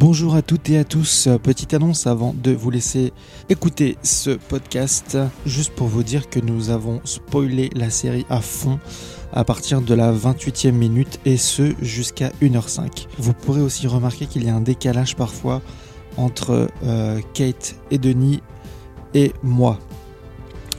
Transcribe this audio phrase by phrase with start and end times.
[0.00, 1.28] Bonjour à toutes et à tous.
[1.42, 3.12] Petite annonce avant de vous laisser
[3.48, 5.18] écouter ce podcast.
[5.44, 8.78] Juste pour vous dire que nous avons spoilé la série à fond
[9.32, 13.08] à partir de la 28e minute et ce jusqu'à 1h05.
[13.18, 15.62] Vous pourrez aussi remarquer qu'il y a un décalage parfois
[16.16, 18.40] entre euh, Kate et Denis
[19.14, 19.80] et moi.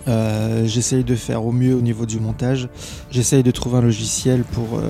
[0.08, 2.70] Euh, J'essaye de faire au mieux au niveau du montage.
[3.12, 4.90] J'essaye de trouver un logiciel pour, euh,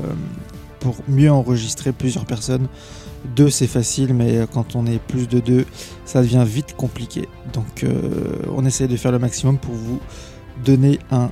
[0.82, 2.68] pour mieux enregistrer plusieurs personnes.
[3.36, 5.66] Deux, c'est facile, mais quand on est plus de deux,
[6.06, 7.28] ça devient vite compliqué.
[7.54, 10.00] Donc, euh, on essaye de faire le maximum pour vous
[10.64, 11.30] donner un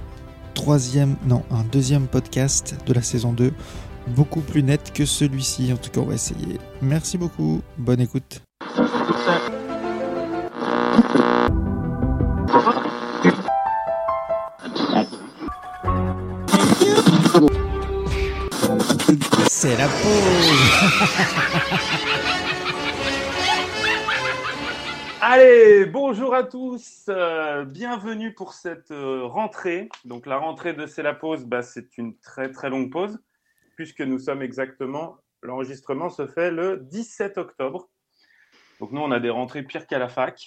[0.54, 3.52] troisième, non, un deuxième podcast de la saison 2,
[4.16, 5.72] beaucoup plus net que celui-ci.
[5.72, 6.60] En tout cas, on va essayer.
[6.82, 7.62] Merci beaucoup.
[7.77, 8.41] Bonne écoute.
[19.50, 20.52] C'est la pause.
[25.22, 29.88] Allez, bonjour à tous, euh, bienvenue pour cette euh, rentrée.
[30.04, 33.18] Donc la rentrée de C'est la pause, bah, c'est une très très longue pause,
[33.77, 37.88] puisque nous sommes exactement, l'enregistrement se fait le 17 octobre.
[38.82, 40.46] Donc nous, on a des rentrées pires qu'à la fac.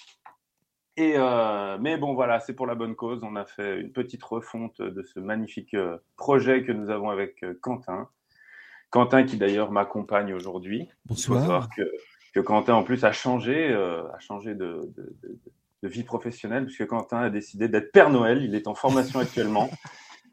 [0.97, 3.23] Et euh, mais bon, voilà, c'est pour la bonne cause.
[3.23, 5.75] On a fait une petite refonte de ce magnifique
[6.15, 8.07] projet que nous avons avec Quentin.
[8.91, 10.81] Quentin qui d'ailleurs m'accompagne aujourd'hui.
[10.81, 11.39] Il faut Bonsoir.
[11.41, 11.81] savoir que,
[12.35, 15.39] que Quentin en plus a changé, euh, a changé de, de- de-
[15.83, 18.43] de vie professionnelle puisque Quentin a décidé d'être Père Noël.
[18.43, 19.69] Il est en formation actuellement.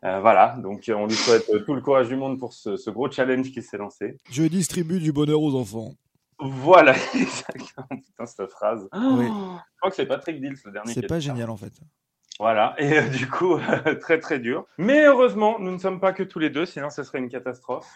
[0.05, 3.11] Euh, voilà, donc on lui souhaite tout le courage du monde pour ce, ce gros
[3.11, 4.17] challenge qui s'est lancé.
[4.31, 5.95] Je distribue du bonheur aux enfants.
[6.41, 7.87] Voilà, exactement.
[7.91, 8.89] Putain, cette phrase.
[8.93, 9.27] Oui.
[9.27, 10.93] Je crois que c'est Patrick Dills, le dernier.
[10.93, 11.73] C'est pas génial en fait.
[12.39, 13.59] Voilà, et euh, du coup,
[14.01, 14.65] très très dur.
[14.79, 17.91] Mais heureusement, nous ne sommes pas que tous les deux, sinon ce serait une catastrophe.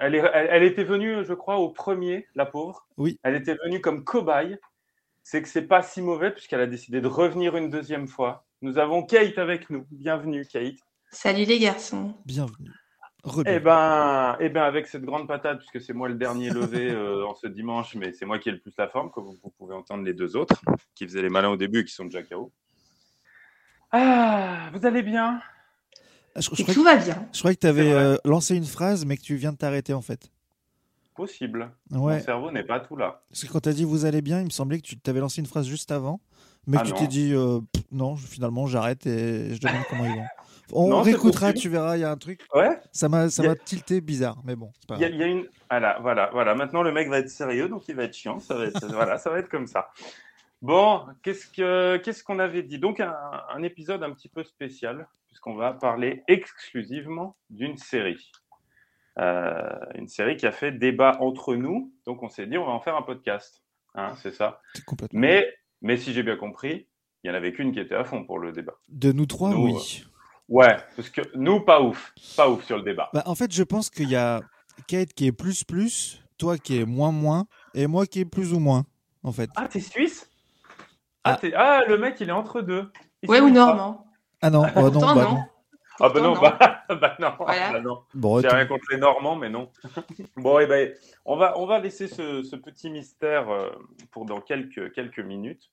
[0.00, 2.86] Elle, est, elle, elle était venue, je crois, au premier, la pauvre.
[2.96, 3.18] Oui.
[3.22, 4.56] Elle était venue comme cobaye.
[5.22, 8.44] C'est que c'est pas si mauvais puisqu'elle a décidé de revenir une deuxième fois.
[8.60, 9.86] Nous avons Kate avec nous.
[9.90, 10.76] Bienvenue, Kate.
[11.10, 12.14] Salut les garçons.
[12.26, 12.72] Bienvenue.
[13.46, 17.26] Eh ben, eh ben, avec cette grande patate, puisque c'est moi le dernier levé euh,
[17.26, 19.74] en ce dimanche, mais c'est moi qui ai le plus la forme, comme vous, pouvez
[19.74, 20.60] entendre les deux autres,
[20.94, 22.52] qui faisaient les malins au début et qui sont déjà KO.
[23.92, 25.40] Ah, vous allez bien?
[26.36, 27.26] Je, je Et tout va bien.
[27.32, 28.18] je croyais que tu avais vrai.
[28.24, 30.30] lancé une phrase, mais que tu viens de t'arrêter en fait.
[31.14, 31.70] Possible.
[31.90, 32.20] Mon Ouais.
[32.20, 33.22] cerveau n'est pas tout là.
[33.30, 35.20] Parce que quand tu as dit vous allez bien, il me semblait que tu t'avais
[35.20, 36.20] lancé une phrase juste avant,
[36.66, 40.04] mais Ah que tu t'es dit euh, Pff, non, finalement j'arrête et je demande comment
[40.06, 40.24] ils vont.
[40.72, 41.60] On Non, réécoutera, possible.
[41.60, 42.40] tu verras, il y a un truc.
[42.54, 42.70] Ouais.
[42.90, 45.30] Ça m'a ça a- m'a tilté bizarre, mais bon, c'est pas Il y, a- y
[45.30, 45.46] une.
[45.70, 46.54] Voilà, voilà, voilà.
[46.54, 48.40] Maintenant, le mec va être sérieux, donc il va être chiant.
[48.40, 49.90] Ça va être, voilà, ça va être comme ça.
[50.64, 52.78] Bon, qu'est-ce que qu'est-ce qu'on avait dit?
[52.78, 53.14] Donc un,
[53.54, 58.32] un épisode un petit peu spécial, puisqu'on va parler exclusivement d'une série.
[59.18, 62.72] Euh, une série qui a fait débat entre nous, donc on s'est dit on va
[62.72, 63.62] en faire un podcast.
[63.94, 64.62] Hein, c'est ça.
[64.86, 65.20] Complètement.
[65.20, 66.88] Mais, mais si j'ai bien compris,
[67.22, 68.72] il n'y en avait qu'une qui était à fond pour le débat.
[68.88, 70.06] De nous trois, Nous, oui.
[70.48, 72.14] Ouais, parce que nous, pas ouf.
[72.38, 73.10] Pas ouf sur le débat.
[73.12, 74.40] Bah, en fait, je pense qu'il y a
[74.88, 77.44] Kate qui est plus plus, toi qui est moins moins,
[77.74, 78.84] et moi qui est plus ou moins,
[79.22, 79.50] en fait.
[79.56, 80.30] Ah, t'es suisse?
[81.24, 81.48] Ah, Ah.
[81.56, 82.90] ah, le mec, il est entre deux.
[83.22, 83.50] Il Ouais ou pas.
[83.52, 84.06] normand
[84.42, 85.30] Ah non, bah non, Pourtant, bah non.
[85.34, 85.44] non.
[86.00, 87.72] Ah bah non, Pourtant, bah, bah non, Voilà.
[87.72, 88.02] bah non.
[88.14, 89.70] Bon, J'ai rien contre les Normands, mais non.
[90.36, 90.92] bon, et ben,
[91.24, 93.70] on va, on va laisser ce, ce petit mystère euh,
[94.10, 95.70] pour dans quelques, quelques minutes.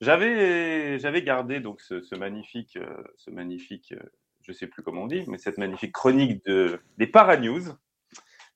[0.00, 4.12] J'avais, j'avais gardé donc ce, ce magnifique, euh, ce magnifique, euh,
[4.42, 7.74] je sais plus comment on dit, mais cette magnifique chronique de des Paranews.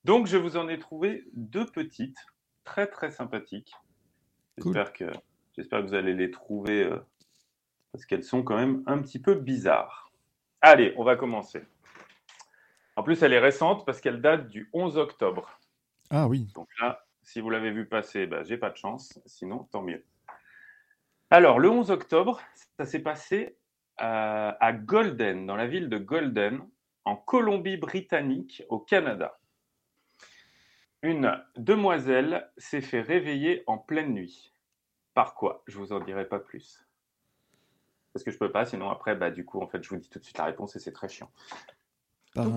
[0.05, 2.19] Donc, je vous en ai trouvé deux petites,
[2.65, 3.73] très très sympathiques.
[4.61, 4.75] Cool.
[4.75, 5.05] J'espère que,
[5.57, 6.99] j'espère que vous allez les trouver euh,
[7.93, 10.13] parce qu'elles sont quand même un petit peu bizarres.
[10.61, 11.63] Allez, on va commencer.
[12.97, 15.59] En plus, elle est récente parce qu'elle date du 11 octobre.
[16.11, 16.49] Ah oui.
[16.55, 19.19] Donc là, si vous l'avez vu passer, bah, j'ai pas de chance.
[19.27, 20.05] Sinon, tant mieux.
[21.31, 22.41] Alors, le 11 octobre,
[22.77, 23.57] ça s'est passé
[23.97, 26.61] à, à Golden, dans la ville de Golden,
[27.05, 29.39] en Colombie-Britannique, au Canada.
[31.03, 34.52] Une demoiselle s'est fait réveiller en pleine nuit.
[35.15, 35.63] Par quoi?
[35.67, 36.85] Je vous en dirai pas plus.
[38.13, 40.09] Parce que je peux pas, sinon après, bah, du coup, en fait, je vous dis
[40.09, 41.31] tout de suite la réponse et c'est très chiant.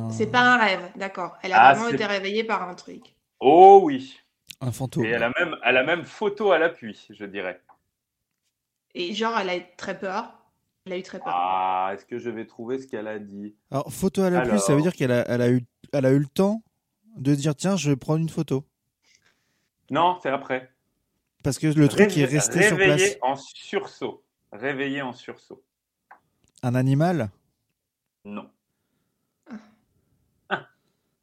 [0.10, 1.38] C'est pas un rêve, d'accord.
[1.42, 3.16] Elle a Ah, vraiment été réveillée par un truc.
[3.40, 4.18] Oh oui
[4.62, 5.06] un fantôme.
[5.06, 7.62] Et elle a même, elle a même photo à l'appui, je dirais.
[8.94, 10.32] Et genre, elle a eu très peur.
[10.86, 11.28] Elle a eu très peur.
[11.36, 13.56] Ah, est-ce que je vais trouver ce qu'elle a dit?
[13.72, 16.20] Alors, photo à l'appui, ça veut dire qu'elle a, elle a, eu, elle a eu
[16.20, 16.64] le temps
[17.18, 18.66] de dire tiens, je vais prendre une photo.
[19.90, 20.72] Non, c'est après.
[21.46, 22.90] Parce que le truc Réve- est resté sur place.
[22.90, 24.24] Réveillé en sursaut.
[24.52, 25.64] Réveillé en sursaut.
[26.64, 27.30] Un animal?
[28.26, 28.50] Non.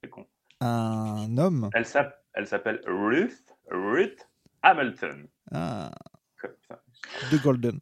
[0.01, 0.25] C'est con.
[0.61, 1.71] Un homme?
[1.75, 3.53] Elle s'app- elle s'appelle Ruth.
[3.69, 4.29] Ruth
[4.63, 5.27] Hamilton.
[5.53, 5.91] Ah,
[7.33, 7.81] de Golden.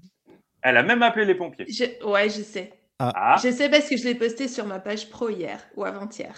[0.63, 1.67] Elle a même appelé les pompiers.
[1.69, 2.73] Je- Ouais, je sais.
[2.99, 6.35] Ah, Je sais parce que je l'ai posté sur ma page pro hier ou avant-hier.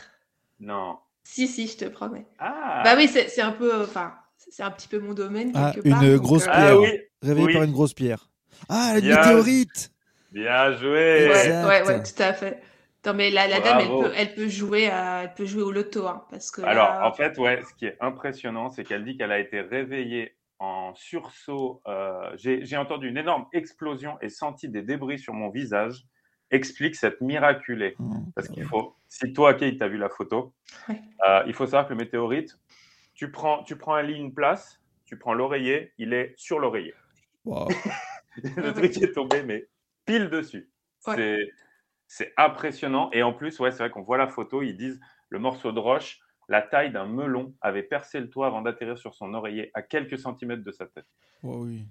[0.58, 0.98] non.
[1.24, 2.26] Si, si, je te promets.
[2.40, 3.84] Ah, Bah oui, c'est c'est un peu.
[3.84, 4.12] Enfin,
[4.50, 5.52] c'est un petit peu mon domaine.
[5.54, 6.80] Ah, une donc, grosse euh, Ah pierre.
[6.80, 7.52] oui, Réveillé Oui.
[7.54, 8.28] par une grosse pierre.
[8.68, 9.16] Ah, la Bien.
[9.16, 9.90] météorite
[10.30, 10.88] bien joué.
[10.90, 11.66] Ouais, Exact.
[11.68, 12.62] ouais, ouais, tout à fait.
[13.04, 15.72] Non, mais la, la dame, elle peut, elle peut jouer, à- elle peut jouer au
[15.72, 16.62] loto, hein, parce que.
[16.62, 19.60] Alors, là- en fait, ouais, ce qui est impressionnant, c'est qu'elle dit qu'elle a été
[19.60, 21.82] réveillée en sursaut.
[21.88, 26.04] euh, J'ai entendu une énorme explosion et senti des débris sur mon visage.
[26.50, 27.94] Explique cette miraculée.
[27.98, 30.52] Hum, Parce ah qu'il faut, si toi, Kate, tu as vu la photo,
[30.88, 31.00] Ouais.
[31.28, 32.56] euh, il faut savoir que le météorite,
[33.22, 36.92] tu prends, tu prends un lit, une place, tu prends l'oreiller, il est sur l'oreiller.
[37.44, 37.68] Wow.
[38.56, 39.68] le truc est tombé, mais
[40.04, 40.68] pile dessus.
[41.06, 41.48] Ouais.
[42.08, 43.10] C'est- impressionnant.
[43.12, 44.98] Et en plus, ouais, c'est vrai qu'on voit la photo, ils disent
[45.28, 49.14] le morceau de roche, la taille d'un melon, avait percé le toit avant d'atterrir sur
[49.14, 51.06] son oreiller à quelques centimètres de sa tête.
[51.44, 51.84] Oh oui.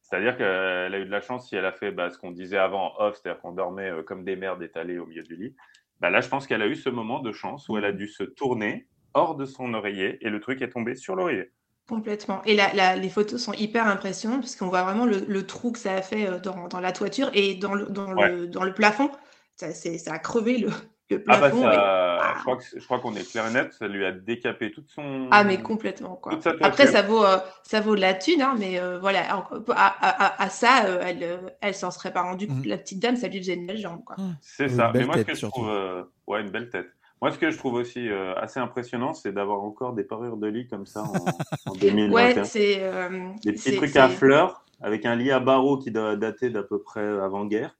[0.00, 2.56] C'est-à-dire qu'elle a eu de la chance si elle a fait bah, ce qu'on disait
[2.56, 5.54] avant en off, c'est-à-dire qu'on dormait euh, comme des merdes étalés au milieu du lit.
[6.00, 8.08] Bah, là, je pense qu'elle a eu ce moment de chance où elle a dû
[8.08, 11.50] se tourner hors de son oreiller et le truc est tombé sur l'oreiller.
[11.88, 12.42] Complètement.
[12.44, 15.72] Et la, la- les photos sont hyper impressionnantes parce qu'on voit vraiment le, le trou
[15.72, 18.62] que ça a fait euh, dans, dans la toiture et dans le, dans le, dans
[18.64, 19.10] le plafond.
[19.56, 19.66] Ça,
[20.12, 20.68] a crevé le,
[21.10, 21.70] le Ah bah plafond.
[21.70, 25.28] et- je crois qu'on est clair et net, ça lui a décapé toute son.
[25.30, 26.32] Ah, mais complètement, quoi.
[26.34, 26.88] Après, toiture.
[26.88, 30.42] ça vaut, euh, ça vaut de la thune, hein, mais euh, voilà, à, à- à-
[30.42, 32.48] à ça, euh, elle, elle s'en serait pas rendue.
[32.48, 32.62] Mhm.
[32.64, 34.16] La petite dame, ça lui faisait une belle jambe, quoi.
[34.40, 34.88] C'est ça.
[34.88, 36.88] belle Mais moi, ce que je trouve, euh, ouais, une belle tête.
[37.22, 40.48] Moi, ce que je trouve aussi euh, assez impressionnant, c'est d'avoir encore des parures de
[40.48, 41.14] lit comme ça en,
[41.70, 42.10] en 2021.
[42.12, 42.82] Ouais, c'est.
[42.82, 46.64] euh, des petits trucs à fleurs avec un lit à barreaux qui doit dater d'à
[46.64, 47.76] peu près avant-guerre.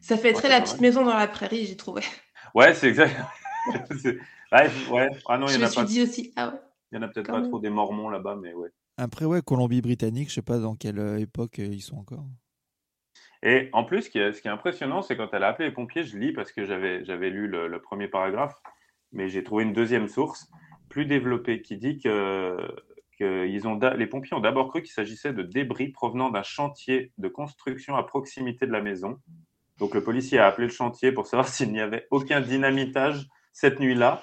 [0.00, 2.02] Ça fait très la petite maison dans la prairie, j'ai trouvé.
[2.54, 3.14] Ouais, c'est exact.
[4.52, 5.08] Ouais, ouais.
[5.28, 5.84] Ah non, il y me en a suis pas.
[5.84, 6.60] dit aussi, ah ouais.
[6.92, 7.48] Il y en a peut-être pas même.
[7.50, 8.68] trop des Mormons là-bas, mais ouais.
[8.96, 12.24] Après, ouais, Colombie-Britannique, je sais pas dans quelle euh, époque ils sont encore.
[13.42, 15.68] Et en plus, ce qui est, ce qui est impressionnant, c'est quand elle a appelé
[15.68, 18.54] les pompiers, je lis parce que j'avais j'avais lu le, le premier paragraphe,
[19.12, 20.50] mais j'ai trouvé une deuxième source
[20.88, 22.56] plus développée qui dit que,
[23.66, 27.96] ont les pompiers ont d'abord cru qu'il s'agissait de débris provenant d'un chantier de construction
[27.96, 29.18] à proximité de la maison.
[29.78, 33.80] Donc le policier a appelé le chantier pour savoir s'il n'y avait aucun dynamitage cette
[33.80, 34.22] nuit-là,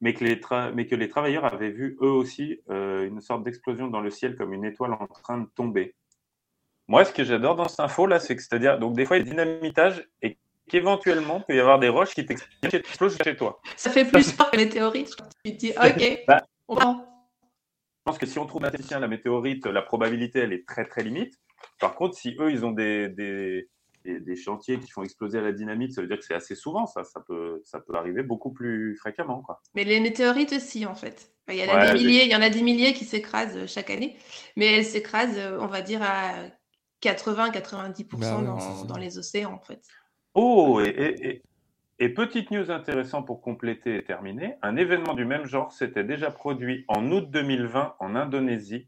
[0.00, 0.40] mais que les,
[0.74, 4.36] mais que les travailleurs avaient vu eux aussi euh, une sorte d'explosion dans le ciel
[4.36, 5.94] comme une étoile en train de tomber.
[6.86, 9.20] Moi, ce que j'adore dans cette info là, c'est que c'est-à-dire donc des fois il
[9.20, 13.36] y a des dynamitages et qu'éventuellement il peut y avoir des roches qui t'explosent chez
[13.36, 13.60] toi.
[13.76, 15.16] Ça fait plus peur que les météorites.
[15.44, 16.44] Tu te dis, ok, Bah.
[16.68, 17.04] on prend.
[18.06, 20.84] Je pense que si on trouve un technicien, la météorite, la probabilité elle est très
[20.86, 21.34] très limite.
[21.80, 23.68] Par contre, si eux ils ont des, des,
[24.04, 26.54] des, des chantiers qui font exploser à la dynamite, ça veut dire que c'est assez
[26.54, 27.04] souvent ça.
[27.04, 29.60] Ça peut ça peut arriver beaucoup plus fréquemment quoi.
[29.74, 31.32] Mais les météorites aussi, en fait.
[31.50, 33.56] Il y en a Ouais, des milliers, il y en a des milliers qui s'écrasent
[33.56, 34.18] euh, chaque année,
[34.56, 36.32] mais elles s'écrasent, euh, on va dire, à
[37.02, 39.80] 80-90% Bah dans, dans les océans, en fait.
[40.40, 41.42] Oh, et, et- et-
[41.98, 46.30] et petite news intéressante pour compléter et terminer, un événement du même genre s'était déjà
[46.30, 48.86] produit en août 2020 en Indonésie,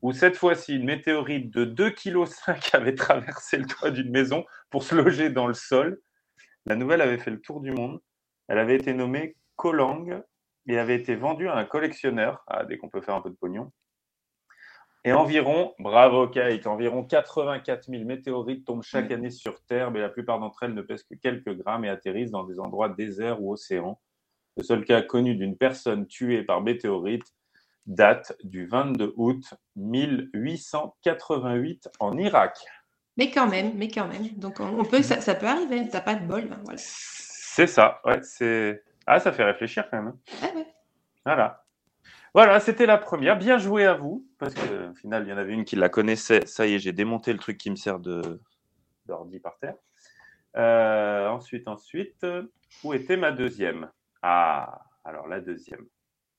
[0.00, 4.84] où cette fois-ci une météorite de 2,5 kg avait traversé le toit d'une maison pour
[4.84, 6.00] se loger dans le sol.
[6.66, 8.00] La nouvelle avait fait le tour du monde.
[8.46, 10.22] Elle avait été nommée Kolang
[10.68, 13.34] et avait été vendue à un collectionneur, ah, dès qu'on peut faire un peu de
[13.34, 13.72] pognon.
[15.06, 20.08] Et environ, bravo Kate, environ 84 000 météorites tombent chaque année sur Terre, mais la
[20.08, 23.52] plupart d'entre elles ne pèsent que quelques grammes et atterrissent dans des endroits déserts ou
[23.52, 24.00] océans.
[24.56, 27.22] Le seul cas connu d'une personne tuée par météorite
[27.86, 29.44] date du 22 août
[29.76, 32.58] 1888 en Irak.
[33.16, 34.26] Mais quand même, mais quand même.
[34.36, 36.48] Donc, on, peut, ça, ça peut arriver, t'as pas de bol.
[36.48, 36.80] ben, voilà.
[36.82, 38.82] C'est ça, ouais, c'est...
[39.06, 40.08] Ah, ça fait réfléchir quand même.
[40.08, 40.18] hein.
[40.42, 40.66] Ah ouais.
[41.24, 41.62] Voilà.
[42.36, 43.38] Voilà, c'était la première.
[43.38, 46.44] Bien joué à vous, parce qu'au final, il y en avait une qui la connaissait.
[46.44, 48.42] Ça y est, j'ai démonté le truc qui me sert de
[49.06, 49.76] d'ordi par terre.
[50.54, 52.42] Euh, ensuite, ensuite, euh,
[52.84, 53.90] où était ma deuxième?
[54.20, 55.86] Ah, alors la deuxième.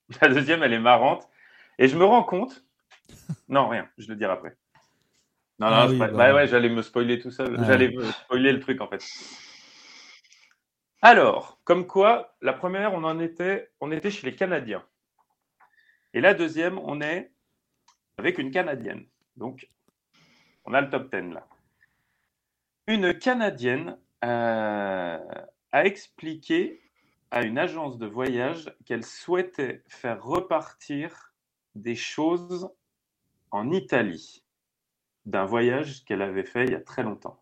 [0.22, 1.28] La deuxième, elle est marrante.
[1.80, 2.64] Et je me rends compte.
[3.50, 4.56] Non, rien, je le dirai après.
[5.58, 6.36] Non, non, Ah je- oui, bah, bah.
[6.36, 7.46] ouais, j'allais me spoiler tout ça.
[7.58, 7.64] Ah.
[7.64, 9.04] J'allais me spoiler le truc, en fait.
[11.02, 14.84] Alors, comme quoi, la première, on en était, on était chez les Canadiens.
[16.18, 17.32] Et la deuxième, on est
[18.18, 19.06] avec une Canadienne.
[19.36, 19.70] Donc,
[20.66, 21.48] on a le top 10 là.
[22.88, 25.20] Une Canadienne euh,
[25.72, 26.82] a expliqué
[27.30, 31.36] à une agence de voyage qu'elle souhaitait faire repartir
[31.76, 32.68] des choses
[33.52, 34.44] en Italie
[35.28, 37.40] d'un voyage qu'elle avait fait il y a très longtemps.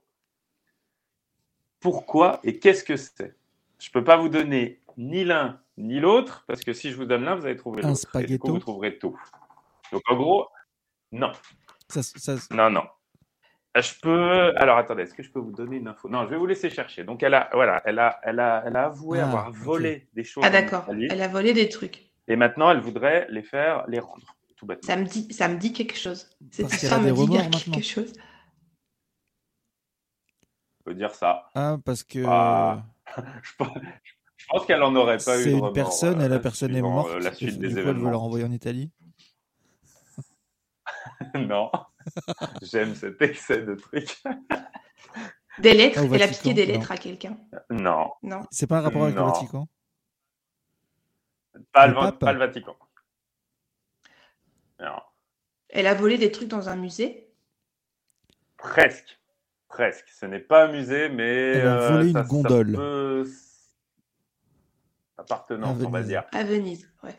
[1.80, 3.38] Pourquoi et qu'est-ce que c'est?
[3.80, 7.06] Je ne peux pas vous donner ni l'un ni l'autre, parce que si je vous
[7.06, 8.02] donne l'un, vous allez trouver Un l'autre.
[8.20, 8.54] Et du coup, spaghetto.
[8.54, 9.20] vous trouverez tout?
[9.92, 10.48] Donc en gros,
[11.12, 11.32] Non.
[11.90, 12.84] Ça, ça- Non, non.
[13.78, 14.56] Euh, Je peux.
[14.58, 16.08] Alors attendez, est-ce que je peux vous donner une info?
[16.10, 17.04] Non, je vais vous laisser chercher.
[17.04, 20.24] Donc elle a, voilà, elle a, elle a, elle a avoué Ah, avoir volé des
[20.24, 20.44] choses.
[20.46, 22.02] Ah d'accord, elle a volé des trucs.
[22.28, 24.36] Et maintenant, elle voudrait les faire, les rendre.
[24.56, 24.88] Tout bêtement.
[24.88, 26.30] Ça me dit, ça me dit quelque chose.
[26.52, 27.82] Cette histoire me dit quelque maintenant.
[27.82, 28.14] chose.
[30.80, 31.50] On peut dire ça.
[31.56, 32.84] Ah, parce que Ah,
[33.44, 33.70] Je pense,
[34.46, 35.44] je pense qu'elle en aurait pas eu.
[35.44, 37.10] c'est une remords, personne et euh, la personne est morte.
[37.12, 38.20] euh, la et suite du des coup, elle veut la événements.
[38.20, 38.92] renvoyer en Italie.
[41.36, 41.72] non.
[42.62, 44.22] J'aime cet excès de trucs.
[45.60, 46.74] Des lettres, Ah, elle a Vatican, piqué des non.
[46.74, 47.38] lettres à quelqu'un.
[47.70, 48.12] Non.
[48.24, 48.42] Non.
[48.52, 49.26] C'est pas un rapport avec Non.
[49.28, 49.68] le Vatican?
[51.72, 52.20] Pas Le le, Va- pape?
[52.20, 52.76] pas le Vatican.
[54.80, 55.00] Non.
[55.70, 57.32] Elle a volé des trucs dans un musée?
[58.58, 59.18] Presque.
[59.70, 60.08] Presque.
[60.10, 61.54] Ce n'est pas un musée, mais.
[61.54, 62.74] Elle a euh, volé ça- une ça gondole.
[62.74, 63.26] peut-
[65.18, 66.24] Appartenance, on va dire.
[66.32, 67.18] À Venise, ouais.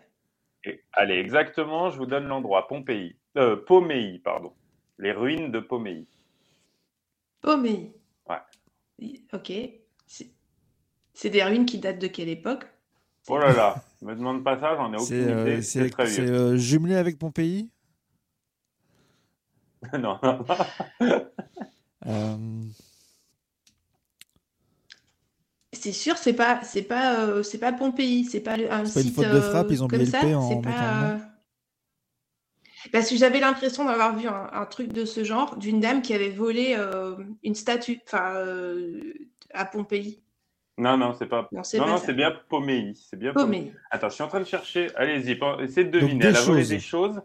[0.65, 2.67] Et- allez, exactement, je vous donne l'endroit.
[2.69, 3.17] Pompéi.
[3.37, 4.53] Euh, Poméi, pardon.
[4.99, 6.07] Les ruines de Poméi.
[7.41, 7.93] Poméi.
[8.29, 9.17] Ouais.
[9.33, 9.53] Ok.
[11.15, 12.67] C'est des ruines qui datent de quelle époque?
[13.29, 15.63] Oh là là, me demande pas ça, j'en ai aucune C'est euh, idée.
[15.63, 17.71] C'est euh, jumelé avec Pompéi?
[19.99, 20.45] Non, non.
[22.07, 22.37] Euh,
[25.87, 28.95] C'est sûr, c'est pas, c'est pas, euh, c'est pas Pompéi, c'est pas le- un C'est
[28.95, 31.11] pas une site faute de frappe, euh, ils ont comme ça, en c'est pas.
[31.13, 31.19] euh,
[32.93, 36.13] Parce que j'avais l'impression d'avoir vu un, un truc de ce genre d'une dame qui
[36.13, 37.15] avait volé euh,
[37.45, 39.01] une statue, enfin, euh,
[39.55, 40.21] à Pompéi.
[40.77, 41.49] Non, non, c'est pas.
[41.53, 42.07] Non, c'est Non, pas non, ça.
[42.07, 42.97] c'est bien Poméi.
[42.97, 43.61] C'est bien Poméi.
[43.67, 43.75] Poméi.
[43.93, 44.89] Attends, je suis en train de chercher.
[44.97, 46.19] Allez-y, essayez de Donc, deviner.
[46.19, 47.23] des Elle a volé des choses.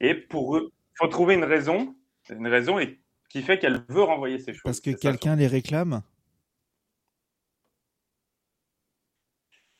[0.00, 1.94] Et pour eux, il faut trouver une raison.
[2.30, 2.98] Une raison et-
[3.28, 4.62] qui fait qu'elle veut renvoyer ces choses.
[4.64, 6.00] parce que quelqu'un les réclame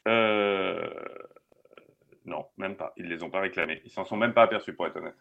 [0.09, 0.91] Euh...
[2.25, 2.93] Non, même pas.
[2.97, 3.81] Ils les ont pas réclamés.
[3.85, 5.15] Ils s'en sont même pas aperçus, pour être honnête.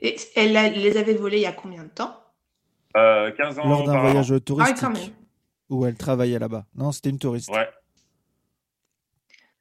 [0.00, 2.16] Et elle a- les avait volés il y a combien de temps?
[2.96, 4.10] Euh, 15 ans lors d'un auparavant.
[4.10, 5.10] voyage Ah touristique quand même.
[5.70, 6.66] où elle travaillait là-bas.
[6.74, 7.48] Non, c'était une touriste.
[7.50, 7.68] Ouais.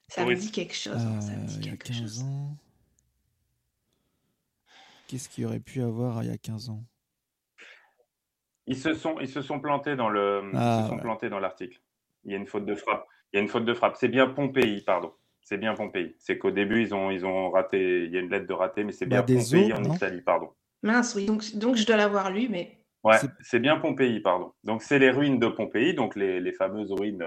[0.09, 0.93] Ça me dit quelque chose.
[0.95, 2.21] Euh, hein, ça me dit il y a quelque 15 chose.
[2.23, 2.57] ans.
[5.07, 6.83] Qu'est-ce qu'il y aurait pu avoir il y a 15 ans?
[8.67, 11.01] Ils se sont, ils se sont plantés dans le, Ah, ils se sont ouais.
[11.01, 11.81] plantés dans l'article.
[12.25, 13.05] Il y a une faute de frappe.
[13.33, 13.95] Il y a une faute de frappe.
[13.97, 15.13] C'est bien Pompéi, pardon.
[15.41, 16.15] C'est bien Pompéi.
[16.19, 18.03] C'est qu'au début ils ont, ils ont raté.
[18.05, 20.49] Il y a une lettre de raté, mais c'est bien des Pompéi en Italie, pardon.
[20.83, 24.53] Mince, oui, donc, donc je dois l'avoir lu, mais Ouais, C'est- bien Pompéi, pardon.
[24.63, 27.25] Donc c'est les ruines de Pompéi, donc les, les fameuses ruines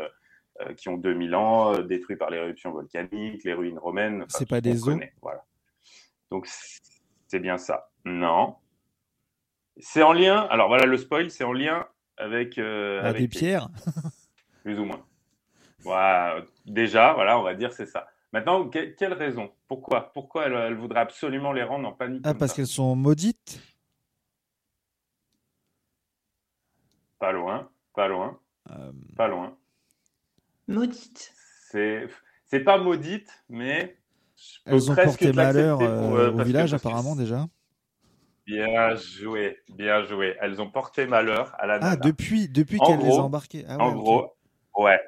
[0.61, 4.19] euh, qui ont 2000 ans, euh, détruites par l'éruption volcanique, les ruines romaines.
[4.23, 5.45] enfin, C'est pas des os connaît, Voilà.
[6.31, 7.91] Donc c'est bien ça.
[8.05, 8.55] Non.
[9.79, 10.47] C'est en lien.
[10.51, 13.69] Alors voilà le spoil, c'est en lien avec, euh, avec Des pierres
[14.63, 15.05] plus ou moins.
[15.85, 18.09] Voilà, déjà, voilà, on va dire c'est ça.
[18.33, 19.53] Maintenant, que- quelle raison?
[19.69, 20.13] Pourquoi?
[20.13, 23.61] Pourquoi elle, elle voudrait absolument les rendre en panique Ah, parce qu'elles sont maudites?
[27.19, 28.39] Pas loin, pas loin,
[28.71, 29.57] Euh, pas loin.
[30.69, 31.33] maudite.
[31.71, 32.09] C'est
[32.47, 33.99] c'est pas maudite, mais
[34.65, 37.47] Elles ont porté malheur pour, euh, au village, que apparemment, déjà.
[38.47, 40.37] Bien joué, bien joué.
[40.41, 43.65] Elles ont porté malheur à la Ah, depuis, depuis En qu'elle les a embarquées.
[43.69, 44.37] Ah, ouais, en gros,
[44.77, 45.01] ouais,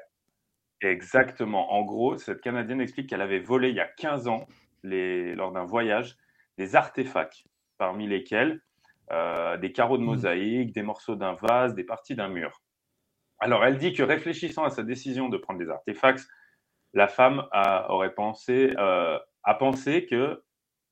[0.81, 1.73] exactement.
[1.73, 4.47] En gros, cette Canadienne explique qu'elle avait volé il y a 15 ans,
[4.83, 6.17] les, lors d'un voyage,
[6.57, 7.45] des artefacts,
[7.77, 8.61] parmi lesquels
[9.11, 10.07] euh, des carreaux de Mm.
[10.07, 12.61] mosaïque, des morceaux d'un vase, des parties d'un mur.
[13.39, 16.27] Alors, elle dit que réfléchissant à sa décision de prendre des artefacts,
[16.93, 20.43] la femme a, aurait pensé, euh, a pensé que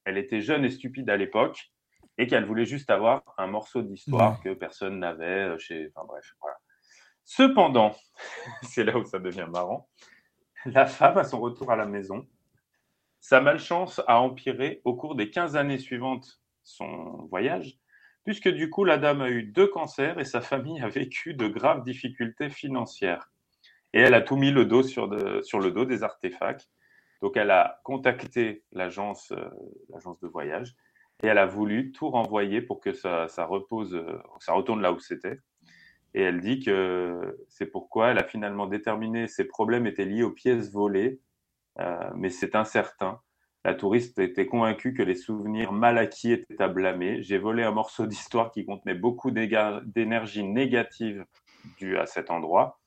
[0.06, 1.72] elle était jeune et stupide à l'époque
[2.18, 5.92] et qu'elle voulait juste avoir un morceau d'histoire que personne n'avait euh, chez.
[5.94, 6.58] Enfin bref, voilà.
[7.25, 7.96] Cependant,
[8.62, 9.89] c'est là où ça devient marrant,
[10.65, 12.25] la femme, à son retour à la maison,
[13.20, 17.79] sa malchance a empiré au cours des 15 années suivantes son voyage,
[18.24, 21.48] puisque du coup, la dame a eu deux cancers et sa famille a vécu de
[21.48, 23.32] graves difficultés financières.
[23.94, 26.70] Et elle a tout mis le dos sur, le dos des artefacts.
[27.22, 29.50] Donc, elle a contacté l'agence euh,
[29.89, 30.75] l'agence de voyage
[31.24, 34.03] et elle a voulu tout renvoyer pour que ça, repose,
[34.39, 35.39] ça retourne là où c'était.
[36.17, 40.24] Et elle dit que c'est pourquoi elle a finalement déterminé que ces problèmes étaient liés
[40.24, 41.19] aux pièces volées,
[41.79, 43.19] euh, mais c'est incertain.
[43.65, 47.22] La touriste était convaincue que les souvenirs mal acquis étaient à blâmer.
[47.22, 51.25] J'ai volé un morceau d'histoire qui contenait beaucoup d'énergie négative
[51.65, 52.79] due à cet endroit.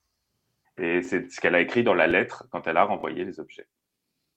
[0.78, 3.66] Et c'est ce qu'elle a écrit dans la lettre quand elle a renvoyé les objets.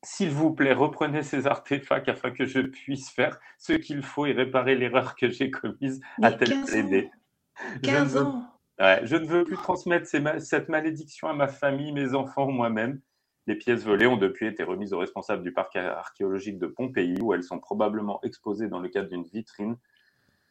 [0.04, 4.34] S'il vous plaît, reprenez ces artefacts afin que je puisse faire ce qu'il faut et
[4.34, 6.66] réparer l'erreur que j'ai commise, a-t-elle 15 ans.
[6.66, 7.12] plaidé.
[7.60, 8.51] Je ne 15 veux- ans.
[8.82, 12.48] Ouais, je ne veux plus transmettre ces ma- cette malédiction à ma famille, mes enfants
[12.52, 13.00] moi-même.
[13.48, 17.34] Les pièces volées ont depuis été remises aux responsables du parc archéologique de Pompéi, où
[17.34, 19.78] elles sont probablement exposées dans le cadre d'une vitrine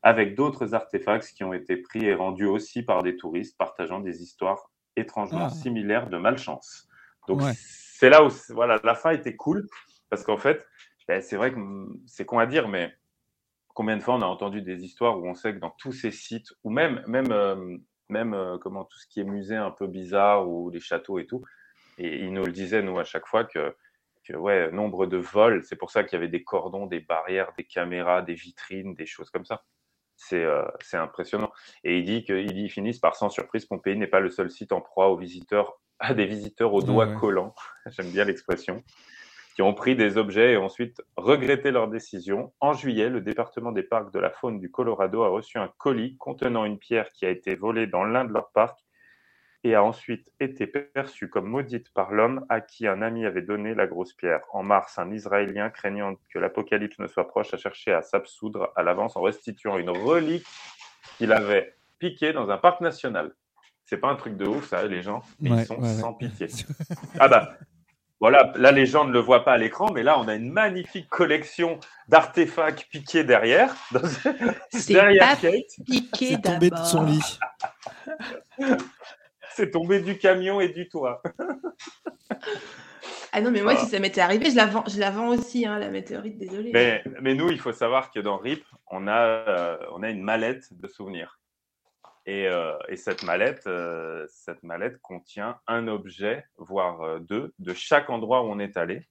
[0.02, 4.22] avec d'autres artefacts qui ont été pris et rendus aussi par des touristes partageant des
[4.22, 5.50] histoires étrangement Ah.
[5.50, 6.88] similaires de malchance.
[7.28, 7.52] Donc Ouais.
[7.54, 9.66] c'est là où voilà, la fin était cool
[10.08, 10.66] parce qu'en fait,
[11.06, 11.58] ben, c'est vrai que
[12.06, 12.94] c'est con à dire, mais
[13.74, 16.10] combien de fois on a entendu des histoires où on sait que dans tous ces
[16.10, 17.76] sites, ou même, même, euh,
[18.10, 21.26] même euh, comment, tout ce qui est musée un peu bizarre ou les châteaux et
[21.26, 21.42] tout,
[21.98, 23.74] et ils nous le disaient, nous, à chaque fois, que,
[24.24, 27.52] que ouais, nombre de vols, c'est pour ça qu'il y avait des cordons, des barrières,
[27.56, 29.64] des caméras, des vitrines, des choses comme ça.
[30.16, 31.50] C'est euh, impressionnant.
[31.84, 34.72] Et il dit qu'ils ils finissent par, sans surprise, Pompéi n'est pas le seul site
[34.72, 37.14] en proie aux visiteurs, à des visiteurs aux Ouais, doigts ouais.
[37.14, 37.54] collants.
[37.86, 38.82] J'aime bien l'expression
[39.60, 42.50] qui ont pris des objets et ensuite regretté leur décision.
[42.60, 46.16] En juillet, le département des parcs de la faune du Colorado a reçu un colis
[46.16, 48.80] contenant une pierre qui a été volée dans l'un de leurs parcs
[49.62, 53.74] et a ensuite été perçue comme maudite par l'homme à qui un ami avait donné
[53.74, 54.40] la grosse pierre.
[54.54, 58.82] En mars, un Israélien, craignant que l'apocalypse ne soit proche, a cherché à s'absoudre à
[58.82, 60.46] l'avance en restituant une relique
[61.18, 63.34] qu'il avait piquée dans un parc national.
[63.84, 66.00] C'est pas un truc de ouf, ça, les gens, mais Ouais, ils sont ouais, ouais.
[66.00, 66.46] sans pitié.
[67.20, 67.58] Ah bah,
[68.20, 70.50] voilà, là les gens ne le voient pas à l'écran, mais là on a une
[70.52, 73.74] magnifique collection d'artefacts piqués derrière,
[74.70, 75.64] C'est derrière pas Kate.
[75.86, 77.38] piqué C'est tombé de son lit.
[79.54, 81.22] C'est tombé du camion et du toit.
[83.32, 83.86] Ah non, mais moi, Voilà.
[83.86, 86.70] si ça m'était arrivé, je la vends, je la vends aussi, hein, la météorite, désolé.
[86.72, 90.22] Mais, mais nous, il faut savoir que dans RIP, on a, euh, on a une
[90.22, 91.39] mallette de souvenirs.
[92.26, 97.72] Et, euh, et cette, mallette, euh, cette mallette contient un objet, voire euh, deux, de
[97.74, 99.06] chaque endroit où on est allé.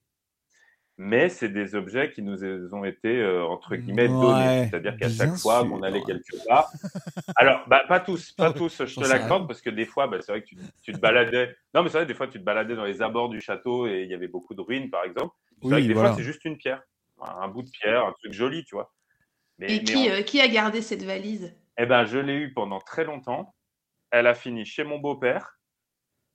[0.96, 4.66] Mais c'est des objets qui nous ont été, euh, entre guillemets, Ouais, donnés.
[4.68, 6.70] C'est-à-dire qu'à chaque fois qu'on allait quelque part.
[7.36, 10.30] Alors, bah, pas tous, pas tous, je te l'accorde, parce que des fois, bah, c'est
[10.32, 11.56] vrai que tu, tu te baladais.
[11.74, 14.02] Non, mais c'est vrai, des fois, tu te baladais dans les abords du château et
[14.02, 15.34] il y avait beaucoup de ruines, par exemple.
[15.62, 16.10] C'est vrai que des voilà.
[16.10, 16.82] fois, c'est juste une pierre,
[17.20, 18.92] un bout de pierre, un truc joli, tu vois.
[19.58, 21.54] Mais, Et mais qui, on- euh, qui a gardé cette valise?
[21.82, 23.54] Eh ben, je l'ai eu pendant très longtemps.
[24.10, 25.56] Elle a fini chez mon beau-père.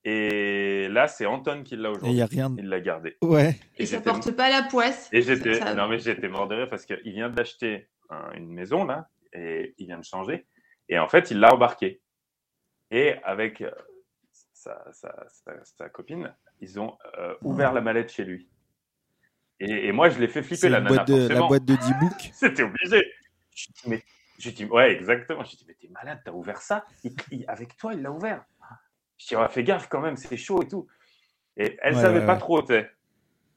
[0.03, 2.15] Et là, c'est Anton qui l'a Et il aujourd'hui.
[2.15, 2.53] n'y a rien.
[2.57, 3.17] Il l'a gardé.
[3.23, 3.55] Ouais.
[3.77, 5.09] Et, ça j'étais- porte pas la poisse.
[5.11, 8.31] Et j'étais, Ça- ça- non mais j'étais mort de rire parce qu'il vient d'acheter un-
[8.33, 10.45] une maison là et il vient de changer
[10.89, 12.01] et en fait il l'a embarqué
[12.91, 13.71] et avec euh,
[14.53, 16.31] sa, sa- sa- sa copine
[16.61, 18.47] ils ont euh, ouvert la mallette chez lui
[19.59, 21.93] et, et moi je l'ai fait flipper la nana boîte de, la boîte de 10
[21.99, 22.29] books.
[22.33, 23.11] C'était obligé.
[23.55, 24.03] Je dis, mais,
[24.37, 25.43] je dis, ouais, exactement.
[25.43, 28.43] Je dis, mais t'es malade, t'as ouvert ça Il- il- Avec toi, il l'a ouvert.
[29.17, 30.87] Je dis, ouais, fais gaffe quand même, c'est chaud et tout.
[31.57, 32.39] Et elle Ouais, savait ouais, pas ouais.
[32.39, 32.91] trop, tu sais.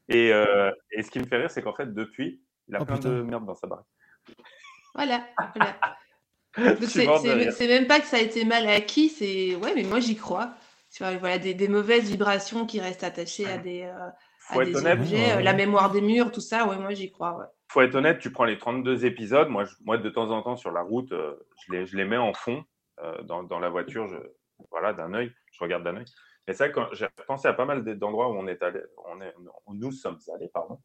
[0.08, 2.84] Et, euh, et ce qui me fait rire, c'est qu'en fait, depuis, il a Oh,
[2.84, 3.08] plein putain.
[3.10, 3.84] de merde dans sa barre.
[4.94, 5.26] Voilà.
[5.54, 5.78] voilà.
[6.90, 10.54] C'est même pas que ça a été mal acquis, c'est ouais, mais moi j'y crois.
[10.90, 14.08] Tu vois, voilà, des, des mauvaises vibrations qui restent attachées à des, euh,
[14.48, 15.42] à des objets, Ouais, euh, ouais.
[15.42, 16.66] la mémoire des murs, tout ça.
[16.66, 17.36] Ouais, moi j'y crois.
[17.38, 17.44] Ouais.
[17.68, 19.48] Faut être honnête, tu prends les 32 épisodes.
[19.48, 21.34] Moi, je- moi de temps en temps, sur la route, euh,
[21.66, 22.64] je, les, je les mets en fond
[23.02, 24.06] euh, dans, dans la voiture.
[24.06, 24.16] Je,
[24.70, 25.32] voilà, d'un œil.
[25.52, 26.04] Je regarde d'un œil.
[26.46, 29.34] Mais ça, quand j'ai pensé à pas mal d'endroits où on est allé, on est,
[29.68, 30.80] nous sommes allés, pardon.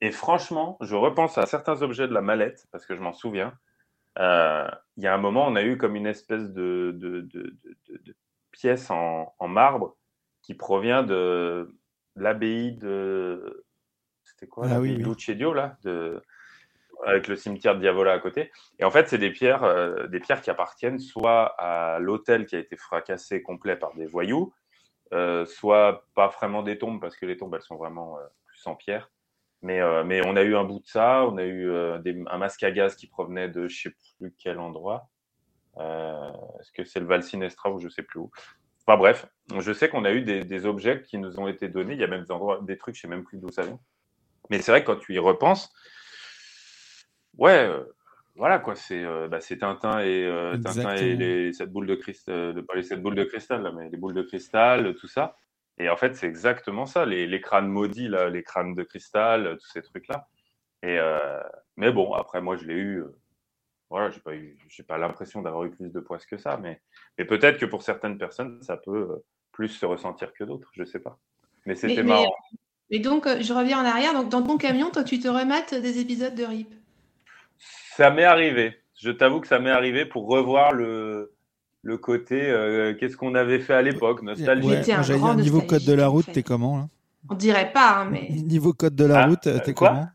[0.00, 3.54] Et franchement, je repense à certains objets de la mallette parce que je m'en souviens.
[4.18, 7.56] Euh, Il y a un moment, on a eu comme une espèce de, de- de-
[8.00, 8.16] de
[8.52, 9.96] pièce en, en marbre
[10.42, 11.74] qui provient de
[12.16, 13.63] l'abbaye de.
[14.34, 15.02] C'était quoi Ah oui, oui.
[15.02, 16.20] Lucedio, là de,
[17.04, 18.50] Avec le cimetière de Diavola à côté.
[18.78, 22.56] Et en fait, c'est des pierres, euh, des pierres qui appartiennent soit à l'hôtel qui
[22.56, 24.52] a été fracassé complet par des voyous,
[25.12, 28.66] euh, soit pas vraiment des tombes, parce que les tombes, elles sont vraiment euh, plus
[28.66, 29.10] en pierre.
[29.62, 32.62] Mais, mais on a eu un bout de ça, on a eu des- un masque
[32.64, 35.08] à gaz qui provenait de je sais plus quel endroit.
[35.78, 38.30] Est-ce que c'est le Val Sinestra ou je sais plus où
[38.86, 39.26] Enfin bref,
[39.58, 41.94] je sais qu'on a eu des, des objets qui nous ont été donnés.
[41.94, 43.80] Il y a même des, endroits, des trucs, je sais même plus d'où ça vient.
[44.50, 45.72] Mais c'est vrai que quand tu y repenses,
[47.38, 47.84] ouais, euh,
[48.36, 52.62] voilà quoi, c'est euh, bah, Tintin et euh, Tintin et les sept boules de cristal,
[52.66, 55.36] pas les sept boules de cristal là, mais les boules de cristal, tout ça.
[55.78, 59.56] Et en fait, c'est exactement ça, les, les crânes maudits là, les crânes de cristal,
[59.60, 60.28] tous ces trucs là.
[60.82, 61.40] Et euh,
[61.76, 63.04] mais bon, après moi je l'ai eu.
[63.88, 66.80] voilà, j'ai pas eu, j'ai pas l'impression d'avoir eu plus de poisse que ça, mais,
[67.18, 71.00] mais peut-être que pour certaines personnes, ça peut plus se ressentir que d'autres, je sais
[71.00, 71.18] pas.
[71.66, 72.34] Mais c'était mais- marrant.
[72.90, 74.12] Et donc, euh, je reviens en arrière.
[74.12, 76.68] Donc, dans ton camion, toi, tu te remates des épisodes de RIP.
[77.96, 78.76] Ça m'est arrivé.
[79.00, 81.32] Je t'avoue que ça m'est arrivé pour revoir le,
[81.82, 84.68] le côté euh, qu'est-ce qu'on avait fait à l'époque, nostalgie.
[84.68, 84.90] Ouais.
[84.90, 86.32] Un grand dire, niveau code de la route, fait.
[86.32, 86.88] t'es comment là?
[87.30, 88.28] On dirait pas, hein, mais.
[88.30, 89.88] Niveau code de la Ah, route, euh, t'es quoi?
[89.90, 90.08] comment?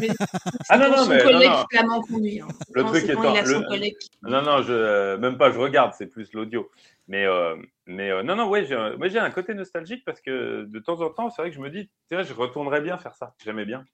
[0.00, 0.08] Mais
[0.68, 1.64] Ah non, non, son mais non, collègue non.
[1.70, 2.40] flamand conduit.
[2.40, 2.48] hein.
[2.72, 6.06] Le Quand truc quand étant- le- Non, non, je, euh, même pas, je regarde, c'est
[6.06, 6.70] plus l'audio.
[7.06, 10.20] Mais, euh, mais euh, non, non, ouais, j'ai un, moi, j'ai un côté nostalgique parce
[10.20, 12.80] que de temps en temps, c'est vrai que je me dis, tu vois, je retournerais
[12.82, 13.34] bien faire ça.
[13.44, 13.84] J'aimais bien.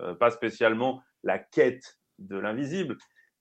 [0.00, 2.96] Euh, pas spécialement la quête de l'invisible,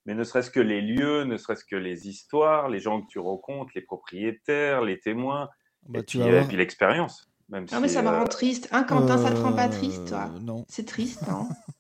[0.06, 3.18] mais ne serait-ce que les lieux, ne serait-ce que les histoires, les gens que tu
[3.20, 5.50] rencontres, les propriétaires, les témoins,
[5.88, 7.28] Bah, et tu puis, vas euh, puis l'expérience.
[7.50, 8.70] Même Non, mais si, ça me euh, rend triste.
[8.72, 10.30] Hein, Quentin, ça te rend pas triste, toi?
[10.36, 10.66] Euh, Non.
[10.70, 11.48] C'est triste, non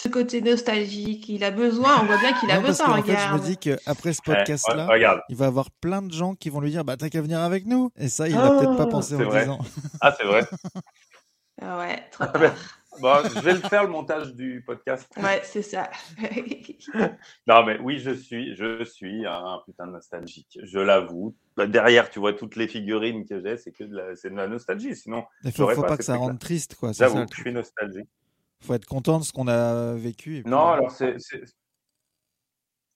[0.00, 3.02] Ce côté nostalgique, il a besoin, on voit bien qu'il a Non, parce besoin, qu'en
[3.02, 5.22] fait, je me dis qu'après ce podcast-là, ouais, regarde.
[5.28, 7.40] il va y avoir plein de gens qui vont lui dire Bah, t'as qu'à venir
[7.40, 7.90] avec nous.
[7.96, 9.40] Et ça, il n'a peut-être pas Ah, pensé en vrai.
[9.40, 9.58] disant.
[10.00, 10.42] Ah, c'est vrai.
[11.60, 12.54] Ah ouais, trop Ah tard.
[13.00, 15.10] Bon, je vais le faire le montage du podcast.
[15.20, 15.90] Ouais, c'est ça.
[17.48, 20.56] Non, mais oui, je suis, je suis un putain de nostalgique.
[20.62, 21.34] Je l'avoue.
[21.56, 24.36] Bah, derrière, tu vois toutes les figurines que j'ai, c'est que de la, c'est de
[24.36, 24.94] la nostalgie.
[24.94, 26.92] Sinon, Il faut, faut pas que ça rende triste, quoi.
[26.92, 28.08] J'avoue je suis nostalgique.
[28.60, 30.38] Faut être content de ce qu'on a vécu.
[30.38, 31.16] et puis, Non, euh, alors c'est,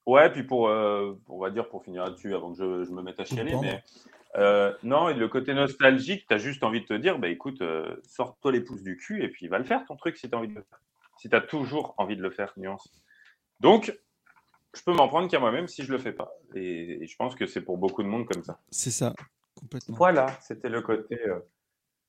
[0.06, 3.02] ouais, puis pour, euh, on va dire pour finir là-dessus, avant que je, je me
[3.02, 3.82] mette à chialer, mais
[4.36, 7.62] euh, non, et le côté nostalgique, tu as juste envie de te dire, bah écoute,
[8.06, 10.38] sors-toi les pouces du cul et puis va le faire ton truc si tu as
[10.38, 10.80] envie de le faire.
[11.18, 12.88] Si tu as toujours envie de le faire, nuance.
[13.60, 13.96] Donc,
[14.74, 16.32] je peux m'en prendre qu'à moi-même si je le fais pas.
[16.54, 18.58] Et, et je pense que c'est pour beaucoup de monde comme ça.
[18.70, 19.14] C'est ça,
[19.54, 19.94] complètement.
[19.96, 21.20] Voilà, c'était le côté,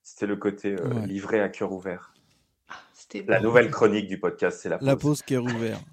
[0.01, 1.05] c'était le côté Ouais.
[1.05, 2.13] livré à cœur ouvert.
[2.93, 4.87] C'était La nouvelle chronique du podcast, c'est la pause.
[4.87, 5.83] La pause qui est rouverte.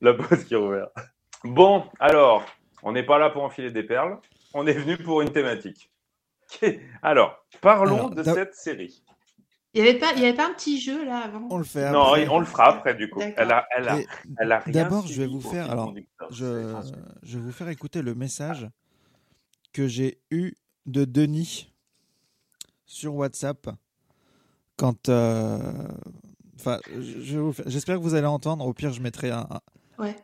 [0.00, 0.92] La pause qui est ouverte.
[1.44, 2.44] Bon, alors,
[2.82, 4.18] on n'est pas là pour enfiler des perles.
[4.54, 5.90] On est venu pour une thématique.
[7.02, 9.02] Alors, parlons Alors, de cette série.
[9.72, 11.64] Il n'y avait, pas- il y avait pas un petit jeu là avant On le
[11.64, 12.26] fait Non, après.
[12.28, 13.20] on le fera après, du coup.
[13.20, 13.34] D'accord.
[13.38, 14.06] Elle a, elle a, Et
[14.38, 15.70] elle a rien D'abord, je vais vous faire.
[15.70, 15.94] Alors,
[16.30, 16.44] je
[17.22, 18.68] vais vous faire écouter le message
[19.72, 20.54] que j'ai eu
[20.86, 21.72] de Denis
[22.84, 23.68] sur WhatsApp
[24.80, 25.08] quand.
[25.08, 25.58] euh,
[26.58, 26.78] Enfin,
[27.66, 28.66] j'espère que vous allez entendre.
[28.66, 29.46] Au pire, je mettrai un.
[29.50, 30.14] un- Ouais.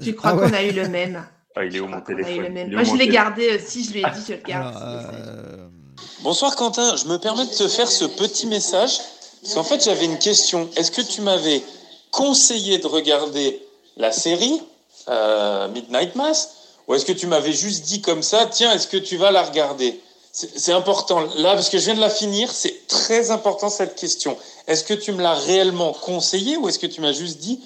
[0.00, 0.56] je- crois ah qu'on ouais.
[0.56, 1.24] a eu le même.
[1.58, 3.48] Ah, il est Je où mon téléphone Moi, je l'ai gardé.
[3.52, 4.76] euh, Si je lui ai dit, je le garde.
[4.76, 5.68] Alors, euh,
[6.22, 8.98] Bonsoir Quentin, je me permets de te faire ce petit message
[9.40, 10.68] parce qu'en fait j'avais une question.
[10.76, 11.62] Est-ce que tu m'avais
[12.10, 13.62] conseillé de regarder
[13.96, 14.60] la série
[15.08, 16.50] euh, Midnight Mass
[16.88, 19.42] ou est-ce que tu m'avais juste dit comme ça, tiens, est-ce que tu vas la
[19.42, 19.98] regarder?
[20.38, 24.36] C'est important là parce que je viens de la finir, c'est très important cette question.
[24.66, 27.64] Est-ce que tu me l'as réellement conseillé ou est-ce que tu m'as juste dit,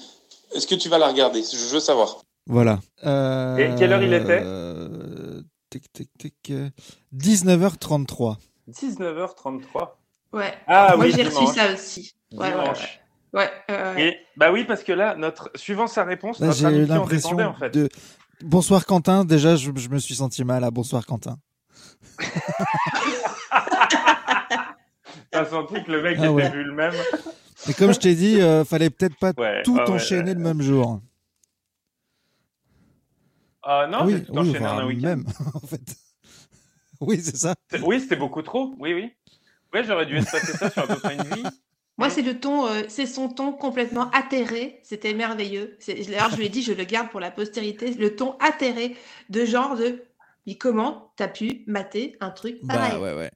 [0.55, 1.43] est-ce que tu vas la regarder?
[1.43, 2.21] Je veux savoir.
[2.47, 2.79] Voilà.
[3.03, 4.41] Euh, Et quelle heure il était?
[4.41, 6.69] Euh, tic, tic, tic, euh,
[7.13, 8.37] 19h33.
[8.69, 9.89] 19h33.
[10.31, 10.53] Ouais.
[10.65, 12.13] Ah Moi, oui, j'ai reçu ça aussi.
[12.31, 12.61] Ouais, ouais, ouais.
[12.61, 12.99] Dimanche.
[13.33, 13.95] Ouais, euh.
[13.97, 16.93] Et bah oui, parce que là, notre, suivant sa réponse, Là, notre j'ai eu amitié
[16.93, 17.69] en l'impression en fait.
[17.71, 17.89] de.
[18.41, 19.25] Bonsoir Quentin.
[19.25, 21.35] Déjà, je, je me suis senti mal à bonsoir Quentin.
[25.31, 26.49] T'as senti que le mec Ah était ouais.
[26.49, 26.93] vu le même.
[27.69, 30.33] Et comme je t'ai dit, euh, fallait peut-être pas Ouais, tout enchaîner ouais.
[30.33, 30.99] le même jour.
[33.63, 35.07] Ah non, oui, tout oui, enfin, en un week-end.
[35.07, 35.95] même en fait.
[36.99, 37.55] Oui, c'est ça.
[37.69, 38.73] C'est- Oui, c'était beaucoup trop.
[38.79, 39.11] Oui, oui.
[39.73, 41.43] Ouais, j'aurais dû espacer ça sur à peu près une vie.
[41.97, 44.79] Moi, c'est le ton, euh, c'est son ton complètement atterré.
[44.83, 45.77] C'était merveilleux.
[45.79, 47.93] C'est- D'ailleurs, je lui ai dit, je le garde pour la postérité.
[47.93, 48.95] Le ton atterré
[49.29, 50.03] de genre de,
[50.47, 53.31] mais comment t'as pu mater un truc pareil Bah ouais, ouais.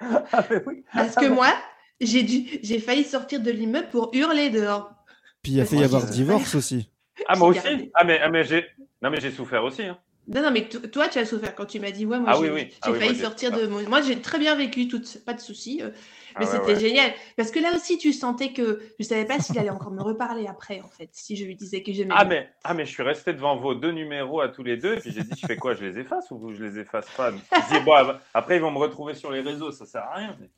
[0.00, 0.84] Ah, oui.
[0.92, 1.52] Parce que moi,
[2.00, 4.94] j'ai dû, j'ai failli sortir de l'immeuble pour hurler dehors.
[5.42, 6.90] Puis il a fait y avoir divorce aussi.
[7.26, 7.90] Ah, moi aussi.
[7.94, 8.64] Ah, mais, ah, mais j'ai.
[9.02, 9.82] Non, mais j'ai souffert aussi.
[9.82, 9.98] Hein.
[10.28, 12.36] Non, non, mais to- toi, tu as souffert quand tu m'as dit, ouais, moi, Ah
[12.36, 12.68] j'ai oui, oui.
[12.70, 13.88] j'ai Ah oui, failli moi, j'ai sortir de mon.
[13.88, 15.02] Moi, j'ai très bien vécu, tout...
[15.24, 15.82] pas de soucis.
[16.34, 16.80] Ah mais ouais, c'était ouais.
[16.80, 17.12] génial.
[17.36, 20.46] Parce que là aussi, tu sentais que je savais pas s'il allait encore me reparler
[20.46, 22.40] après, en fait, si je lui disais que j'aimais Ah bien.
[22.40, 24.94] mais, ah, mais je suis resté devant vos deux numéros à tous les deux.
[24.94, 27.30] Et puis j'ai dit, je fais quoi Je les efface ou je les efface pas?
[27.32, 29.72] Je dis, bon, ah, après, ils vont me retrouver sur les réseaux.
[29.72, 30.36] Ça sert à rien.
[30.40, 30.50] mais-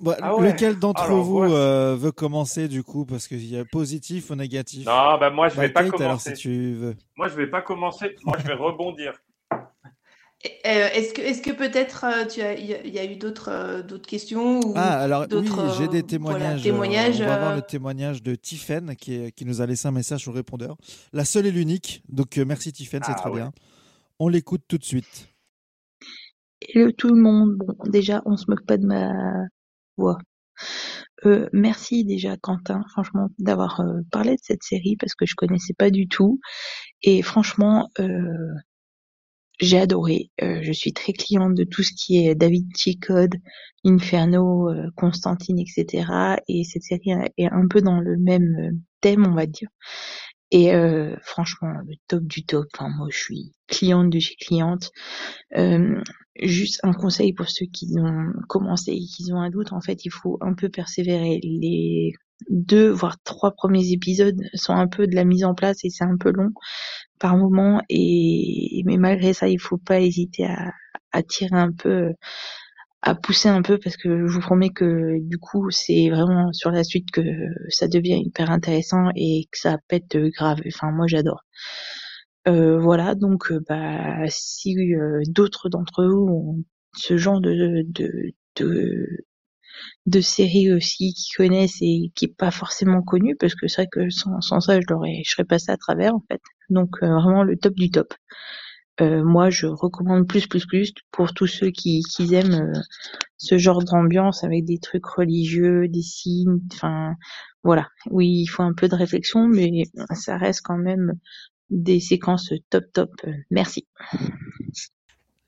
[0.00, 0.52] Bah, Ah ouais.
[0.52, 3.06] Lequel d'entre Ah, vous euh, veut commencer du coup?
[3.06, 4.86] Parce qu'il y a positif ou négatif?
[4.86, 6.34] Non, bah moi, je Bah, vais pas Kate, alors commencer.
[6.34, 6.96] si tu veux.
[7.16, 8.16] Moi, je vais pas commencer.
[8.24, 9.14] Moi, je vais rebondir.
[10.46, 13.04] Euh, est-ce que, est-ce que peut-être euh, tu as, il y, a- il y a
[13.10, 14.74] eu d'autres euh, d'autres questions ou...
[14.76, 16.60] Ah, alors oui, d'autres, j'ai des voilà, témoignages.
[16.60, 19.66] euh, témoignages, on va voir euh, le témoignage de Tiffen qui, est- qui nous a
[19.66, 20.76] laissé un message le répondeur.
[21.14, 22.02] La seule et l'unique.
[22.10, 23.36] Donc euh, merci Tiffen, c'est Ah, très ouais.
[23.36, 23.52] bien.
[24.18, 25.28] On l'écoute tout de suite.
[26.60, 27.54] Hello tout le monde.
[27.56, 29.12] Bon, déjà, on se moque pas de ma
[29.96, 30.18] voix.
[31.24, 35.72] Euh, merci déjà Quentin, franchement, d'avoir euh, parlé de cette série parce que je connaissais
[35.74, 36.38] pas du tout.
[37.02, 38.08] Et franchement, euh,
[39.60, 40.30] j'ai adoré.
[40.42, 43.34] Euh, je suis très cliente de tout ce qui est David Code,
[43.84, 46.06] Inferno, euh, Constantine, etc.
[46.48, 49.68] Et cette série est un peu dans le même euh, thème, on va dire.
[50.50, 52.66] Et euh, franchement, le top du top.
[52.74, 54.90] Enfin, moi, je suis cliente de chez cliente.
[55.56, 56.00] Euh,
[56.40, 59.72] juste un conseil pour ceux qui ont commencé et qui ont un doute.
[59.72, 61.40] En fait, il faut un peu persévérer.
[61.42, 62.12] Les
[62.50, 66.04] deux voire trois premiers épisodes sont un peu de la mise en place et c'est
[66.04, 66.50] un peu long
[67.18, 67.80] par moment.
[67.88, 70.72] Et mais malgré ça, il faut pas hésiter à,
[71.12, 72.12] à tirer un peu
[73.02, 76.70] à pousser un peu parce que je vous promets que du coup c'est vraiment sur
[76.70, 77.22] la suite que
[77.68, 80.60] ça devient hyper intéressant et que ça pète grave.
[80.66, 81.44] Enfin moi j'adore.
[82.48, 88.32] Euh, voilà donc euh, bah si euh, d'autres d'entre vous ont ce genre de de
[88.56, 89.06] de,
[90.06, 93.88] de séries aussi qui connaissent et qui est pas forcément connu parce que c'est vrai
[93.90, 97.42] que sans, sans ça je l'aurais je serais passé à travers en fait donc vraiment
[97.42, 98.14] le top du top
[99.00, 102.80] euh, moi, je recommande plus, plus, plus pour tous ceux qui, qui aiment euh,
[103.38, 106.60] ce genre d'ambiance avec des trucs religieux, des signes.
[106.72, 107.14] Enfin,
[107.64, 107.88] voilà.
[108.10, 109.84] Oui, il faut un peu de réflexion, mais
[110.14, 111.14] ça reste quand même
[111.70, 113.10] des séquences top, top.
[113.50, 113.88] Merci.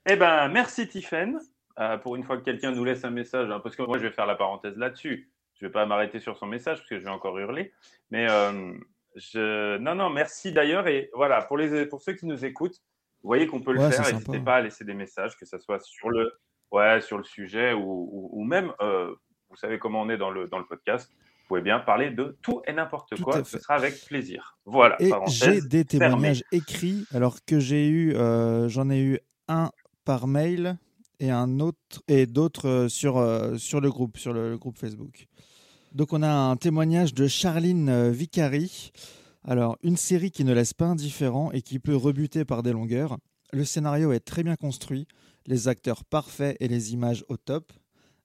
[0.06, 1.38] Eh ben, merci Tiffen.
[1.78, 4.04] Euh, pour une fois que quelqu'un nous laisse un message, hein, parce que moi je
[4.06, 5.30] vais faire la parenthèse là-dessus.
[5.60, 7.72] Je vais pas m'arrêter sur son message parce que je vais encore hurler.
[8.10, 8.72] Mais euh,
[9.14, 9.76] je...
[9.78, 10.86] non, non, merci d'ailleurs.
[10.88, 11.86] Et voilà, pour, les...
[11.86, 12.80] pour ceux qui nous écoutent,
[13.22, 14.10] vous voyez qu'on peut le Ouais, faire.
[14.10, 16.32] N'hésitez pas à laisser des messages, que ce soit sur le,
[16.72, 19.14] ouais, sur le sujet ou, ou- ou même, euh,
[19.50, 21.10] vous savez comment on est dans le, dans le podcast.
[21.12, 23.44] Vous pouvez bien parler de tout et n'importe quoi.
[23.44, 24.58] Ce sera avec plaisir.
[24.64, 24.96] Voilà.
[25.00, 26.06] Et j'ai des fermée.
[26.06, 28.14] témoignages écrits, alors que j'ai eu,
[28.68, 29.70] j'en ai eu un
[30.04, 30.76] par mail
[31.20, 34.78] et un autre et d'autres euh, sur euh, sur le groupe, sur le, le groupe
[34.78, 35.26] Facebook.
[35.92, 38.92] Donc on a un témoignage de Charline euh, Vicari.
[39.44, 43.18] Alors une série qui ne laisse pas indifférent et qui peut rebuter par des longueurs.
[43.52, 45.06] Le scénario est très bien construit,
[45.46, 47.72] les acteurs parfaits et les images au top.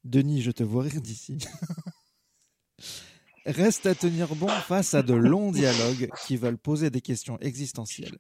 [0.04, 1.38] Denis, je te vois rire d'ici.
[3.46, 8.18] Reste à tenir bon face à de longs dialogues qui veulent poser des questions existentielles.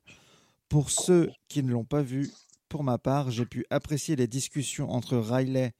[0.69, 2.31] Pour ceux qui ne l'ont pas vu,
[2.71, 5.73] pour ma part, j'ai pu apprécier les discussions entre Riley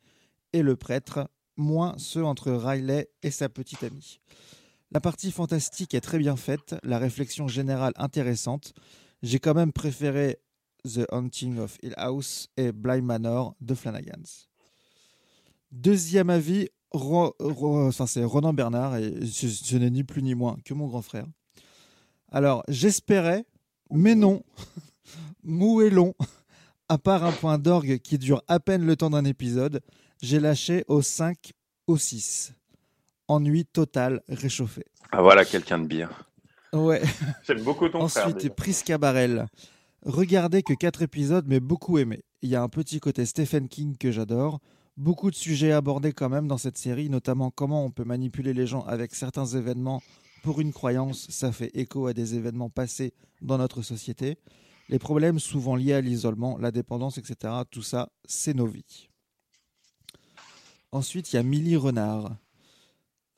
[0.52, 4.20] et le prêtre, moins ceux entre Riley et sa petite amie.
[4.92, 8.74] La partie fantastique est très bien faite, la réflexion générale intéressante.
[9.24, 10.40] J'ai quand même préféré
[10.84, 14.50] The Haunting of Hill House et Bly Manor de Flanagan's.
[15.72, 20.88] Deuxième avis, c'est Ronan Bernard, et ce, ce n'est ni plus ni moins que mon
[20.88, 21.26] grand frère.
[22.34, 23.46] Alors, j'espérais,
[23.92, 24.44] mais non,
[25.46, 26.14] mou et long,
[26.92, 29.80] à part un point d'orgue qui dure à peine le temps d'un épisode,
[30.22, 31.54] j'ai lâché au 5,
[31.88, 32.54] au 6.
[33.30, 34.84] Ennui total, réchauffé.
[35.10, 36.10] Ah, voilà quelqu'un de bien.
[36.74, 37.02] Ouais.
[37.48, 38.26] J'aime beaucoup ton frère.
[38.26, 38.54] Ensuite, déjà.
[38.54, 39.48] Prisca Barrel.
[40.06, 42.26] Regardez que 4 épisodes, mais beaucoup aimé.
[42.42, 44.60] Il y a un petit côté Stephen King que j'adore.
[44.98, 48.68] Beaucoup de sujets abordés quand même dans cette série, notamment comment on peut manipuler les
[48.68, 50.02] gens avec certains événements
[50.44, 51.28] pour une croyance.
[51.30, 54.38] Ça fait écho à des événements passés dans notre société.
[54.92, 57.54] Les problèmes souvent liés à l'isolement, la dépendance, etc.
[57.72, 59.08] Tout ça, c'est nos vies.
[60.92, 62.36] Ensuite, il y a Millie Renard.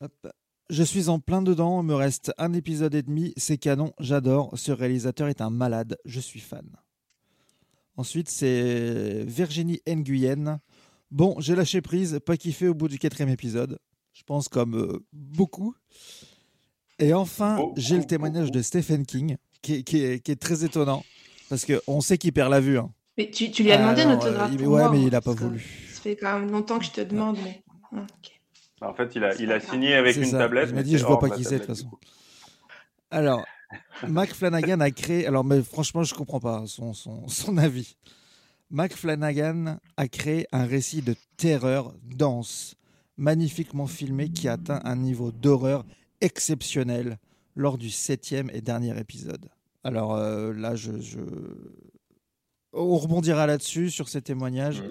[0.02, 0.28] Hop.
[0.70, 4.58] Je suis en plein dedans, il me reste un épisode et demi, c'est canon, j'adore,
[4.58, 6.66] ce réalisateur est un malade, je suis fan.
[7.98, 10.60] Ensuite, c'est Virginie Nguyen.
[11.12, 13.78] Bon, j'ai lâché prise, pas kiffé au bout du quatrième épisode,
[14.13, 15.76] je pense comme euh, beaucoup.
[16.98, 20.63] Et enfin, j'ai le témoignage de Stephen King, qui est, qui est- qui est très
[20.63, 21.04] étonnant,
[21.54, 22.80] parce qu'on sait qu'il perd la vue.
[22.80, 22.92] hein.
[23.16, 24.98] Mais tu, tu lui as demandé Alors, un autographe euh, il- pour ouais, moi, mais
[24.98, 25.63] hein, il a pas voulu.
[25.94, 27.62] Ça fait quand même longtemps que je te demande, mais...
[27.92, 28.32] Ah, ok.
[28.82, 30.39] En fait, il a, il a signé avec une ça.
[30.39, 30.70] tablette.
[30.70, 31.92] Il m'a dit, je vois hors pas qui c'est, de toute façon.
[33.12, 33.46] Alors,
[34.08, 35.28] Mac Flanagan a créé.
[35.28, 37.96] Alors, mais franchement, je comprends pas son, son, son avis.
[38.72, 42.74] Mac Flanagan a créé un récit de terreur dense,
[43.18, 45.86] magnifiquement filmé, qui atteint un niveau d'horreur
[46.20, 47.20] exceptionnel
[47.56, 49.50] lors du septième et dernier épisode.
[49.84, 51.19] Alors euh, là, je, je-
[52.74, 54.82] on rebondira là-dessus sur ces témoignages.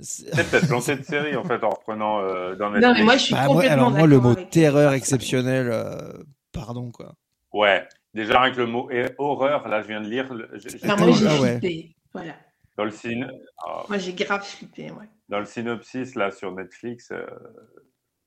[0.00, 3.24] C'est peut-être planté de série en fait en reprenant euh, dans Non, mais moi, je
[3.24, 6.12] suis Bah, complètement alors moi, le mot avec- terreur exceptionnel, euh,
[6.52, 7.14] pardon quoi.
[7.52, 7.86] Ouais.
[8.14, 10.32] Déjà avec le mot horreur, là je viens de lire.
[10.32, 10.48] le-
[10.82, 11.58] Enfin, moi, j'ai Ah ouais.
[11.60, 11.96] flippé.
[12.12, 12.34] Voilà.
[12.76, 15.06] Dans le, syn- ah, Moi, j'ai grave flippé, ouais.
[15.28, 17.26] dans le synopsis là sur Netflix, euh,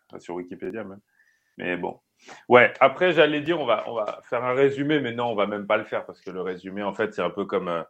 [0.09, 0.99] enfin, sur Wikipédia même.
[1.57, 1.99] Mais bon.
[2.49, 5.47] Ouais, après j'allais dire on va, on va faire un résumé, mais non, on va
[5.47, 7.67] même pas le faire parce que le résumé en fait c'est un peu comme.
[7.67, 7.83] euh,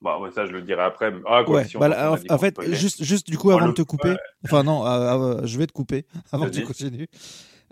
[0.00, 1.12] Bon, ça je le dirai après.
[1.26, 3.82] Ah, quoi, Ouais, si on- bah, en, fait, juste, juste du coup, avant de te
[3.82, 4.16] couper, ouais.
[4.44, 7.06] enfin non, euh, euh, je vais te couper avant que tu continues.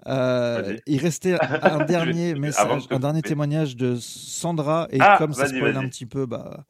[0.06, 5.48] Euh, il restait un dernier message, un dernier témoignage de Sandra, et Ah, comme ça
[5.48, 6.64] spoil un petit peu, bah,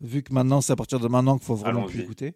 [0.00, 2.34] vu que maintenant, c'est à partir de maintenant qu'il faut vraiment plus écouter.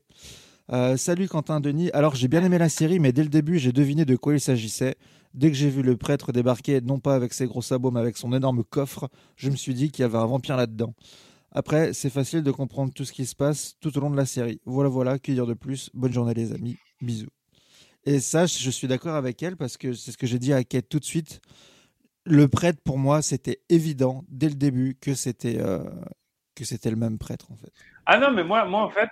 [0.70, 1.90] Euh, salut Quentin Denis.
[1.92, 4.40] Alors j'ai bien aimé la série, mais dès le début j'ai deviné de quoi il
[4.40, 4.96] s'agissait.
[5.34, 8.16] Dès que j'ai vu le prêtre débarquer, non pas avec ses gros sabots, mais avec
[8.16, 10.94] son énorme coffre, je me suis dit qu'il y avait un vampire là-dedans.
[11.52, 14.26] Après, c'est facile de comprendre tout ce qui se passe tout au long de la
[14.26, 14.60] série.
[14.64, 15.90] Voilà, voilà, que dire de plus?
[15.94, 17.30] Bonne journée les amis, bisous.
[18.04, 20.64] Et ça, je suis d'accord avec elle parce que c'est ce que j'ai dit à
[20.64, 21.40] Kate tout de suite.
[22.24, 25.82] Le prêtre, pour moi, c'était évident dès le début que c'était euh,
[26.54, 27.72] que c'était le même prêtre en fait.
[28.06, 29.08] Ah non, mais moi, moi en fait,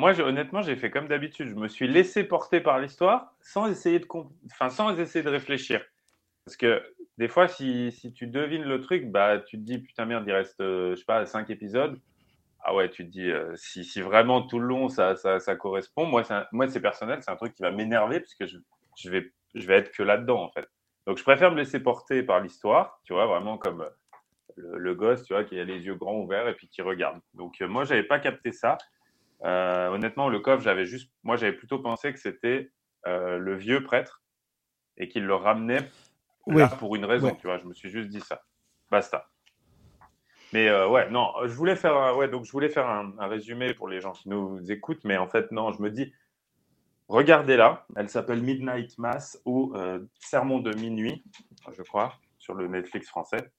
[0.00, 1.48] moi, honnêtement, j'ai fait comme d'habitude.
[1.48, 4.06] Je me suis laissé porter par l'histoire sans essayer de,
[4.46, 5.84] enfin, sans essayer de réfléchir.
[6.44, 6.82] Parce que
[7.18, 10.32] des fois, si, si, tu devines le truc, bah, tu te dis, putain merde, il
[10.32, 12.00] reste, je sais pas, cinq épisodes.
[12.62, 16.06] Ah ouais, tu te dis, si, si, vraiment tout le long ça, ça, ça correspond,
[16.06, 18.58] moi, moi c'est personnel, c'est un truc qui va m'énerver parce que je,
[18.96, 20.68] je, vais, je vais être que là-dedans en fait.
[21.06, 23.86] Donc je préfère me laisser porter par l'histoire, tu vois, vraiment comme
[24.56, 27.20] le, gosse, tu vois, qui a les yeux grands ouverts et puis qui regarde.
[27.34, 28.78] Donc euh, moi, j'avais pas capté ça.
[29.44, 32.70] Euh, honnêtement, le coffre, j'avais juste, moi, j'avais plutôt pensé que c'était
[33.06, 34.22] euh, le vieux prêtre
[34.96, 35.88] et qu'il le ramenait
[36.46, 37.58] là pour une raison, tu vois.
[37.58, 38.42] Je me suis juste dit ça.
[38.90, 39.28] Basta.
[40.52, 43.88] Mais ouais, non, je voulais faire, un, ouais, donc je voulais faire un, résumé pour
[43.88, 46.12] les gens qui nous écoutent, mais en fait, non, je me dis,
[47.06, 47.86] regardez-la.
[47.94, 49.74] Elle s'appelle Midnight Mass ou
[50.18, 51.24] Sermon de minuit,
[51.70, 53.52] je crois, sur le Netflix français.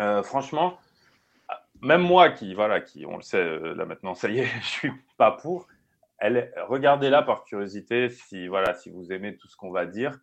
[0.00, 0.78] Euh, franchement,
[1.80, 4.66] même moi qui, voilà, qui, on le sait euh, là maintenant, ça y est, je
[4.66, 5.68] suis pas pour.
[6.22, 10.18] Regardez-la par curiosité, si voilà, si vous aimez tout ce qu'on va dire,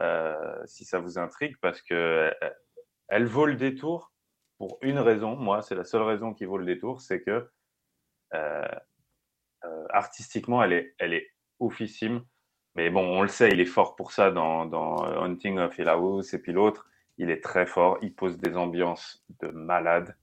[0.00, 0.34] euh,
[0.64, 2.32] si ça vous intrigue, parce que
[3.08, 4.12] elle vaut le détour
[4.58, 5.36] pour une raison.
[5.36, 7.48] Moi, c'est la seule raison qui vaut le détour, c'est que
[9.90, 11.28] artistiquement, elle est, elle est
[11.60, 12.24] oufissime.
[12.74, 15.88] Mais bon, on le sait, il est fort pour ça dans, dans Hunting of Hill
[15.88, 16.86] House et puis l'autre.
[17.18, 17.98] Il est très fort.
[18.02, 20.14] Il pose des ambiances de malade.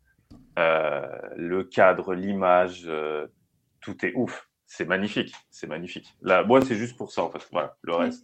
[0.60, 1.02] Euh,
[1.36, 3.28] le cadre, l'image, euh,
[3.82, 4.48] tout est ouf.
[4.66, 5.34] C'est magnifique.
[5.52, 6.14] C'est magnifique.
[6.22, 7.46] Là, moi, c'est juste pour ça, en fait.
[7.52, 8.24] Voilà, le reste.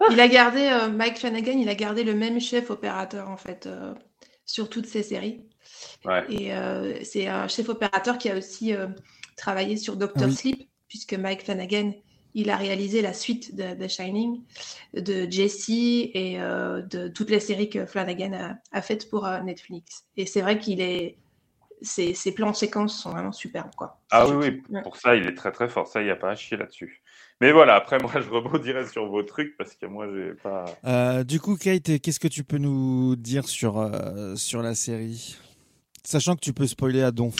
[0.10, 3.68] Il a gardé, euh, Mike Flanagan, il a gardé le même chef opérateur, en fait,
[4.44, 5.46] sur toutes ses séries.
[6.28, 6.50] Et
[7.04, 8.74] c'est un chef opérateur qui a aussi
[9.36, 11.92] travaillé sur Doctor Sleep, puisque Mike Flanagan
[12.34, 14.42] il a réalisé la suite de The Shining,
[14.92, 20.06] de Jesse et euh, de toutes les séries que Flanagan a, faites pour euh, Netflix.
[20.16, 21.16] Et c'est vrai qu'il est.
[21.84, 23.74] Ses, plans séquences sont vraiment superbes.
[23.76, 23.98] Quoi.
[24.10, 25.86] Ah oui, oui, pour ça, il est très très fort.
[25.86, 27.02] Ça, il n'y a pas à chier là-dessus.
[27.40, 30.64] Mais voilà, après, moi, je rebondirai sur vos trucs parce que moi, j'ai pas.
[30.84, 33.90] Euh, du coup, Kate, qu'est-ce que tu peux nous dire sur,
[34.36, 35.36] sur la série?
[36.02, 37.36] Sachant que tu peux spoiler à donf.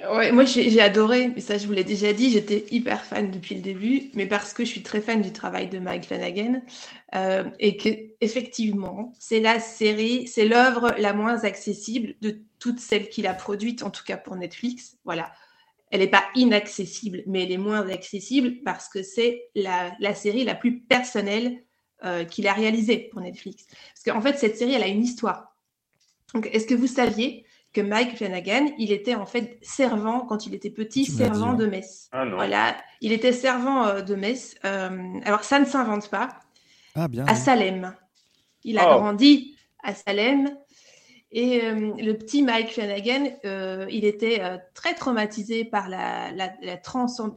[0.00, 3.56] Ouais, moi j'ai adoré, mais ça je vous l'ai déjà dit, j'étais hyper fan depuis
[3.56, 6.62] le début, mais parce que je suis très fan du travail de Mike Flanagan
[7.16, 7.88] euh, et que
[8.20, 13.82] effectivement c'est la série, c'est l'œuvre la moins accessible de toutes celles qu'il a produites,
[13.82, 14.96] en tout cas pour Netflix.
[15.04, 15.32] Voilà,
[15.90, 20.54] elle n'est pas inaccessible, mais elle est moins accessible parce que c'est la, série la
[20.54, 21.64] plus personnelle
[22.04, 23.66] euh, qu'il a réalisée pour Netflix.
[23.66, 25.56] Parce qu'en fait cette série elle a une histoire.
[26.34, 27.44] Donc est-ce que vous saviez
[27.78, 32.08] que Mike Flanagan, il était en fait servant quand il était petit, servant de messe.
[32.10, 34.56] Ah voilà, il était servant euh, de messe.
[34.64, 36.28] Euh, alors ça ne s'invente pas.
[36.96, 37.94] Ah, bien, à Salem.
[38.64, 38.98] Il a oh.
[38.98, 40.50] grandi à Salem.
[41.30, 43.36] Et euh, le petit Mike Flanagan,
[43.88, 44.42] il était
[44.74, 46.80] très traumatisé par la, la, la,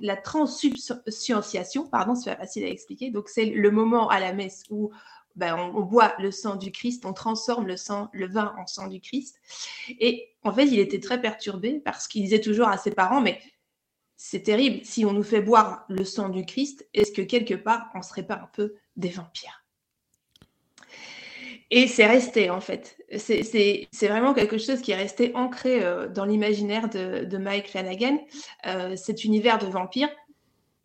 [0.02, 1.88] la transsubstantiation.
[1.88, 3.12] Pardon, c'est pas facile à expliquer.
[3.12, 4.92] Donc, c'est le moment à la messe où
[5.36, 8.88] ben, on, boit le sang du Christ, on transforme le sang, le vin en sang
[8.88, 9.38] du Christ.
[10.00, 13.40] Et en fait, il était très perturbé parce qu'il disait toujours à ses parents, mais
[14.18, 17.90] c'est terrible, si on nous fait boire le sang du Christ, est-ce que quelque part,
[17.96, 19.66] on ne serait pas un peu des vampires?
[21.72, 22.98] Et c'est resté, en fait.
[23.18, 28.20] C'est vraiment quelque chose qui est resté ancré euh, dans l'imaginaire de, Mike Flanagan,
[28.68, 30.10] euh, cet univers de vampires.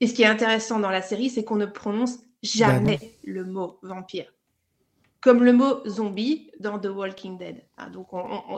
[0.01, 3.45] Et ce qui est intéressant dans la série, c'est qu'on ne prononce jamais bah le
[3.45, 4.33] mot vampire
[5.27, 7.65] comme le mot zombie dans The Walking Dead.
[7.77, 8.11] Ah, donc,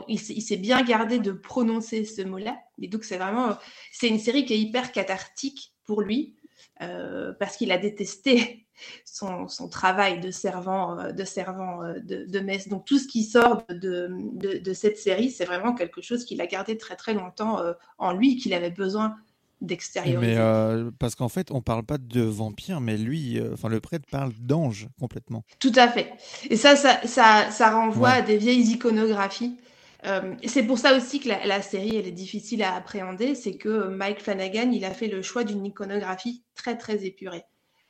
[0.07, 2.59] il, s'est bien gardé de prononcer ce mot-là.
[2.79, 3.57] Et donc, c'est vraiment,
[3.91, 6.37] c'est une série qui est hyper cathartique pour lui
[6.83, 8.67] euh, parce qu'il a détesté
[9.03, 12.67] son, travail de servant, euh, de servant euh, de, messe.
[12.67, 16.45] Donc, tout ce qui sort de, de cette série, c'est vraiment quelque chose qu'il a
[16.45, 17.63] gardé très très longtemps
[17.97, 19.15] en lui, qu'il avait besoin
[19.61, 20.33] d'extérioriser.
[20.33, 23.79] Mais euh, parce qu'en fait, on parle pas de vampire, mais lui, euh, enfin le
[23.79, 25.43] prêtre parle d'ange complètement.
[25.59, 26.13] Tout à fait.
[26.49, 29.57] Et ça, ça, ça, ça renvoie à des vieilles iconographies.
[30.05, 33.89] Euh, c'est pour ça aussi que la, série elle est difficile à appréhender, c'est que
[33.89, 37.43] Mike Flanagan il a fait le choix d'une iconographie très très épurée,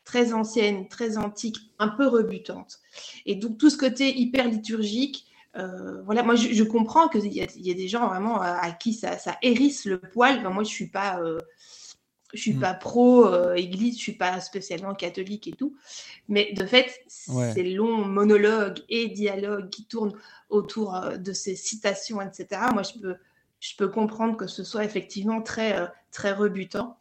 [0.05, 2.79] très ancienne, très antique, un peu rebutante.
[3.27, 5.28] Et donc tout ce côté hyper liturgique,
[6.05, 9.37] voilà, moi je, comprends qu'il y, y, a des gens vraiment à, qui ça, ça,
[9.41, 10.41] hérisse le poil.
[10.49, 11.19] moi je suis pas,
[12.33, 12.59] je suis mm.
[12.59, 15.75] pas pro euh, église, je suis pas spécialement catholique et tout,
[16.27, 20.17] mais de fait, ces longs monologues et dialogues qui tournent
[20.49, 22.61] autour euh, de ces citations, etc.
[22.73, 23.15] Moi, je peux,
[23.59, 26.97] je peux comprendre que ce soit effectivement très, euh, très rebutant,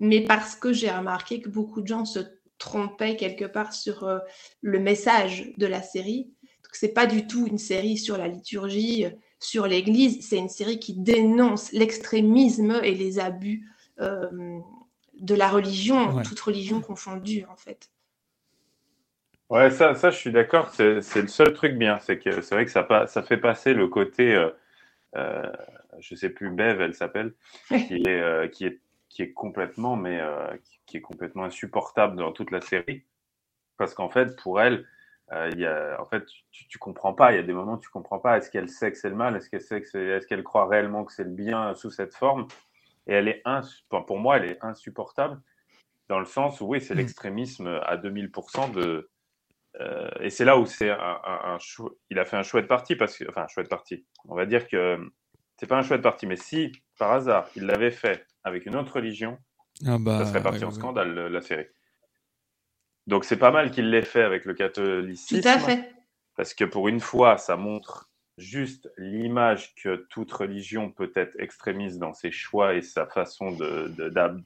[0.00, 2.20] mais parce que j'ai remarqué que beaucoup de gens se
[2.58, 4.20] trompaient quelque part sur
[4.62, 6.28] le message de la série.
[6.72, 9.06] C'est pas du tout une série sur la liturgie,
[9.40, 13.68] sur l'Église, c'est une série qui dénonce l'extrémisme et les abus
[14.00, 14.58] euh,
[15.20, 16.22] de la religion, Ouais.
[16.22, 17.90] toute religion confondue, en fait.
[19.50, 20.70] Ouais, ça, ça, je suis d'accord.
[20.74, 21.98] C'est c'est le seul truc bien.
[22.00, 24.50] C'est que c'est vrai que ça, pa- ça fait passer le côté, euh,
[25.16, 25.52] euh,
[26.00, 27.34] je sais plus, Bev, elle s'appelle,
[27.88, 30.48] qui est, euh, qui est, qui est complètement, mais euh,
[30.86, 33.04] qui est complètement insupportable dans toute la série.
[33.78, 34.86] Parce qu'en fait, pour elle,
[35.32, 37.32] euh, il y a, en fait, tu, tu comprends pas.
[37.32, 38.38] Il y a des moments où tu comprends pas.
[38.38, 39.36] Est-ce qu'elle sait que c'est le mal?
[39.36, 42.46] Est-ce qu'elle sait que est-ce qu'elle croit réellement que c'est le bien sous cette forme?
[43.06, 43.42] Et elle est
[43.90, 45.40] pour moi, elle est insupportable
[46.08, 46.98] dans le sens où oui, c'est Mm.
[46.98, 49.10] l'extrémisme à 2000% de
[49.80, 52.66] euh, et c'est là où c'est un, un, un chou- il a fait un chouette
[52.66, 54.06] parti parce que enfin un chouette parti.
[54.26, 54.98] On va dire que
[55.58, 58.94] c'est pas un chouette parti, mais si par hasard il l'avait fait avec une autre
[58.94, 59.38] religion,
[59.86, 60.74] Ah bah, ça serait parti ouais, en ouais.
[60.74, 61.66] scandale le- la série.
[63.08, 65.40] Donc c'est pas mal qu'il l'ait fait avec le catholicisme.
[65.40, 65.92] Tout à fait.
[66.36, 71.98] Parce que pour une fois, ça montre juste l'image que toute religion peut être extrémiste
[71.98, 74.42] dans ses choix et sa façon de, de- d'ab-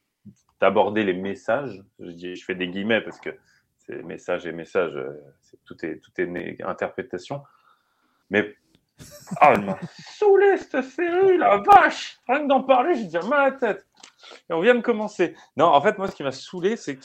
[0.60, 1.82] d'aborder les messages.
[1.98, 3.30] Je, dis, je fais des guillemets parce que
[3.78, 5.20] c'est message et message, euh,
[5.64, 7.42] tout est, tout est interprétation.
[8.30, 8.56] Mais
[9.40, 9.78] ah, elle m'a
[10.16, 13.86] saoulé cette série, la vache Rien que d'en parler, j'ai déjà mal à la tête.
[14.48, 15.34] Et on vient de commencer.
[15.56, 17.04] Non, en fait, moi, ce qui m'a saoulé, c'est que,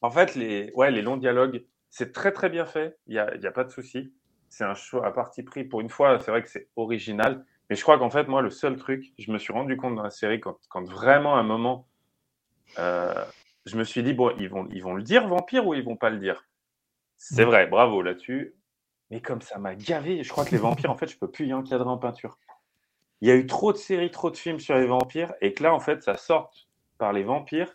[0.00, 2.98] en fait, les, ouais, les longs dialogues, c'est très très bien fait.
[3.06, 4.12] Il n'y a, y a pas de souci.
[4.48, 5.64] C'est un choix à parti pris.
[5.64, 7.44] Pour une fois, c'est vrai que c'est original.
[7.68, 10.02] Mais je crois qu'en fait, moi, le seul truc, je me suis rendu compte dans
[10.02, 11.86] la série, quand, quand vraiment à un moment,
[12.78, 13.24] euh,
[13.66, 15.96] je me suis dit, bon, ils vont, ils vont le dire, vampire, ou ils vont
[15.96, 16.46] pas le dire?
[17.16, 18.54] C'est vrai, bravo là-dessus.
[19.10, 21.46] Mais comme ça m'a gavé, je crois que les vampires, en fait, je peux plus
[21.46, 22.38] y encadrer en peinture.
[23.20, 25.62] Il y a eu trop de séries, trop de films sur les vampires, et que
[25.62, 26.52] là, en fait, ça sort
[26.98, 27.74] par les vampires.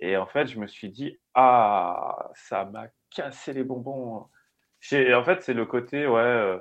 [0.00, 4.28] Et en fait, je me suis dit, ah, ça m'a cassé les bonbons.
[4.80, 6.58] J'ai- En fait, c'est le côté, ouais, euh,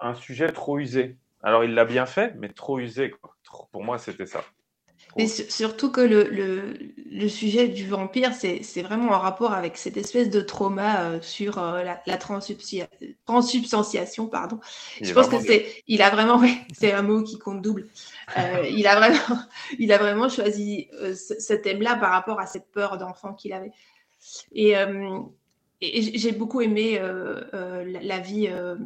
[0.00, 1.18] un sujet trop usé.
[1.42, 3.14] Alors, il l'a bien fait, mais trop usé.
[3.70, 4.44] Pour moi, c'était ça.
[5.16, 6.74] Mais su- surtout que le, le,
[7.10, 11.58] le sujet du vampire, c'est vraiment en rapport avec cette espèce de trauma euh, sur
[11.58, 12.88] euh, la, la transsubstia-
[13.26, 14.60] transsubstantiation, pardon.
[15.00, 16.40] Il Je pense que c'est, il a vraiment,
[16.72, 17.86] c'est un mot qui compte double.
[18.36, 19.42] Euh, il a vraiment,
[19.78, 23.72] il a vraiment choisi ce, ce thème-là par rapport à cette peur d'enfant qu'il avait.
[24.52, 24.74] Et,
[25.80, 28.76] et j'ai beaucoup aimé euh, euh, la, la vie, euh,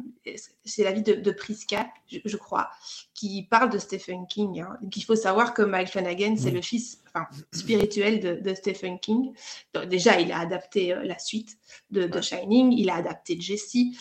[0.63, 2.69] c'est la vie de, de Priska, je, je crois,
[3.15, 4.61] qui parle de Stephen King.
[4.61, 4.77] Hein.
[4.81, 8.99] Donc, il faut savoir que Mike Flanagan, c'est le fils enfin, spirituel de, de Stephen
[8.99, 9.33] King.
[9.73, 11.57] Donc, déjà, il a adapté la suite
[11.89, 12.09] de.
[12.21, 13.73] Shining, il a adapté Jesse.
[13.73, 13.97] Il,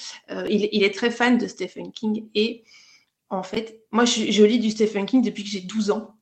[0.49, 2.63] il est très fan de Stephen King et
[3.31, 6.15] en fait, moi, je, je lis du Stephen King depuis que j'ai 12 ans.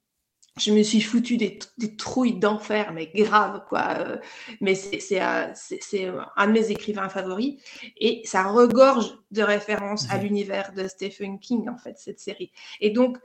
[0.58, 3.94] Je me suis foutu des, des trouilles d'enfer, mais grave, quoi.
[3.98, 4.18] Euh,
[4.60, 7.62] mais c'est euh, c'est un de mes écrivains favoris.
[7.96, 10.22] Et ça regorge de références à Mhm.
[10.24, 12.50] l'univers de Stephen King, en fait, cette série.
[12.80, 13.16] Et donc,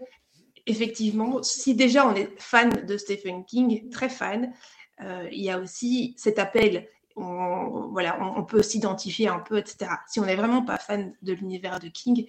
[0.67, 4.53] effectivement, si déjà on est fan de Stephen King, très fan,
[5.01, 6.87] euh, il y a aussi cet appel.
[7.17, 9.91] On, voilà, on, on peut s'identifier un peu, etc.
[10.07, 12.27] Si on n'est vraiment pas fan de l'univers de King,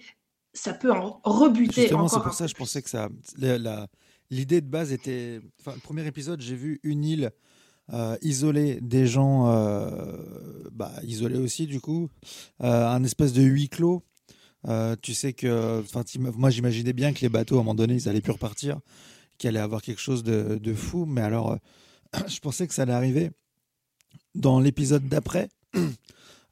[0.53, 3.09] ça peut en rebuter Justement, c'est pour ça peu je pensais que ça.
[3.37, 3.87] la- la-
[4.29, 5.39] L'idée de base était.
[5.59, 7.31] Enfin, le premier épisode, j'ai vu une île
[7.93, 10.17] euh, isolée, des gens euh,
[10.71, 12.09] bah, isolés aussi, du coup.
[12.61, 14.03] Euh, un espèce de huis clos.
[15.01, 15.83] Tu sais que.
[16.37, 18.79] Moi, j'imaginais bien que les bateaux, à un moment donné, ils allaient plus repartir,
[19.37, 21.05] qu'il allait avoir quelque chose de, de fou.
[21.05, 21.57] Mais alors,
[22.27, 23.31] je pensais que ça allait arriver
[24.35, 25.49] dans l'épisode d'après.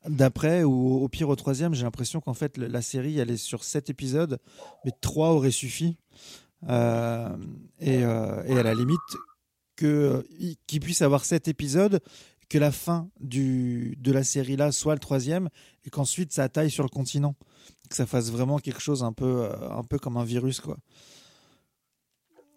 [0.07, 3.63] D'après, ou au pire au troisième, j'ai l'impression qu'en fait la série elle est sur
[3.63, 4.38] sept épisodes,
[4.84, 5.97] mais trois auraient suffi.
[6.70, 7.30] Euh,
[7.80, 8.99] et, euh, et à la limite,
[9.76, 12.01] que, il- qu'il puisse avoir sept épisodes,
[12.49, 15.49] que la fin du, de la série là soit le troisième,
[15.86, 17.36] et qu'ensuite ça taille sur le continent.
[17.89, 20.78] Que ça fasse vraiment quelque chose un peu, euh, un peu comme un virus, quoi.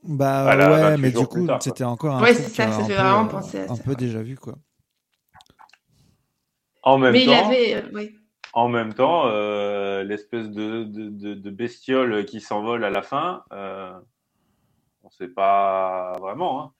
[0.05, 2.73] Bah Voilà, ouais, 28 mais du coup, c'était encore un Ouais, truc c'est ça, euh,
[2.73, 3.83] ça un fait peu, vraiment euh, penser à un ça.
[3.85, 4.59] peu déjà vu, quoi.
[6.83, 7.75] En même Mais il temps, avait.
[7.77, 8.13] euh, ouais.
[8.53, 13.45] En même temps, euh, l'espèce de, de, de, de bestiole qui s'envole à la fin,
[13.53, 13.93] euh,
[15.03, 16.63] on ne sait pas vraiment.
[16.63, 16.73] Hein.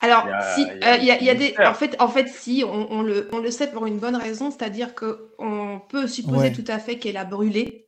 [0.00, 1.38] Alors, Il y a- si, il y a il y a, il y a du
[1.40, 1.70] des, mystère.
[1.70, 4.50] en fait, en fait, si, on, on le, on le sait pour une bonne raison,
[4.50, 6.52] c'est-à-dire que on peut supposer Ouais.
[6.52, 7.86] tout à fait qu'elle a brûlé,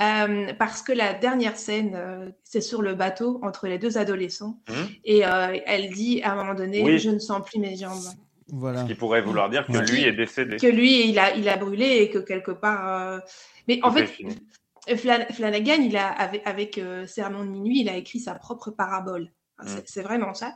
[0.00, 4.58] euh, parce que la dernière scène, euh, c'est sur le bateau entre les deux adolescents,
[4.68, 4.88] Mhm.
[5.04, 6.98] et euh, elle dit à un moment donné, Oui.
[6.98, 8.02] je ne sens plus mes jambes.
[8.48, 8.82] Voilà.
[8.82, 9.86] Ce qui pourrait vouloir dire que Ouais.
[9.86, 10.56] lui est décédé.
[10.56, 12.88] Que lui, il a, il a brûlé et que quelque part.
[12.88, 13.18] euh,
[13.68, 14.08] Mais en fait.
[14.96, 18.70] Flan- Flanagan, il a, avec, avec euh, Sermon de minuit, il a écrit sa propre
[18.70, 19.32] parabole.
[19.58, 19.82] Enfin, Mm.
[19.86, 20.54] C'est vraiment ça,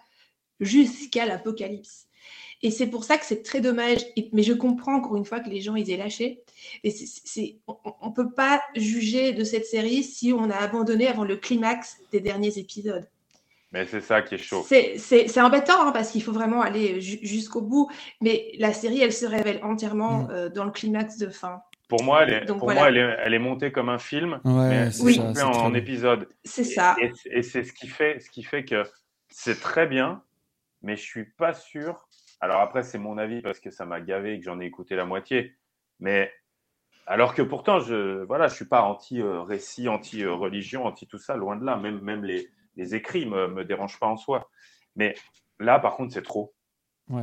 [0.60, 2.06] jusqu'à l'Apocalypse.
[2.62, 4.00] Et c'est pour ça que c'est très dommage.
[4.16, 6.42] Et- mais je comprends encore une fois que les gens ils aient lâché.
[6.84, 11.24] Et c'est- on ne peut pas juger de cette série si on a abandonné avant
[11.24, 13.08] le climax des derniers épisodes.
[13.72, 14.64] Mais c'est ça qui est chaud.
[14.66, 17.90] C'est embêtant hein, parce qu'il faut vraiment aller jusqu'au bout.
[18.20, 20.30] Mais la série, elle se révèle entièrement mm.
[20.30, 21.62] euh, dans le climax de fin.
[21.88, 24.90] Pour moi, elle est, pour moi, elle est, elle est, montée comme un film, ouais,
[25.00, 25.18] oui.
[25.20, 26.28] en, en épisode.
[26.44, 26.94] C'est ça.
[27.00, 28.84] Et, c'est ce qui fait, ce qui fait que
[29.30, 30.22] c'est très bien,
[30.82, 32.06] mais je suis pas sûr.
[32.40, 34.96] Alors après, c'est mon avis parce que ça m'a gavé et que j'en ai écouté
[34.96, 35.54] la moitié.
[35.98, 36.30] Mais
[37.06, 41.64] alors que pourtant, je voilà, je suis pas anti-récit, anti-religion, anti tout ça, loin de
[41.64, 41.76] là.
[41.76, 44.48] Même, même les, les écrits me, me dérangent pas en soi.
[44.96, 45.14] Mais
[45.58, 46.54] là, par contre, c'est trop.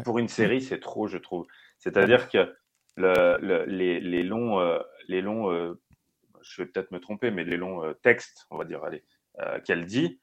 [0.04, 1.46] Pour une série, c'est trop, je trouve.
[1.78, 2.56] C'est-à-dire que
[2.98, 5.80] le, les, les, longs, euh, les longs euh,
[6.42, 9.04] je vais peut-être me tromper, mais les longs euh, textes, on va dire, allez,
[9.66, 10.22] qu'elle dit,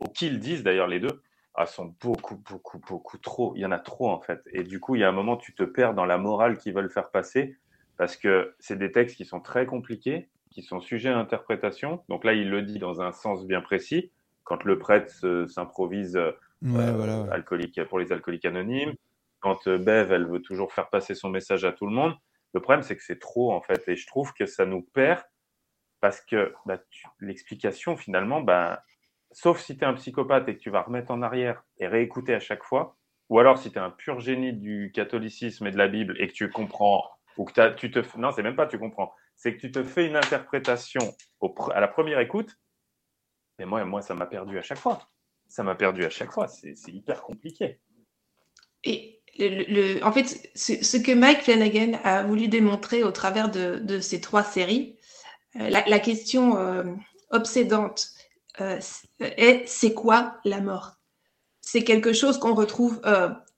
[0.00, 1.22] ou qu'ils disent d'ailleurs les deux,
[1.54, 3.54] ah, sont beaucoup, beaucoup, beaucoup trop.
[3.56, 4.40] Il y en a trop en fait.
[4.52, 6.74] Et du coup, il y a un moment, tu te perds dans la morale qu'ils
[6.74, 7.56] veulent faire passer
[7.96, 12.04] parce que c'est des textes qui sont très compliqués, qui sont sujets à interprétation.
[12.08, 14.12] Donc là, il le dit dans un sens bien précis.
[14.44, 16.18] Quand le prêtre s'improvise
[17.30, 18.94] alcoolique pour les alcooliques anonymes,
[19.40, 22.14] quand euh, Bev, elle veut toujours faire passer son message à tout le monde,
[22.54, 23.86] le problème, c'est que c'est trop, en fait.
[23.88, 25.22] Et je trouve que ça nous perd
[26.00, 26.78] parce que bah,
[27.20, 28.82] l'explication, finalement, bah,
[29.32, 32.34] sauf si tu es un psychopathe et que tu vas remettre en arrière et réécouter
[32.34, 32.96] à chaque fois,
[33.28, 36.28] ou alors si tu es un pur génie du catholicisme et de la Bible et
[36.28, 37.04] que tu comprends,
[37.36, 38.00] ou que tu te.
[38.16, 41.16] Non, c'est même pas tu comprends, c'est que tu te fais une interprétation
[41.72, 42.58] à la première écoute.
[43.58, 45.08] Mais moi, moi ça m'a perdu à chaque fois.
[45.46, 46.48] Ça m'a perdu à chaque fois.
[46.48, 47.80] C'est hyper compliqué.
[48.84, 54.20] Et le, en fait, ce, que Mike Flanagan a voulu démontrer au travers de, ces
[54.20, 54.98] trois séries,
[55.56, 56.84] euh, la, question euh,
[57.30, 58.08] obsédante
[58.60, 58.80] euh,
[59.20, 60.96] est c'est quoi la mort?
[61.60, 63.00] C'est quelque chose qu'on retrouve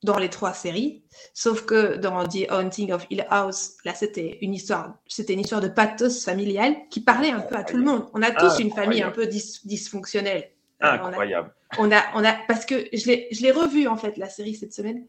[0.03, 1.03] dans les trois séries,
[1.35, 5.61] sauf que dans The Haunting of Hill House, là c'était une histoire, c'était une histoire
[5.61, 8.07] de pathos familial qui parlait un peu à tout le monde.
[8.15, 10.51] On a tous une famille un peu dysfonctionnelle.
[10.81, 11.55] Incroyable.
[11.79, 15.05] On a, on a, parce que je l'ai revu en fait la série cette semaine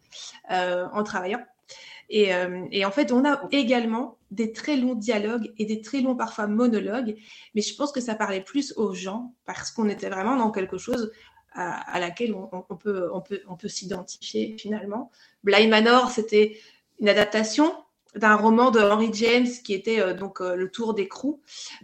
[0.52, 1.42] euh, en travaillant.
[2.14, 6.02] Et, euh, et, en fait, on a également des très longs dialogues et des très
[6.02, 7.16] longs parfois monologues,
[7.56, 10.78] mais je pense que ça parlait plus aux gens parce qu'on était vraiment dans quelque
[10.78, 11.14] chose
[11.54, 15.12] à, laquelle on, on, peut, on peut, on peut s'identifier finalement.
[15.43, 16.58] Blind Manor, c'était
[16.99, 17.74] une adaptation
[18.16, 21.41] d'un roman de Henry James qui était euh, donc euh, Le Tour d'écrou,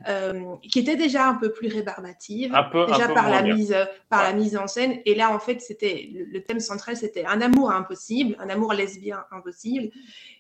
[0.10, 2.54] euh, qui était déjà un peu plus rébarbative,
[2.88, 3.76] déjà par la mise
[4.10, 5.00] par la mise en scène.
[5.06, 9.26] Et là, en fait, c'était le, thème central, c'était un amour impossible, un amour lesbien
[9.32, 9.90] impossible.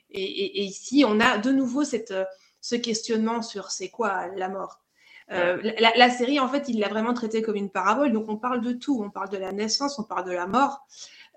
[0.09, 2.13] Et, ici, on a de nouveau cette
[2.61, 4.81] ce questionnement sur c'est quoi la mort?
[5.29, 8.11] La, la, série, en fait, il l'a vraiment traité comme une parabole.
[8.11, 9.01] Donc, on parle de tout.
[9.03, 10.87] On parle de la naissance, on parle de la mort,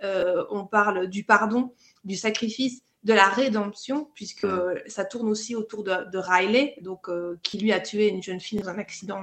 [0.02, 1.74] on parle du pardon,
[2.04, 4.46] du sacrifice de la rédemption, puisque
[4.86, 8.60] ça tourne aussi autour de, Riley, donc, euh, qui lui a tué une jeune fille
[8.60, 9.20] dans un accident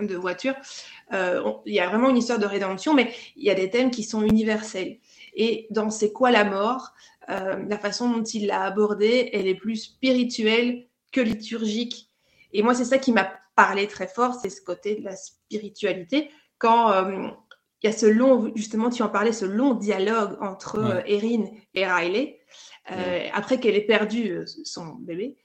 [0.00, 0.54] de voiture.
[1.12, 3.90] Euh, il y a vraiment une histoire de rédemption, mais il y a des thèmes
[3.90, 4.98] qui sont universels.
[5.34, 6.92] Et dans C'est quoi la mort
[7.30, 12.10] euh, La façon dont il l'a abordée, elle est plus spirituelle que liturgique.
[12.52, 16.30] Et moi, c'est ça qui m'a parlé très fort, c'est ce côté de la spiritualité.
[16.58, 16.92] Quand
[17.84, 21.44] il y a ce long, justement, tu en parlais, ce long dialogue entre Erin
[21.74, 22.40] et Riley,
[22.90, 25.36] euh, après qu'elle ait perdu euh, son bébé,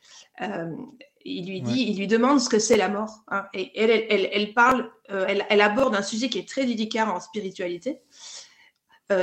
[0.41, 0.75] euh,
[1.23, 3.23] il lui dit, il lui demande ce que c'est la mort.
[3.27, 3.45] Hein.
[3.53, 8.01] et elle, elle, elle, parle, elle, aborde un sujet qui est très délicat en spiritualité.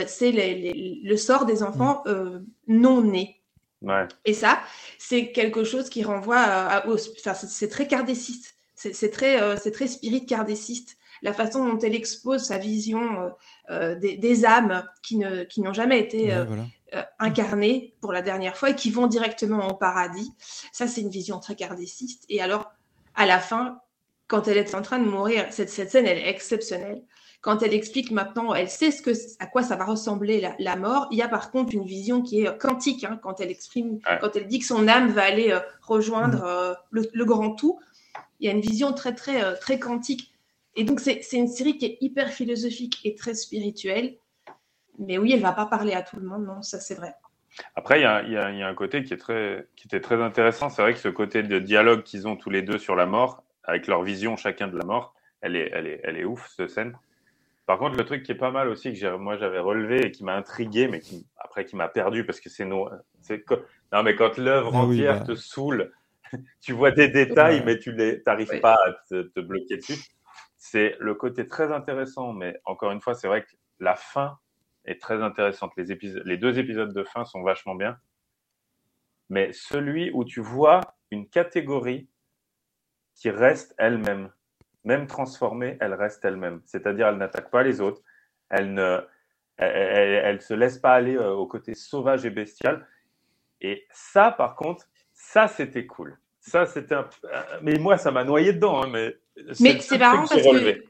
[0.07, 2.45] c'est le sort des enfants mm.
[2.69, 3.41] non nés.
[4.27, 4.61] Et ça,
[4.99, 8.56] c'est quelque chose qui renvoie à, enfin, c'est très cardéciste.
[8.77, 10.99] C'est très, c'est très spirit cardéciste.
[11.23, 13.33] La façon dont elle expose sa vision
[13.71, 16.31] des, âmes qui n'ont qui jamais été
[16.95, 20.33] euh, incarnés pour la dernière fois et qui vont directement au paradis.
[20.71, 22.25] Ça, c'est une vision très cardéciste.
[22.29, 22.71] Et alors,
[23.17, 23.81] à la fin,
[24.29, 27.03] quand elle est en train de mourir, cette, cette scène, elle est exceptionnelle.
[27.41, 29.11] Quand elle explique maintenant, elle sait ce que,
[29.41, 31.09] à quoi ça va ressembler la, mort.
[31.11, 34.37] Il y a par contre une vision qui est quantique hein, quand elle exprime, quand
[34.37, 36.47] elle dit que son âme va aller euh, rejoindre mm.
[36.47, 37.81] euh, le, grand tout.
[38.41, 40.33] Il y a une vision très très très quantique.
[40.75, 44.19] Et donc c'est une série qui est hyper philosophique et très spirituelle
[44.99, 47.15] mais oui, elle va pas parler à tout le monde, non, ça c'est vrai.
[47.75, 50.69] Après, il y, a, un côté qui, est très, qui était très intéressant.
[50.69, 53.43] C'est vrai que ce côté de dialogue qu'ils ont tous les deux sur la mort,
[53.65, 56.71] avec leur vision chacun de la mort, elle est, elle est, elle est ouf, cette
[56.71, 56.99] scène.
[57.65, 60.23] Par contre, le truc qui est pas mal aussi, que moi j'avais relevé et qui
[60.23, 62.89] m'a intrigué, mais qui, après qui m'a perdu parce que c'est non,
[63.93, 65.27] non, mais quand l'œuvre ah entière bah.
[65.27, 65.93] te saoule,
[66.61, 69.99] tu vois des détails, mais tu n'arrives pas à te, te bloquer dessus.
[70.57, 74.39] C'est le côté très intéressant, mais encore une fois, c'est vrai que la fin
[74.85, 75.73] est très intéressante.
[75.77, 75.87] Les,
[76.25, 77.99] les deux épisodes de fin sont vachement bien.
[79.29, 82.09] Mais celui où tu vois une catégorie
[83.15, 84.31] qui reste elle-même.
[84.85, 86.63] même transformée, elle reste elle-même.
[86.65, 88.03] C'est-à-dire, elle n'attaque pas les autres,
[88.51, 89.01] elle ne,
[89.57, 92.87] elle, se laisse pas aller euh, au côté sauvage et bestial.
[93.61, 94.87] Et ça, par contre,
[95.33, 96.19] ça, c'était cool.
[96.41, 97.09] Ça, c'était un...
[97.63, 98.83] Mais moi, ça m'a noyé dedans.
[98.83, 99.17] Hein, mais
[99.61, 100.83] mais c'est marrant parce que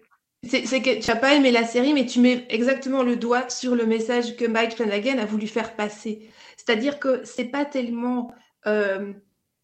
[0.44, 3.74] c'est que tu n'as pas aimé la série, mais tu mets exactement le doigt sur
[3.74, 6.30] le message que Mike Flanagan a voulu faire passer.
[6.56, 8.32] C'est-à-dire que c'est pas tellement
[8.66, 9.12] euh,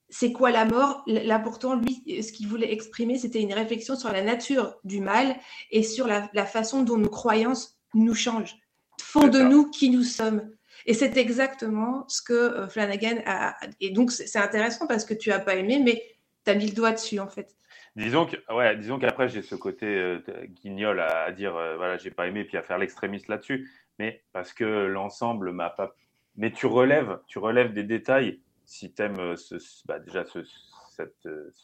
[0.08, 1.02] c'est quoi la mort.
[1.06, 5.36] Là, pourtant, lui, ce qu'il voulait exprimer, c'était une réflexion sur la nature du mal
[5.70, 8.56] et sur la, façon dont nos croyances nous changent,
[9.00, 10.50] font de nous qui nous sommes.
[10.86, 13.56] Et c'est exactement ce que euh, Flanagan a.
[13.80, 16.02] Et donc, c'est intéressant parce que tu n'as pas aimé, mais
[16.44, 17.54] tu as mis le doigt dessus, en fait.
[17.94, 20.18] Disons que, ouais, disons qu'après j'ai ce côté euh,
[20.62, 24.54] guignol à, dire euh, voilà j'ai pas aimé puis à faire l'extrémiste là-dessus, mais parce
[24.54, 25.94] que l'ensemble m'a pas.
[26.36, 30.42] Mais tu relèves, tu relèves des détails si tu aimes euh, ce, bah, déjà ce,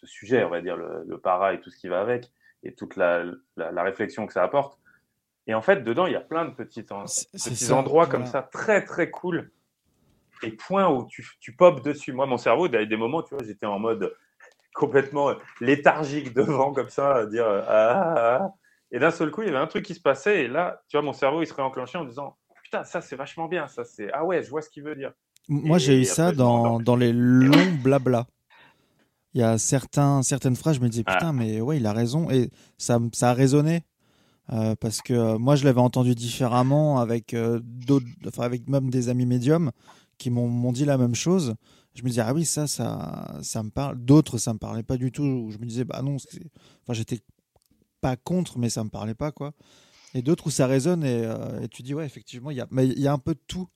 [0.04, 2.30] sujet, on va dire le, para et tout ce qui va avec
[2.62, 3.24] et toute la,
[3.56, 4.77] réflexion que ça apporte.
[5.48, 8.84] Et en fait dedans il y a plein de petits, petits endroits comme ça très
[8.84, 9.50] très cool
[10.42, 12.12] et points où tu, tu popes dessus.
[12.12, 14.14] Moi mon cerveau, il y a des moments, tu vois, j'étais en mode
[14.74, 18.54] complètement léthargique devant, comme ça, à dire ah, ah, ah,
[18.92, 20.96] Et d'un seul coup, il y avait un truc qui se passait, et là, tu
[20.96, 24.10] vois, mon cerveau, il serait enclenché en disant Putain, ça, c'est vachement bien, ça, c'est
[24.12, 25.12] Ah ouais, je vois ce qu'il veut dire.
[25.48, 28.26] Moi, j'ai eu ça dans, dans, les longs blabla.
[29.32, 32.30] Il y a certains, certaines phrases, je me disais Putain, mais ouais, il a raison,
[32.30, 33.82] et ça, ça a résonné.
[34.50, 38.90] Euh, parce que euh, moi, je l'avais entendu différemment avec euh, d'autres, enfin, avec même
[38.90, 39.72] des amis médiums
[40.18, 41.54] qui m'ont dit la même chose.
[41.94, 43.98] Je me disais ah oui ça ça ça me parle.
[43.98, 45.50] D'autres ça me parlait pas du tout.
[45.50, 47.20] Je me disais bah non enfin j'étais
[48.00, 49.52] pas contre mais ça me parlait pas quoi.
[50.14, 52.86] Et d'autres où ça résonne et, euh, tu dis ouais effectivement il y a mais
[52.86, 53.68] il y a un peu de tout.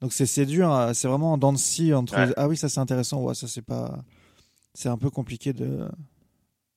[0.00, 0.92] Donc c'est dur hein.
[0.92, 3.22] c'est vraiment en dents de scie entre ah oui ça c'est intéressant.
[3.22, 4.04] Ouais ça c'est pas
[4.74, 5.88] c'est un peu compliqué de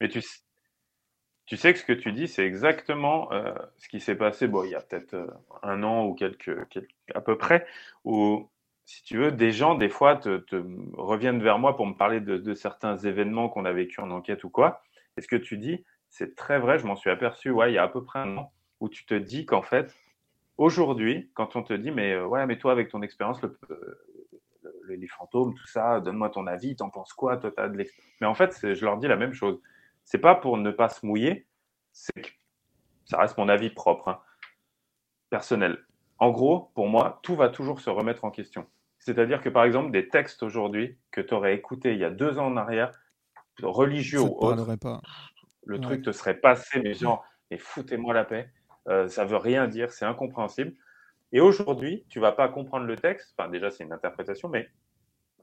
[0.01, 0.21] mais tu
[1.49, 4.63] tu sais que ce que tu dis, c'est exactement euh, ce qui s'est passé bon,
[4.63, 5.27] il y a peut-être euh,
[5.63, 6.55] un an ou quelques,
[7.15, 7.65] à peu près,
[8.05, 8.47] où
[8.85, 10.43] si tu veux, des gens, des fois, te,
[10.93, 14.51] reviennent vers moi pour me parler de, certains événements qu'on a vécu en enquête ou
[14.51, 14.83] quoi.
[15.17, 17.79] Et ce que tu dis, c'est très vrai, je m'en suis aperçu, ouais, il y
[17.79, 19.95] a à peu près un an, où tu te dis qu'en fait,
[20.57, 23.57] aujourd'hui, quand on te dit, mais euh, ouais, mais toi, avec ton expérience, le,
[24.87, 28.13] les fantômes, tout ça, donne-moi ton avis, t'en penses quoi, toi, t'as de l'expérience.
[28.21, 29.59] Mais en fait, je leur dis la même chose.
[30.09, 31.45] C'est pas pour ne pas se mouiller,
[31.91, 32.29] c'est que
[33.05, 34.19] ça reste mon avis propre, hein,
[35.29, 35.85] personnel.
[36.17, 38.65] En gros, pour moi, tout va toujours se remettre en question.
[38.97, 42.39] C'est-à-dire que, par exemple, des textes aujourd'hui que tu aurais écoutés il y a deux
[42.39, 42.91] ans en arrière,
[43.61, 44.75] religieux ou autres,
[45.67, 48.51] le truc te serait passé, mais genre, mais foutez-moi la paix,
[48.87, 50.73] euh, ça veut rien dire, c'est incompréhensible.
[51.33, 54.71] Et aujourd'hui, tu vas pas comprendre le texte, enfin déjà c'est une interprétation, mais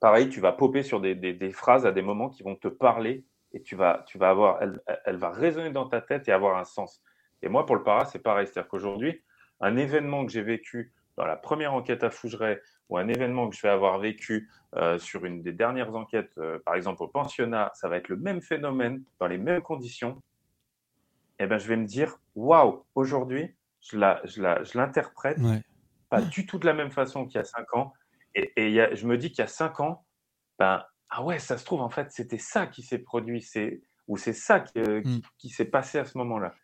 [0.00, 3.24] pareil, tu vas popper sur des, des, phrases à des moments qui vont te parler
[3.52, 6.58] et tu vas, tu vas avoir, elle, elle, va résonner dans ta tête et avoir
[6.58, 7.02] un sens.
[7.42, 9.22] Et moi, pour le para, c'est pareil, c'est-à-dire qu'aujourd'hui,
[9.60, 13.56] un événement que j'ai vécu dans la première enquête à Fougeray ou un événement que
[13.56, 17.70] je vais avoir vécu euh, sur une des dernières enquêtes, euh, par exemple au pensionnat,
[17.74, 20.22] ça va être le même phénomène, dans les mêmes conditions,
[21.38, 25.60] eh ben, je vais me dire, waouh, aujourd'hui, je l'interprète je
[26.08, 27.92] pas du tout de la même façon qu'il y a cinq ans.
[28.34, 30.04] Et, je me dis qu'il y a cinq ans,
[30.58, 33.44] ben, ah ouais, ça se trouve, en fait, c'était ça qui s'est produit,
[34.08, 35.20] ou c'est ça euh, mm.
[35.38, 36.54] qui, s'est passé à ce moment-là.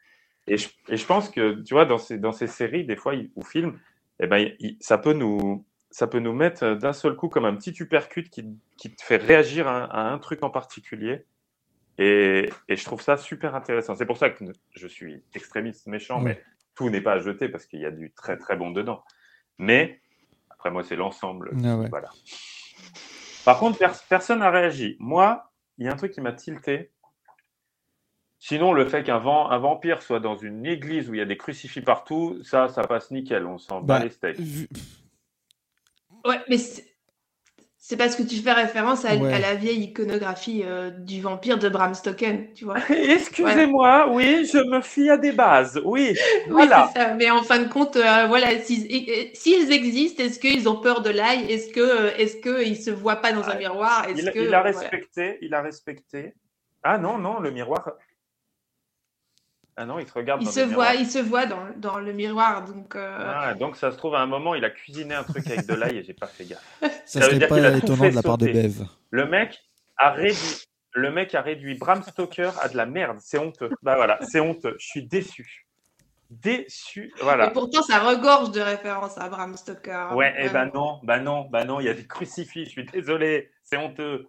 [0.46, 3.14] Et je, et je, pense que, tu vois, dans ces, dans ces séries, des fois,
[3.36, 3.78] ou films,
[4.18, 7.54] eh ben, ça peut nous, ça peut nous mettre euh, d'un seul coup comme un
[7.54, 8.44] petit uppercut qui,
[8.76, 11.24] qui te fait réagir à, un truc en particulier.
[11.98, 13.94] Et, et, je trouve ça super intéressant.
[13.94, 16.42] C'est pour ça que je suis extrémiste méchant, mais
[16.74, 19.04] tout n'est pas à jeter parce qu'il y a du très très bon dedans.
[19.58, 20.00] Mais
[20.50, 21.52] après moi, c'est l'ensemble.
[21.64, 22.10] Ah voilà.
[23.44, 23.78] Par contre,
[24.08, 24.96] personne n'a réagi.
[24.98, 26.92] Moi, il y a un truc qui m'a tilté.
[28.38, 31.36] Sinon, le fait qu'un un vampire soit dans une église où il y a des
[31.36, 33.46] crucifix partout, ça, ça passe nickel.
[33.46, 34.38] On s'en bat bah, les steaks.
[36.24, 36.58] Ouais, mais
[37.84, 41.94] c'est parce que tu fais référence à, la vieille iconographie euh, du vampire de Bram
[41.94, 42.76] Stoker, tu vois.
[42.88, 46.16] Excusez-moi, oui, je me fie à des bases, oui.
[46.48, 46.92] voilà.
[46.94, 47.14] Ça.
[47.14, 51.50] Mais en fin de compte, euh, voilà, s'ils existent, est-ce qu'ils ont peur de l'ail?
[51.50, 54.06] Est-ce que, euh, est-ce qu'ils se voient pas dans un ah, miroir?
[54.08, 56.34] Il, que, il, a respecté, il a respecté.
[56.84, 57.94] Ah non, non, le miroir,
[59.76, 60.42] ah non, il se regarde.
[60.42, 62.94] Il se voit, il se voit dans, dans le miroir, donc.
[62.94, 65.66] Euh, ah, donc ça se trouve à un moment, il a cuisiné un truc avec
[65.66, 66.78] de l'ail et j'ai pas fait gaffe.
[67.06, 68.84] Ça, ça serait pas étonnant de la part de Bev.
[69.10, 69.62] Le mec
[69.96, 73.16] a réduit, le mec a réduit Bram Stoker à de la merde.
[73.20, 73.70] C'est honteux.
[73.82, 74.76] Bah voilà, c'est honteux.
[74.78, 75.66] Je suis déçu.
[76.28, 77.48] Déçu, voilà.
[77.48, 80.14] Et pourtant, ça regorge de références à Bram Stoker.
[80.14, 82.66] Ouais, et eh ben non, bah non, bah non, il y a des crucifix.
[82.66, 84.28] Je suis désolé, c'est honteux,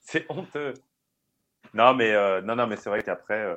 [0.00, 0.74] c'est honteux.
[1.72, 3.40] Non, mais euh, non, non, mais c'est vrai qu'après.
[3.40, 3.56] Euh,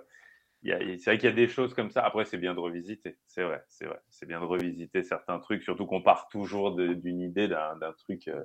[0.67, 2.03] c'est vrai qu'il y a des choses comme ça.
[2.03, 3.17] Après, c'est bien de revisiter.
[3.27, 3.99] C'est vrai, c'est vrai.
[4.09, 8.43] C'est bien de revisiter certains trucs, surtout qu'on part toujours d'une idée, d'un truc euh,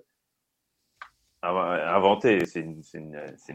[1.42, 2.44] inv- inventé.
[2.46, 2.80] C'est une,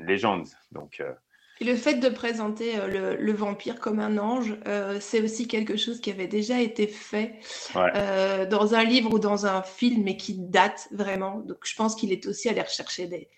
[0.05, 0.47] légende.
[0.72, 1.13] Donc, euh,
[1.61, 5.47] Et le fait de présenter euh, le, le vampire comme un ange, euh, c'est aussi
[5.47, 7.39] quelque chose qui avait déjà été fait
[7.76, 7.91] Ouais.
[7.95, 11.39] euh, dans un livre ou dans un film, mais qui date vraiment.
[11.39, 13.30] Donc je pense qu'il est aussi allé rechercher des,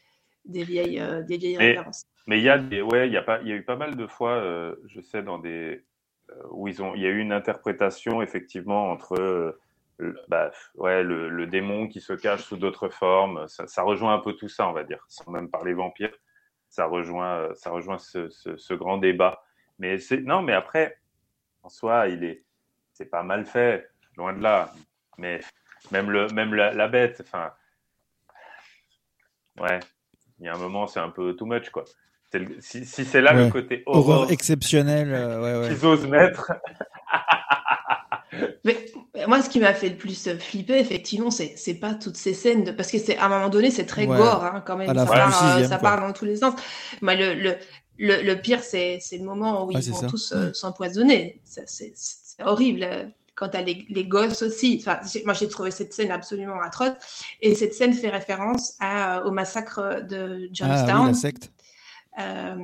[0.45, 2.05] des vieilles, euh, des vieilles Mais- références.
[2.29, 3.95] Mais il y a ouais, il y a pas, il y a eu pas mal
[3.95, 5.83] de fois, euh, je sais, dans des
[6.29, 9.59] euh, où ils ont, il y a eu une interprétation effectivement entre, euh,
[10.27, 13.47] bah, ouais, le, démon qui se cache sous d'autres formes.
[13.47, 16.11] Ça, rejoint un peu tout ça, on va dire, sans même parler vampire.
[16.69, 19.43] Ça rejoint, ça rejoint ce, ce, ce grand débat.
[19.79, 20.99] Mais c'est, non, mais après,
[21.63, 22.43] en soi, il est,
[22.93, 24.71] c'est pas mal fait, loin de là.
[25.17, 25.39] Mais
[25.91, 27.51] même le, même la, la bête, enfin,
[29.59, 29.79] ouais,
[30.37, 31.85] il y a un moment, c'est un peu too much, quoi.
[32.31, 33.45] C'est le- si si c'est là Ouais.
[33.45, 35.11] le côté Horreur horreur exceptionnelle.
[35.13, 35.75] euh, ouais, ouais.
[35.75, 36.51] qu'ils osent mettre,
[38.63, 38.85] Mais
[39.17, 42.17] euh, moi, ce qui m'a fait le plus euh, flipper, effectivement, c'est c'est pas toutes
[42.17, 42.71] ces scènes, de...
[42.71, 44.17] parce que c'est à un moment donné, c'est très Ouais.
[44.17, 44.89] gore, hein, quand même.
[44.95, 46.53] À ça part, euh, sixième, ça part dans tous les sens.
[47.01, 47.55] Mais le, le,
[47.97, 50.07] le, le pire, c'est c'est le moment où ils vont ça.
[50.07, 51.41] tous euh, s'empoisonner.
[51.45, 52.83] Ça, C'est c'est horrible.
[52.83, 53.05] euh,
[53.35, 54.77] Quand t'as les, les gosses aussi.
[54.81, 56.91] Enfin, moi, j'ai trouvé cette scène absolument atroce.
[57.41, 61.07] Et cette scène fait référence à, au massacre de Ah oui, Jonestown.
[61.07, 61.49] la secte.
[62.19, 62.55] Euh,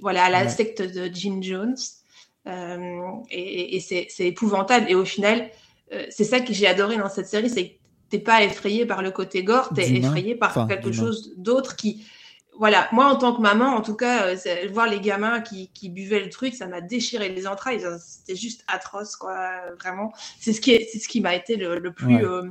[0.00, 0.48] voilà, à la Ouais.
[0.48, 1.76] secte de Jim Jones.
[2.46, 3.00] Euh,
[3.30, 4.86] et c'est épouvantable.
[4.90, 5.48] Et au final,
[5.92, 7.74] euh, c'est ça que j'ai adoré dans cette série, c'est que
[8.10, 12.04] t'es pas effrayé par le côté gore, t'es effrayé par Enfin, quelque chose d'autre qui...
[12.58, 15.70] Voilà, moi en tant que maman, en tout cas, euh, c'est- voir les gamins qui,
[15.72, 17.82] qui buvaient le truc, ça m'a déchiré les entrailles.
[17.98, 19.50] C'était juste atroce, quoi,
[19.80, 20.12] vraiment.
[20.38, 22.22] C'est ce qui, est- c'est ce qui m'a été le, le plus Ouais.
[22.24, 22.42] euh,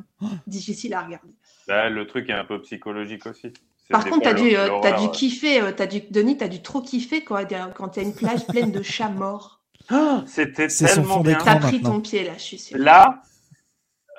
[0.48, 1.30] difficile à regarder.
[1.68, 3.54] Là, le truc est un peu psychologique aussi.
[3.92, 5.02] Par contre, fois t'as dû, euh, t'as l'horreur.
[5.02, 8.46] dû kiffer, euh, t'as dû, Denis, t'as dû trop kiffer quoi, quand t'as une plage
[8.48, 9.60] pleine de chats morts.
[9.90, 11.38] Ah, C'était C'est son tellement fond bien.
[11.44, 11.92] T'as pris maintenant.
[11.96, 12.78] ton pied là, je suis sûre.
[12.78, 13.24] Là,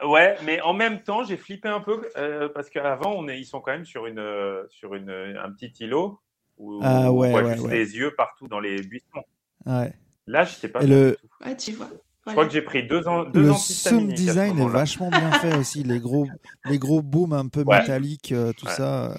[0.07, 3.47] ouais, mais en même temps, j'ai flippé un peu euh, parce qu'avant, on est, ils
[3.47, 6.21] sont quand même sur une, euh, sur une, un petit îlot
[6.59, 7.75] où Ah on ouais, voit ouais, juste ouais.
[7.79, 9.23] les yeux partout dans les buissons.
[9.65, 9.93] Ouais.
[10.27, 10.83] Là, je sais pas.
[10.83, 11.17] Et le-.
[11.45, 11.89] Ouais, tu vois.
[12.27, 15.57] Je crois que j'ai pris deux ans, deux Le sound design est vachement bien fait
[15.57, 15.83] aussi.
[15.83, 16.27] Les gros,
[16.67, 17.81] les gros booms un peu Ouais.
[17.81, 18.73] métalliques, euh, tout Ouais.
[18.73, 19.17] ça.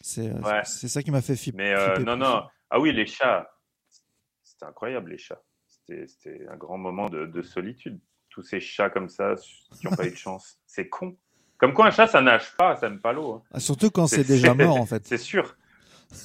[0.00, 0.62] C'est euh, Ouais.
[0.64, 1.58] c'est ça qui m'a fait flipper.
[1.58, 2.22] Mais euh, flipper non, plus.
[2.24, 2.42] non.
[2.70, 3.50] Ah oui, les chats.
[4.42, 5.42] C'était incroyable, les chats.
[5.66, 8.00] C'était c'était un grand moment de, de solitude.
[8.30, 9.34] Tous ces chats comme ça
[9.78, 10.58] qui n'ont pas eu de chance.
[10.66, 11.16] C'est con.
[11.58, 13.34] Comme quoi, un chat, ça nage pas, ça n'aime pas l'eau.
[13.34, 13.42] hein.
[13.52, 15.06] Ah, surtout quand c'est déjà mort en fait.
[15.06, 15.56] C'est sûr.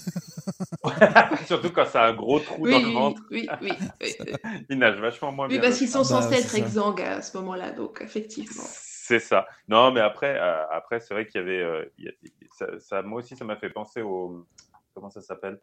[1.45, 3.21] Surtout quand ça a un gros trou Oui, dans le oui, ventre.
[3.31, 3.71] oui, oui,
[4.01, 4.33] oui, oui.
[4.69, 5.61] Il nage vachement moins Oui, bien.
[5.61, 6.03] parce le qu'ils chat.
[6.03, 8.63] sont Bah, censés être exsangues à ce moment-là, donc effectivement.
[9.07, 9.45] C'est ça.
[9.67, 11.61] Non, mais après, euh, après c'est vrai qu'il y avait.
[11.61, 12.13] euh, il y a-
[12.51, 14.47] ça, ça- moi aussi, ça m'a fait penser au.
[14.95, 15.59] Comment ça s'appelle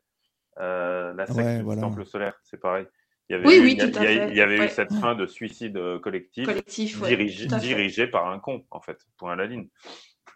[0.61, 1.81] Euh, La secte Ouais, du voilà.
[1.81, 2.87] Temple solaire, c'est pareil.
[3.29, 4.31] Il y avait Oui, eu, oui, il y a- tout à il y a- fait.
[4.31, 4.67] il y avait Ouais.
[4.67, 9.33] eu cette fin de suicide collectif, Collectif, ouais, dirigé, par un con, en fait, point
[9.33, 9.69] à la ligne.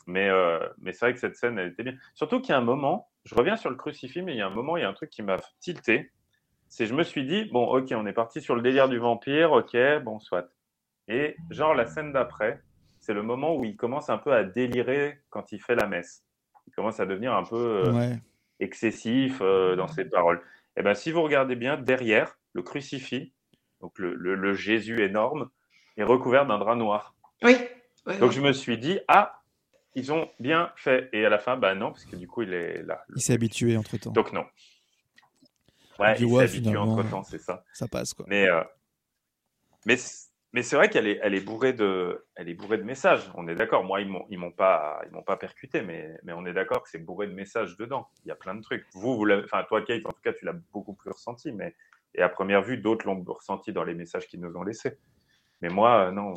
[0.09, 1.94] Mais, euh, mais c'est vrai que cette scène, elle était bien.
[2.14, 4.46] Surtout qu'il y a un moment, je reviens sur le crucifix, mais il y a
[4.46, 6.11] un moment, il y a un truc qui m'a tilté.
[6.68, 9.52] C'est je me suis dit, bon, ok, on est parti sur le délire du vampire,
[9.52, 10.48] ok, bon, soit.
[11.09, 12.62] Et genre, la scène d'après,
[13.07, 16.24] c'est le moment où il commence un peu à délirer quand il fait la messe.
[16.66, 18.18] Il commence à devenir un peu euh, Ouais.
[18.59, 20.42] excessif euh, dans ses paroles.
[20.76, 23.32] Et ben, si vous regardez bien, derrière, le crucifix,
[23.80, 25.48] donc le, le- le Jésus énorme,
[25.96, 27.14] est recouvert d'un drap noir.
[27.42, 27.57] Oui.
[28.07, 28.36] ouais, Donc ouais.
[28.36, 29.40] je me suis dit, ah,
[29.94, 31.09] ils ont bien fait.
[31.12, 33.04] Et à la fin, bah non, parce que du coup, il est là.
[33.14, 34.11] Il s'est habitué entre temps.
[34.11, 34.44] Donc non.
[35.98, 37.62] Ouais, il ouais, s'est habitué entre temps, c'est ça.
[37.72, 38.26] Ça passe quoi.
[38.28, 38.62] Mais, euh,
[39.86, 39.96] mais,
[40.57, 43.30] mais c'est vrai qu'elle est, elle est, bourrée de, elle est bourrée de messages.
[43.34, 43.84] On est d'accord.
[43.84, 46.82] Moi, ils m'ont, ils m'ont pas, ils m'ont pas percuté, mais, mais on est d'accord
[46.82, 48.09] que c'est bourré de messages dedans.
[48.24, 48.86] Il y a plein de trucs.
[48.94, 51.76] Vous, vous l'avez, enfin, toi, Kate, en tout cas, tu l'as beaucoup plus ressenti, mais
[52.14, 54.96] et à première vue, d'autres l'ont ressenti dans les messages qu'ils nous ont laissés.
[55.61, 56.32] Mais moi, euh, non.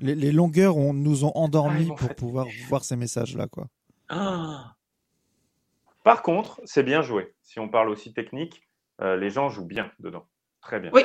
[0.00, 3.36] Les, les longueurs on, nous ont Ah, endormis m'ont pour fait- pouvoir voir ces messages
[3.36, 3.68] là quoi.
[6.02, 7.32] Par contre, c'est bien joué.
[7.42, 8.68] Si on parle aussi technique,
[9.00, 10.26] euh, les gens jouent bien dedans.
[10.60, 10.90] Très bien.
[10.92, 11.04] Oui,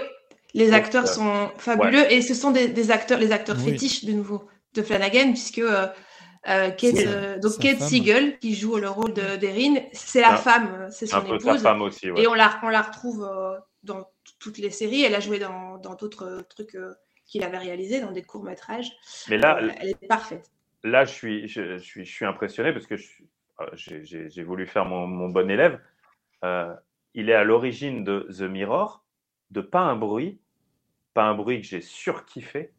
[0.53, 3.71] les Donc, acteurs euh, sont fabuleux et ce sont des, des acteurs, les acteurs Oui.
[3.71, 5.87] fétiches de nouveau de Flanagan, puisque euh,
[6.47, 7.81] euh, Kate, euh, donc Kate.
[7.81, 11.35] Siegel, qui joue le rôle de- d'Erin, c'est la Un- femme, c'est Un son peu
[11.35, 11.61] épouse.
[11.61, 12.09] femme aussi.
[12.11, 12.21] ouais.
[12.23, 14.07] Et on la, on la retrouve euh, dans
[14.39, 15.03] toutes les séries.
[15.03, 16.93] Elle a joué dans d'autres trucs euh,
[17.25, 18.91] qu'il avait réalisés, dans des courts-métrages.
[19.29, 20.49] Mais là, Euh, elle est parfaite.
[20.83, 22.95] là, je suis, je, je suis, je suis impressionné parce que
[23.73, 25.79] j'ai- voulu faire mon, mon bon élève.
[26.45, 26.73] Euh,
[27.13, 29.03] il est à l'origine de The Mirror,
[29.51, 30.39] de Pas un bruit,
[31.13, 32.73] Pas un bruit que j'ai surkiffé.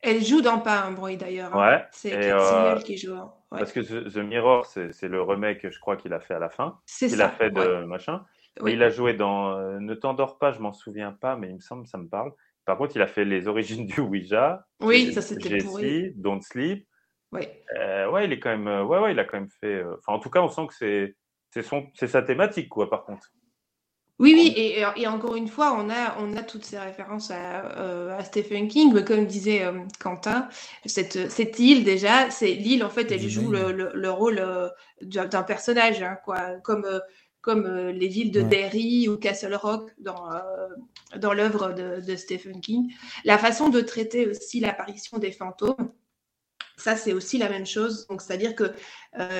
[0.00, 1.54] Elle joue dans Pas un bruit d'ailleurs.
[1.56, 1.70] hein.
[1.78, 3.14] Ouais, C'est Kate euh, qui joue.
[3.14, 3.32] hein.
[3.50, 3.58] Ouais.
[3.58, 6.78] Parce que The, Mirror, c'est le remake, je crois qu'il a fait à la fin.
[6.86, 7.26] C'est Il ça.
[7.26, 7.86] a fait de ouais.
[7.86, 8.24] machin.
[8.60, 8.72] Oui.
[8.72, 11.60] Il a joué dans euh, Ne t'endors pas, je m'en souviens pas, mais il me
[11.60, 12.32] semble que ça me parle.
[12.64, 14.66] Par contre, il a fait les origines du Ouija.
[14.80, 16.12] Oui, ça, c'était pourri.
[16.16, 16.86] Don't Sleep.
[17.32, 17.42] Oui.
[17.78, 18.66] Euh, ouais, il est quand même.
[18.86, 19.74] ouais, ouais, il a quand même fait.
[19.74, 21.16] euh, Enfin, en tout cas, on sent que c'est
[21.94, 22.90] c'est sa thématique, quoi.
[22.90, 23.30] Par contre.
[24.18, 28.16] Oui, oui, et, encore une fois, on a, on a toutes ces références à, euh,
[28.16, 30.48] à Stephen King, mais comme disait euh, Quentin,
[30.86, 34.68] cette, cette île déjà, c'est l'île en fait, elle joue le, le- le rôle euh,
[35.02, 36.86] d'un personnage, hein, quoi, comme,
[37.42, 38.48] comme les villes de Ouais.
[38.48, 40.30] Derry ou Castle Rock dans,
[41.16, 42.90] dans l'œuvre de, de Stephen King.
[43.24, 45.92] La façon de traiter aussi l'apparition des fantômes,
[46.78, 48.06] ça c'est aussi la même chose.
[48.08, 48.72] Donc c'est-à-dire que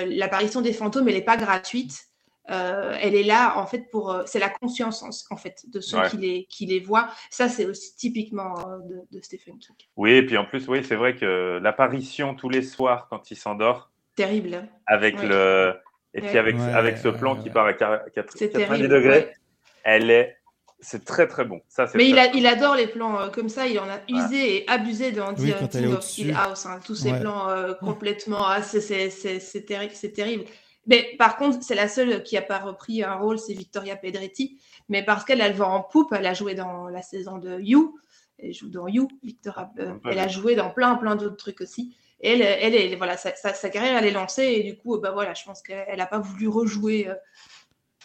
[0.06, 2.08] l'apparition des fantômes, elle n'est pas gratuite.
[2.50, 5.80] Euh, elle est là en fait pour euh, c'est la conscience en, en fait de
[5.80, 6.08] ceux Ouais.
[6.10, 7.08] qui les qui les voient.
[7.30, 9.74] Ça c'est aussi typiquement euh, de, de Stephen King.
[9.96, 13.36] Oui, et puis en plus, oui, c'est vrai que l'apparition tous les soirs quand il
[13.36, 14.68] s'endort, terrible.
[14.86, 15.26] Avec Ouais.
[15.26, 15.74] le
[16.14, 18.68] et puis avec Ouais, avec ce plan ouais, qui part à quar- quatre- c'est 90
[18.78, 19.34] terrible degrés, ouais.
[19.82, 20.36] elle est
[20.78, 21.60] c'est très très bon.
[21.68, 23.66] Ça, c'est mais il, très- a, il adore les plans euh, comme ça.
[23.66, 26.18] Il en a usé et abusé dans Oui, The of.
[26.18, 27.20] Hill House hein, tous ces Ouais.
[27.20, 30.44] plans euh, complètement ah, c'est c'est- c'est- c'est terrible c'est terrible
[30.86, 34.58] mais par contre c'est la seule qui a pas repris un rôle c'est Victoria Pedretti
[34.88, 37.58] mais parce qu'elle a le vent en poupe elle a joué dans la saison de
[37.60, 37.98] You
[38.38, 41.94] elle joue dans You Victoria euh, elle a joué dans plein plein d'autres trucs aussi
[42.20, 44.98] Et elle, elle, elle- voilà, sa, sa- sa carrière, elle est lancée et du coup,
[44.98, 47.14] bah voilà, je pense qu'elle n'a pas voulu rejouer euh,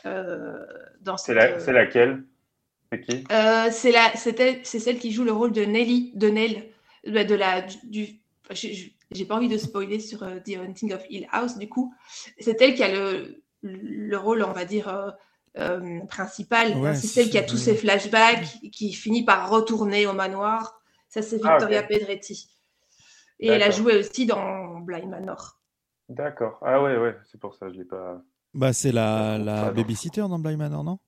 [0.05, 0.65] euh,
[1.01, 1.35] dans C'est cette.
[1.35, 2.23] la- c'est laquelle?
[2.91, 3.23] C'est qui?
[3.31, 6.65] Euh, c'est la, c'est elle- c'est celle qui joue le rôle de Nelly, de Nell,
[7.05, 7.77] de, de la, du.
[7.83, 8.19] du-
[8.51, 11.67] je- je- J'ai pas envie de spoiler sur euh, The Haunting of Hill House, du
[11.67, 11.93] coup.
[12.39, 15.11] C'est elle qui a le, le rôle, on va dire, euh,
[15.57, 16.77] euh, principal.
[16.77, 20.81] Ouais, c'est c'est celle qui a tous ses flashbacks, qui finit par retourner au manoir.
[21.09, 21.83] Ça, c'est Ah, Victoria.
[21.83, 22.49] Pedretti.
[23.39, 25.59] Et elle a joué aussi dans Bly Manor.
[26.07, 26.59] D'accord.
[26.61, 28.21] Ah ouais, ouais, c'est pour ça, je l'ai pas.
[28.53, 29.71] Bah, c'est la, Ah, la non.
[29.71, 30.99] babysitter dans Bly Manor, non?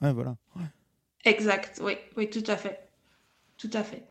[0.00, 0.36] Ouais, voilà.
[1.24, 2.88] Exact, oui, oui, tout à fait.
[3.58, 4.06] Tout à fait.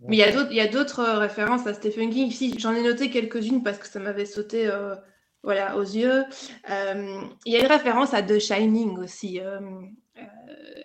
[0.00, 2.30] Mais il y a d'autres, euh, références à Stephen King.
[2.30, 4.94] Si, j'en ai noté quelques-unes parce que ça m'avait sauté euh,
[5.42, 6.24] voilà, aux yeux.
[6.70, 9.40] Euh, il y a une référence à The Shining aussi.
[9.40, 9.58] Euh,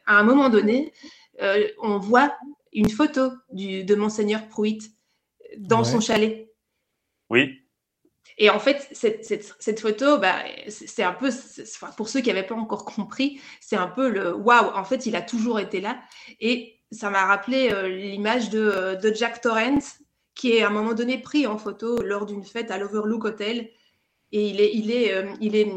[0.05, 0.93] à un moment donné,
[1.81, 2.35] on voit
[2.73, 4.91] une photo du, de Monseigneur Pruitt
[5.57, 5.85] dans Ouais.
[5.85, 6.49] son chalet.
[7.29, 7.57] Oui.
[8.37, 10.35] Et en fait, cette, cette, cette photo, bah,
[10.69, 11.29] c'est un peu,
[11.97, 15.15] pour ceux qui n'avaient pas encore compris, c'est un peu le waouh, en fait, il
[15.15, 15.99] a toujours été là.
[16.39, 19.99] Et ça m'a rappelé euh, l'image de, euh, de Jack Torrance,
[20.35, 23.69] qui est à un moment donné pris en photo lors d'une fête à l'Overlook Hotel.
[24.33, 25.71] Et il est, il est, euh, il est,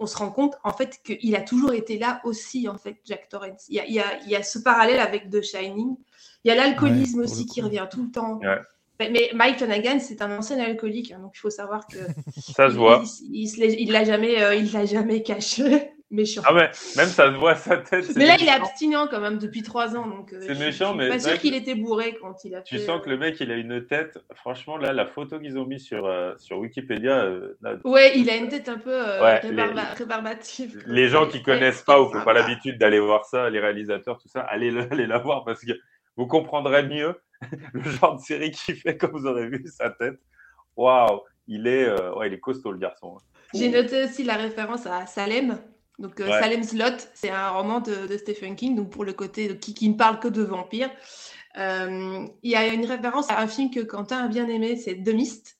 [0.00, 3.28] on se rend compte en fait qu'il a toujours été là aussi, en fait, Jack
[3.28, 3.66] Torrance.
[3.68, 5.96] Il y a, il y a, il y a ce parallèle avec The Shining.
[6.44, 8.38] Il y a l'alcoolisme Ouais, aussi qui revient tout le temps.
[8.38, 8.58] Ouais.
[9.00, 11.98] Mais, mais Mike Flanagan, c'est un ancien alcoolique, hein, donc il faut savoir que
[12.40, 13.02] Ça se voit.
[13.32, 15.90] il, l'a jamais, euh, il l'a jamais caché.
[16.10, 16.42] Méchant.
[16.44, 18.04] Ah ouais, même ça se voit sa tête.
[18.14, 20.32] mais là, il est abstinent quand même depuis trois ans, donc.
[20.32, 22.60] euh, C'est je- méchant, je suis mais Pas sûr qu'il était bourré quand il a
[22.60, 22.84] Tu fait.
[22.84, 24.18] sens euh, que le mec, il a une tête.
[24.34, 28.28] Franchement, là, la photo qu'ils ont mis sur, euh, sur Wikipédia, euh, là, Ouais, il
[28.30, 30.82] a une tête un peu euh, Ouais, rébarba- les- rébarbative.
[30.86, 33.58] les gens qui Ouais, connaissent pas ou qui n'ont pas l'habitude d'aller voir ça, les
[33.58, 35.72] réalisateurs, tout ça, allez, le- allez la voir parce que
[36.16, 37.18] vous comprendrez mieux
[37.72, 40.20] le genre de série qu'il fait quand vous aurez vu sa tête.
[40.76, 43.18] Waouh, il est, ouais, il est costaud le garçon.
[43.54, 45.58] J'ai noté aussi la référence à Salem.
[45.98, 46.40] Donc, euh, Ouais.
[46.40, 49.74] Salem's Lot, c'est un roman de, de Stephen King, donc pour le côté de- qui,
[49.74, 50.90] qui ne parle que de vampires.
[51.58, 54.96] Euh, Il y a une référence à un film que Quentin a bien aimé, c'est
[55.02, 55.58] The Mist.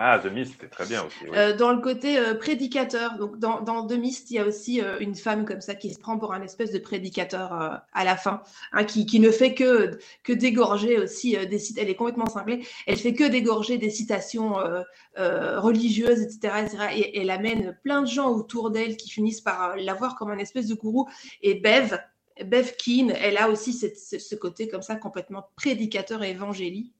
[0.00, 1.24] Ah, The Mist, c'était très bien aussi.
[1.34, 4.80] Euh, dans le côté euh, prédicateur, donc dans, dans The Mist, il y a aussi
[4.80, 8.16] euh, une femme comme ça qui se prend pour un espèce de prédicateur à la
[8.16, 11.82] fin, hein, qui, qui ne fait que, que dégorger aussi des citations.
[11.82, 12.64] Elle est complètement cinglée.
[12.86, 14.54] Elle fait que dégorger des citations
[15.16, 16.92] religieuses, etc..
[16.94, 20.38] Et elle amène plein de gens autour d'elle qui finissent par la voir comme un
[20.38, 21.08] espèce de gourou.
[21.42, 21.98] Et Bev,
[22.44, 26.94] Bev Keane, elle a aussi cette- ce, côté comme ça complètement prédicateur évangélique,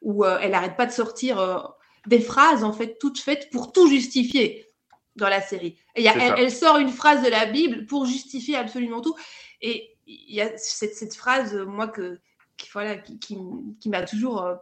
[0.00, 1.76] où elle n'arrête pas de sortir.
[2.06, 4.68] Des phrases en fait toutes faites pour tout justifier
[5.16, 5.78] dans la série.
[5.94, 9.14] Et y a- elle, sort une phrase de la Bible pour justifier absolument tout.
[9.60, 12.18] Et il y a cette, cette phrase, euh, moi, que,
[12.56, 13.36] qui, voilà, qui, qui,
[13.78, 14.54] qui m'a toujours euh,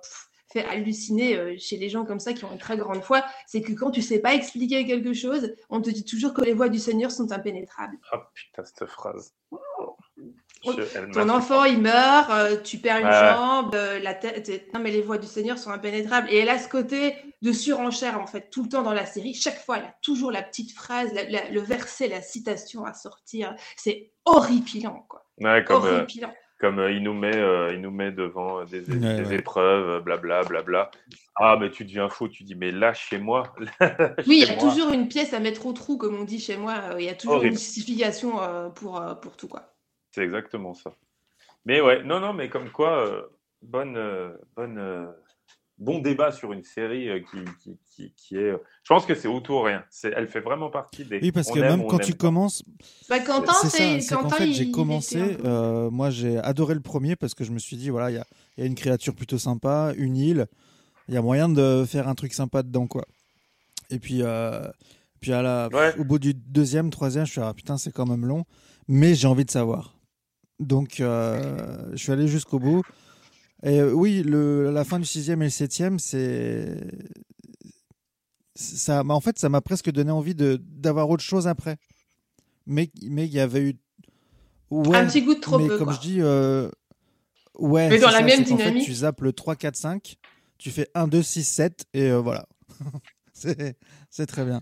[0.52, 3.62] fait halluciner euh, chez les gens comme ça qui ont une très grande foi, c'est
[3.62, 6.68] que quand tu sais pas expliquer quelque chose, on te dit toujours que les voies
[6.68, 7.98] du Seigneur sont impénétrables.
[8.12, 9.32] Ah putain, cette phrase.
[9.52, 9.96] Oh,
[11.12, 13.12] Ton enfant, il meurt, euh, tu perds une Ouais.
[13.12, 14.72] jambe, euh, la tête.
[14.74, 16.28] Non, mais les voies du Seigneur sont impénétrables.
[16.30, 19.32] Et elle a ce côté de surenchère, en fait, tout le temps dans la série.
[19.34, 22.92] Chaque fois, elle a toujours la petite phrase, la- la- le verset, la citation à
[22.92, 23.54] sortir.
[23.76, 25.24] C'est horripilant, quoi.
[25.40, 26.32] Ouais, comme, euh, horripilant.
[26.58, 29.34] Comme euh, il, nous met, euh, il nous met devant des, des Ouais, ouais.
[29.36, 30.90] épreuves, blabla, blabla.
[31.36, 33.54] Ah, mais tu deviens fou, tu dis, mais là, chez moi.
[34.26, 34.70] Oui, il y a moi.
[34.70, 36.74] toujours une pièce à mettre au trou, comme on dit chez moi.
[36.98, 37.52] Il y a toujours Horrible.
[37.54, 39.72] une justification euh, pour, euh, pour tout, quoi.
[40.12, 40.92] C'est exactement ça.
[41.64, 43.22] Mais ouais, non, non, mais comme quoi, euh,
[43.62, 45.06] bonne, euh, bonne, euh,
[45.78, 48.50] bon débat sur une série euh, qui, qui, qui, qui est.
[48.82, 49.84] Je pense que c'est autour rien.
[49.90, 51.20] C'est, elle fait vraiment partie des.
[51.20, 52.18] Oui, parce que aime, même quand tu pas.
[52.18, 52.62] commences,
[53.08, 56.38] Bah, Quentin, c'est c'est ça, c'est qu'en Quentin, fait il- j'ai commencé, euh, moi j'ai
[56.38, 58.64] adoré le premier parce que je me suis dit, voilà, il y a, il y
[58.64, 60.46] a une créature plutôt sympa, une île,
[61.08, 63.04] il y a moyen de faire un truc sympa dedans, quoi.
[63.90, 64.62] Et puis, euh,
[65.20, 65.94] puis à la, Ouais.
[65.98, 68.44] au bout du deuxième, troisième, je suis ah putain, c'est quand même long,
[68.88, 69.94] mais j'ai envie de savoir.
[70.60, 72.82] Donc, euh, je suis allé jusqu'au bout.
[73.62, 76.76] Et euh, oui, le, la fin du sixième et le septième, c'est.
[78.54, 81.76] Ça, bah, en fait, ça m'a presque donné envie de d'avoir autre chose après.
[82.66, 83.74] Mais mais il y avait eu.
[84.70, 85.94] Ouais, un petit goût de trop mais peu, comme quoi.
[85.94, 86.70] je dis, euh,
[87.58, 87.88] ouais.
[87.88, 88.84] Mais dans c'est la ça, même qu'en fait, dynamique.
[88.84, 90.16] tu zappes le 3, 4, 5,
[90.58, 92.46] tu fais 1, 2, 6, 7, et euh, voilà.
[93.32, 93.76] c'est
[94.10, 94.60] c'est très bien.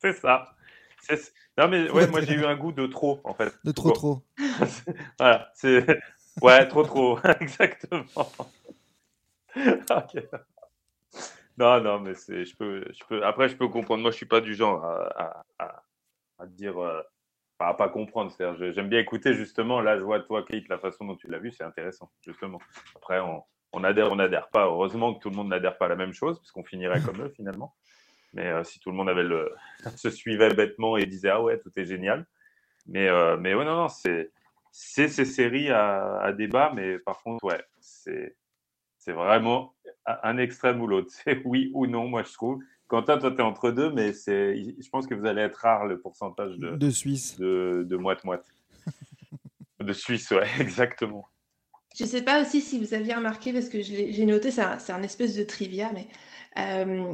[0.00, 0.54] C'est ça.
[1.58, 3.52] Non, mais ouais, moi j'ai eu un goût de trop, en fait.
[3.64, 3.94] De trop, Bon.
[3.94, 4.22] trop.
[5.18, 5.84] voilà, c'est.
[6.40, 7.18] Ouais, trop, trop.
[7.40, 8.04] Exactement.
[11.56, 12.44] Non, non, mais c'est.
[12.44, 13.24] Je peux, je peux...
[13.24, 14.02] Après, je peux comprendre.
[14.02, 15.82] Moi, je suis pas du genre à, à, à,
[16.38, 16.78] à dire.
[16.78, 17.02] euh,
[17.58, 18.30] enfin, à pas comprendre.
[18.30, 19.80] C'est-à-dire, J'aime bien écouter, justement.
[19.80, 22.60] Là, je vois, toi, Kate, la façon dont tu l'as vu, c'est intéressant, justement.
[22.94, 23.42] Après, on,
[23.72, 24.66] on adhère, on n'adhère pas.
[24.66, 27.20] Heureusement que tout le monde n'adhère pas à la même chose, parce qu'on finirait comme
[27.20, 27.74] eux, finalement.
[28.34, 29.52] Mais euh, si tout le monde avait le...
[29.96, 32.26] se suivait bêtement et disait Ah ouais, tout est génial.
[32.86, 34.30] Mais, euh, mais ouais, non, non, c'est
[34.70, 38.36] c'est ces séries à, à débat, mais par contre, ouais, c'est
[38.98, 39.74] c'est vraiment
[40.22, 41.10] un extrême ou l'autre.
[41.24, 42.62] C'est oui ou non, moi, je trouve.
[42.88, 45.86] Quentin, toi, tu es entre deux, mais c'est je pense que vous allez être rare
[45.86, 47.38] le pourcentage de, De Suisse.
[47.38, 48.44] de, de moite-moite.
[49.80, 51.28] De Suisse, ouais, exactement.
[51.94, 54.92] Je sais pas aussi si vous aviez remarqué, parce que j'ai noté, c'est un, c'est
[54.92, 56.06] un espèce de trivia, mais
[56.58, 57.12] euh,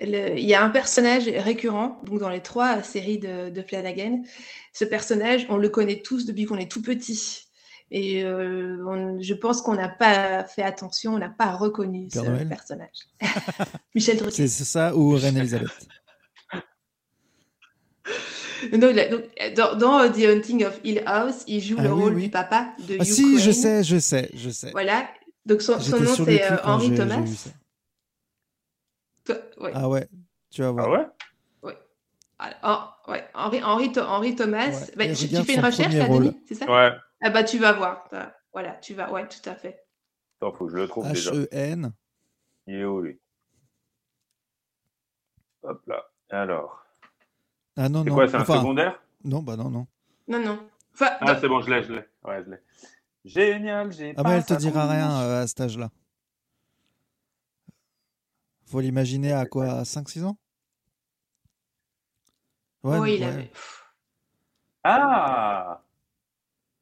[0.00, 4.22] le- il y a un personnage récurrent donc dans les trois séries de, de Flanagan.
[4.72, 7.46] Ce personnage, on le connaît tous depuis qu'on est tout petit.
[7.90, 12.22] Et euh, on- je pense qu'on n'a pas fait attention, on n'a pas reconnu Père
[12.22, 12.96] ce Noël personnage.
[13.94, 14.48] Michel Drucker.
[14.48, 15.68] C'est ça ou Reine-Elisabeth.
[18.72, 19.22] Non, il a- donc,
[19.56, 22.22] dans, dans, euh, The Haunting of Hill House, il joue Ah le oui, rôle oui.
[22.24, 24.70] du papa de Ah Hugh si, je sais, je sais, je sais.
[24.70, 25.08] Voilà.
[25.46, 25.80] Donc son, nom
[26.24, 27.24] c'est Henry Thomas.
[29.28, 29.72] Ouais.
[29.74, 30.08] Ah ouais,
[30.50, 30.86] tu vas voir.
[30.86, 31.06] Ah ouais?
[32.42, 34.68] Hen- ouais, Henri, Henri, Henri Thomas.
[34.68, 34.86] Ouais.
[34.96, 35.94] Bah, tu, fais une recherche.
[35.94, 36.66] Denis C'est ça?
[36.66, 36.90] Ouais.
[37.20, 38.08] Ah bah tu vas voir.
[38.52, 39.12] Voilà, tu vas.
[39.12, 39.84] Ouais, tout à fait.
[40.40, 41.30] Attends, faut que je le trouve déjà.
[41.30, 41.92] H-E-N.
[42.66, 43.20] Il est où, lui?
[45.62, 46.04] Hop là.
[46.30, 46.84] Alors.
[47.76, 48.14] Ah non, C'est non.
[48.16, 49.00] quoi, c'est un Enfin, secondaire?
[49.24, 49.86] non, bah non, non.
[50.28, 50.58] Non, non.
[50.94, 52.04] Enfin, Ah, c'est bon, je l'ai, je l'ai.
[52.24, 52.58] Ouais, je l'ai.
[53.24, 55.90] Génial, j'ai Ah pas mais elle te dira rien euh, à cet âge-là.
[58.72, 60.38] Faut l'imaginer à quoi À 5-6 ans?
[62.82, 63.26] Ouais, oh, il ouais.
[63.26, 63.50] avait.
[64.82, 65.82] Ah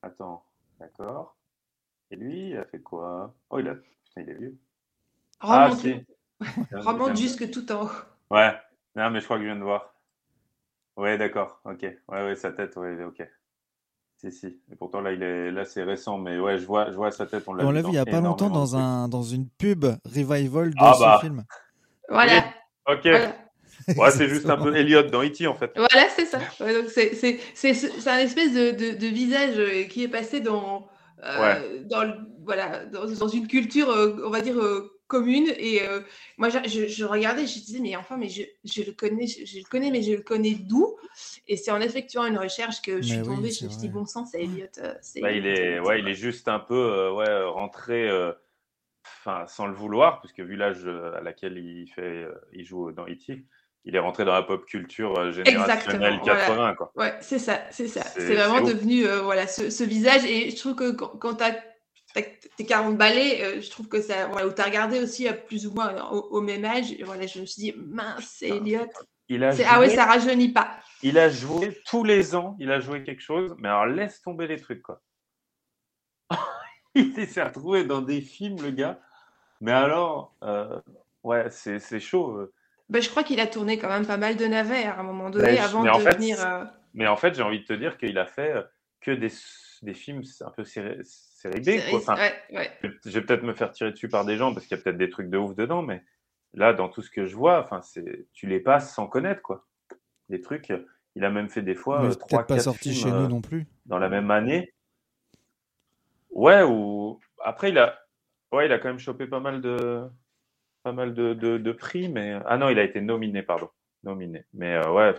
[0.00, 0.44] Attends,
[0.78, 1.36] d'accord.
[2.12, 3.34] Et lui, il a fait quoi?
[3.50, 3.74] Oh, il a.
[3.74, 4.58] Putain, il est vieux.
[5.40, 5.94] Ah, Remonte, si.
[6.72, 7.90] remonte jusque tout en haut.
[8.30, 8.56] Ouais,
[8.94, 9.92] non, mais je crois que je viens de voir.
[10.96, 11.82] Ouais, d'accord, ok.
[11.82, 13.28] Ouais, ouais, sa tête, ouais, ok.
[14.18, 14.60] Si, si.
[14.70, 15.50] Et pourtant, là, il est...
[15.50, 17.74] là c'est récent, mais ouais, je vois, je vois sa tête, on l'a On vu
[17.74, 20.76] l'a dans vu il y a pas longtemps dans, un, dans une pub revival de
[20.78, 21.18] Ah ce bah.
[21.20, 21.44] film.
[22.10, 22.44] Voilà.
[22.88, 23.36] Ok, voilà.
[23.96, 25.46] ouais, c'est juste un peu Elliot dans E.T.
[25.46, 25.72] en fait.
[25.76, 26.40] Voilà, c'est ça.
[26.60, 30.08] Ouais, donc c'est c'est- c'est- c'est un espèce de, de, de visage euh, qui est
[30.08, 30.88] passé dans,
[31.24, 35.52] euh, dans, le- voilà, dans, dans une culture, euh, on va dire, euh, commune.
[35.56, 36.00] Et euh,
[36.38, 39.44] moi, je, je- je regardais, je disais, mais enfin, mais je, je le connais, je,
[39.44, 40.96] je le connais, mais je le connais d'où?
[41.46, 43.88] Et c'est en effectuant une recherche que je suis Mais tombée, je me suis dit,
[43.88, 44.66] bon sang, c'est Elliot.
[45.02, 48.32] c'est Bah, il est, ouais, il est juste un peu, euh, ouais, rentré, euh,
[49.04, 52.92] enfin, sans le vouloir, puisque vu l'âge euh, à laquelle il fait, euh, il joue
[52.92, 53.44] dans E.T.,
[53.84, 56.92] il est rentré dans la pop culture euh, générationnelle Exactement, 80, quoi.
[56.96, 58.02] Ouais, c'est ça, c'est ça.
[58.02, 60.24] C'est- vraiment devenu euh, voilà, ce, ce visage.
[60.26, 61.56] Et je trouve que quand, quand tu as,
[62.56, 64.26] tes 40 balais, euh, je trouve que ça.
[64.26, 67.02] Voilà, où tu as regardé aussi à plus ou moins au, au même âge, et
[67.04, 68.86] voilà, je me suis dit, mince, c'est Elliot.
[69.28, 70.76] Il a joué, Ah ouais, ça rajeunit pas.
[71.02, 74.46] il a joué tous les ans, il a joué quelque chose, mais alors laisse tomber
[74.46, 75.00] les trucs, quoi.
[76.94, 79.00] il s'est retrouvé dans des films, le gars.
[79.60, 80.80] Mais alors, euh,
[81.22, 82.50] ouais, c'est c'est chaud.
[82.88, 85.30] Ben, je crois qu'il a tourné quand même pas mal de navets à un moment
[85.30, 86.44] donné Ben, avant mais de en fait, devenir.
[86.44, 86.64] euh,
[86.94, 88.54] Mais en fait, j'ai envie de te dire qu'il a fait
[89.00, 89.30] que des,
[89.82, 91.72] des films un peu série, série B, quoi.
[91.72, 92.70] série- Enfin, ouais, ouais.
[93.04, 94.98] je vais peut-être me faire tirer dessus par des gens parce qu'il y a peut-être
[94.98, 96.02] des trucs de ouf dedans, mais
[96.54, 99.66] là, dans tout ce que je vois, enfin, c'est, tu les passes sans connaître, quoi.
[100.28, 100.72] Des trucs,
[101.16, 103.66] il a même fait des fois trois, pas sorti films chez euh, nous non plus.
[103.86, 104.72] dans la même année.
[106.30, 107.98] Ouais, ou après il a,
[108.52, 110.02] ouais, il a quand même chopé pas mal de,
[110.82, 113.70] pas mal de, de, de prix, mais ah non, il a été nominé, pardon,
[114.04, 114.44] nominé.
[114.54, 115.14] Mais euh, ouais,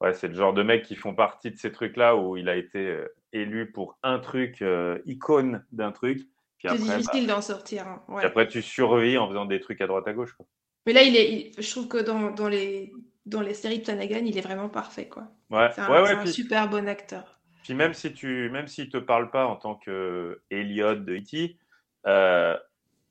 [0.00, 2.56] ouais, c'est le genre de mec qui font partie de ces trucs-là où il a
[2.56, 6.18] été euh, élu pour un truc, euh, icône d'un truc.
[6.58, 7.86] Puis C'est après, difficile bah, d'en sortir.
[7.88, 8.18] hein, ouais.
[8.18, 10.32] puis après, tu survis en faisant des trucs à droite à gauche.
[10.34, 10.46] Quoi.
[10.86, 12.92] Mais là, il est, il- je trouve que dans, dans, les,
[13.26, 15.08] dans les séries de Flanagan, il est vraiment parfait.
[15.08, 15.28] quoi.
[15.50, 17.33] Ouais, C'est un, ouais, un Puis, super bon acteur.
[17.64, 21.56] Puis même si tu, même s'il te parle pas en tant que Elliot de E.T.,
[22.06, 22.56] euh,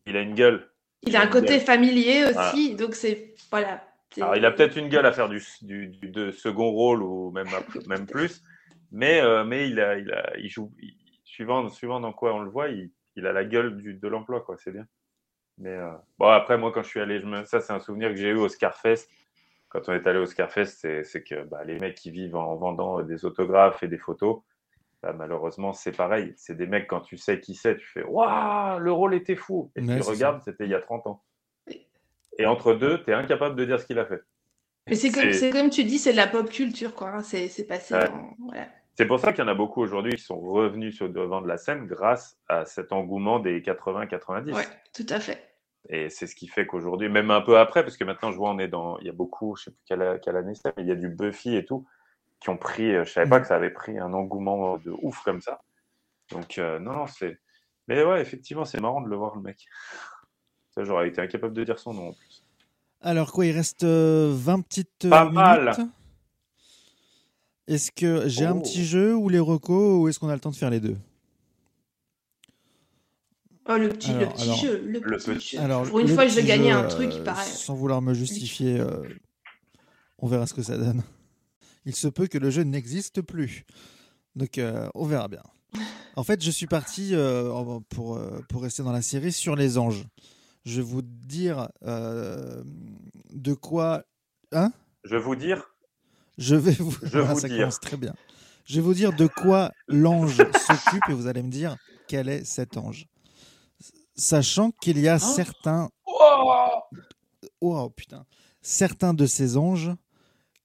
[0.05, 0.69] il a une gueule.
[1.01, 1.59] Il a un côté gueule.
[1.59, 3.33] familier aussi, donc c'est.
[3.51, 3.83] Voilà.
[4.21, 7.31] Alors, il a peut-être une gueule à faire du, du, du- de second rôle ou
[7.31, 7.47] même,
[7.87, 8.43] même plus,
[8.91, 12.39] mais, euh, mais il, a, il, a, il joue, il- suivant, suivant dans quoi on
[12.39, 14.55] le voit, il, il a la gueule du, de l'emploi, quoi.
[14.59, 14.85] C'est bien.
[15.57, 18.09] Mais euh, bon, après, moi, quand je suis allé, je me, ça, c'est un souvenir
[18.09, 19.07] que j'ai eu au Scarfest.
[19.73, 22.55] Quand on est allé au Scarfest, c'est c'est que bah, les mecs qui vivent en
[22.55, 24.41] vendant euh, des autographes et des photos,
[25.01, 26.33] bah, malheureusement, c'est pareil.
[26.37, 29.71] C'est des mecs, quand tu sais qui c'est, tu fais Waouh, le rôle était fou.
[29.75, 31.23] Et Ouais, tu c'est regardes, c'était il y a 30 ans.
[31.67, 31.87] Oui.
[32.37, 34.21] Et entre deux, tu es incapable de dire ce qu'il a fait.
[34.87, 37.09] Mais c'est comme, c'est- c'est comme tu dis, c'est de la pop culture, quoi.
[37.09, 37.95] hein, C'est passé.
[37.95, 38.09] Ouais.
[38.09, 38.67] en- voilà.
[38.95, 41.41] C'est pour ça qu'il y en a beaucoup aujourd'hui qui sont revenus sur le devant
[41.41, 44.53] de la scène grâce à cet engouement des 80-90.
[44.53, 45.52] Ouais, tout à fait.
[45.89, 48.51] Et c'est ce qui fait qu'aujourd'hui, même un peu après, parce que maintenant je vois,
[48.51, 50.83] on est dans, il y a beaucoup, je sais plus quelle, quelle année c'est, mais
[50.83, 51.85] il y a du Buffy et tout,
[52.39, 53.41] qui ont pris, euh, je savais pas Mhm.
[53.41, 55.61] que ça avait pris un engouement de ouf comme ça.
[56.31, 57.37] Donc, euh, non, non, c'est.
[57.89, 59.57] Mais ouais, effectivement, c'est marrant de le voir, le mec.
[60.71, 62.43] Ça, j'aurais été incapable de dire son nom en plus.
[63.01, 65.43] Alors quoi, il reste euh, 20 petites euh, Pas minutes.
[65.45, 65.75] mal.
[67.67, 68.61] Est-ce que j'ai un Oh.
[68.61, 70.97] petit jeu ou les recos ou est-ce qu'on a le temps de faire les deux?
[73.67, 74.81] Oh, le petit, le petit alors, jeu.
[74.85, 75.59] Le, le petit petit- jeu.
[75.61, 77.49] Alors, Pour une le fois, je vais petit gagner jeu, un truc, euh, pareil.
[77.49, 79.01] Sans vouloir me justifier, euh,
[80.19, 81.01] on verra ce que ça donne.
[81.85, 83.65] Il se peut que le jeu n'existe plus.
[84.35, 85.43] Donc, euh, on verra bien.
[86.15, 89.77] En fait, je suis parti, euh, pour, euh, pour rester dans la série, sur les
[89.77, 90.05] anges.
[90.65, 92.63] Je vais vous dire euh,
[93.33, 94.03] de quoi.
[94.51, 94.71] Hein?
[95.03, 95.63] Je vais vous dire,
[96.37, 96.95] Je vais vous.
[97.03, 97.57] Je vous ça dire.
[97.59, 98.13] commence très bien.
[98.65, 101.75] Je vais vous dire de quoi l'ange s'occupe et vous allez me dire
[102.07, 103.07] quel est cet ange.
[104.15, 105.89] Sachant qu'il y a certains.
[107.61, 108.25] Oh putain.
[108.61, 109.91] Certains de ces anges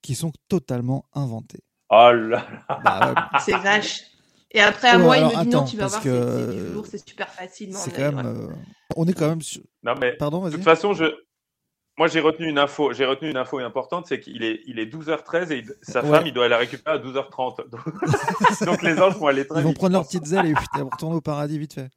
[0.01, 1.63] qui sont totalement inventés.
[1.89, 4.01] oh là là, Bah ouais, C'est vache.
[4.51, 6.03] Et après, à Ouais, moi, alors, il me dit non, attends, tu vas parce voir,
[6.03, 7.73] que- c'est du lourd, c'est super facile.
[7.75, 8.25] c'est quand même.
[8.25, 8.47] euh,
[8.95, 9.41] on est quand même.
[9.41, 9.61] Sur...
[9.83, 11.05] non mais Pardon, De toute façon, je...
[11.99, 12.91] moi j'ai retenu une info.
[12.93, 16.09] J'ai retenu une info importante, c'est qu'il est, il est 12h13 et il- sa Ouais.
[16.09, 17.69] femme, il doit la récupérer à 12h30.
[17.69, 19.77] Donc, donc les anges vont aller très Ils vont vite.
[19.77, 21.89] prendre leurs petites ailes et putain, vont retourner au paradis vite fait.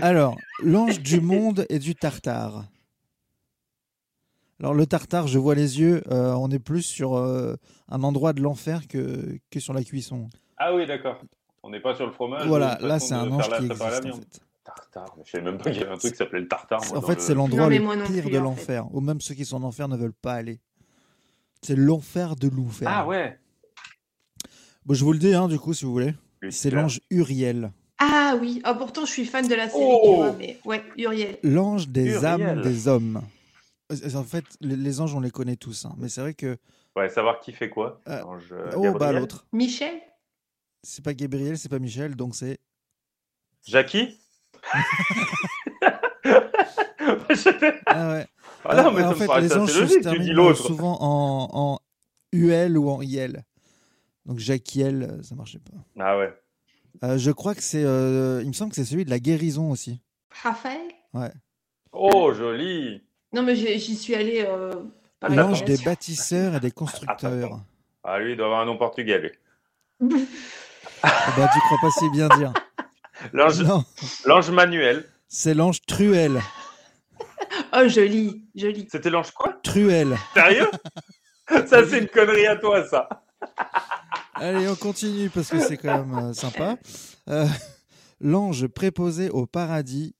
[0.00, 2.64] Alors, l'ange du monde et du tartare.
[4.60, 7.56] Alors, le tartare, je vois les yeux, euh, on est plus sur euh,
[7.88, 10.28] un endroit de l'enfer que, que sur la cuisson.
[10.56, 11.20] Ah oui, d'accord.
[11.62, 12.46] On n'est pas sur le fromage.
[12.46, 14.40] voilà, là, c'est un ange qui existe en fait.
[14.64, 16.80] Tartare, mais je savais même pas qu'il y avait un truc qui s'appelait le tartare.
[16.88, 19.34] moi, En fait, le- c'est l'endroit le pire plus, de en l'enfer, ou même ceux
[19.34, 20.60] qui sont en enfer ne veulent pas aller.
[21.62, 22.88] C'est l'enfer de l'enfer.
[22.90, 23.38] Ah ouais.
[24.86, 26.14] Bon, je vous le dis, hein, du coup, si vous voulez.
[26.50, 27.72] C'est l'ange Uriel.
[28.06, 30.84] Ah oui, oh, pourtant, je suis fan de la série, Oh tu vois, mais ouais,
[30.98, 31.38] Uriel.
[31.42, 32.24] L'ange des Uriel.
[32.26, 33.22] âmes des hommes.
[33.92, 35.84] Euh, En fait, les, les anges, on les connaît tous.
[35.86, 36.56] hein, mais c'est vrai que.
[36.96, 38.00] Ouais, savoir qui fait quoi.
[38.08, 39.16] Euh, Ange, euh, oh, bah Gabriel.
[39.20, 39.46] l'autre.
[39.52, 39.94] Michel?
[40.82, 42.58] C'est pas Gabriel, c'est pas Michel, donc c'est.
[43.66, 44.18] Jackie?
[47.86, 48.26] Ah ouais.
[48.64, 50.62] Ah non, Euh, mais ça en fait, les anges se logique, tu terminent dis l'autre.
[50.66, 51.78] souvent en, en
[52.32, 53.42] UL ou en IL.
[54.24, 55.76] Donc Jacquiel, euh, ça marchait pas.
[56.02, 56.32] Ah ouais.
[57.02, 57.82] Euh, je crois que c'est.
[57.84, 60.00] euh, il me semble que c'est celui de la guérison aussi.
[60.42, 60.80] Raphaël?
[61.12, 61.32] Ouais.
[61.92, 63.02] Oh, joli.
[63.32, 64.72] Non, mais j'ai- j'y suis allée euh,
[65.20, 67.60] par L'ange des bâtisseurs et des constructeurs.
[68.04, 69.30] Ah, lui, il doit avoir un nom portugais, lui.
[71.02, 72.52] Ah bah, tu crois pas si bien dire.
[73.32, 73.84] L'ange Non,
[74.24, 75.08] l'ange Manuel.
[75.28, 76.40] c'est l'ange Truel.
[77.72, 78.88] Oh, joli, joli.
[78.90, 79.52] C'était l'ange quoi?
[79.62, 80.16] Truel.
[80.34, 80.68] Sérieux?
[81.66, 83.08] Ça, c'est une connerie à toi, ça.
[84.34, 86.76] Allez, on continue parce que c'est quand même euh, sympa.
[87.28, 87.46] Euh,
[88.20, 90.14] l'ange préposé au paradis,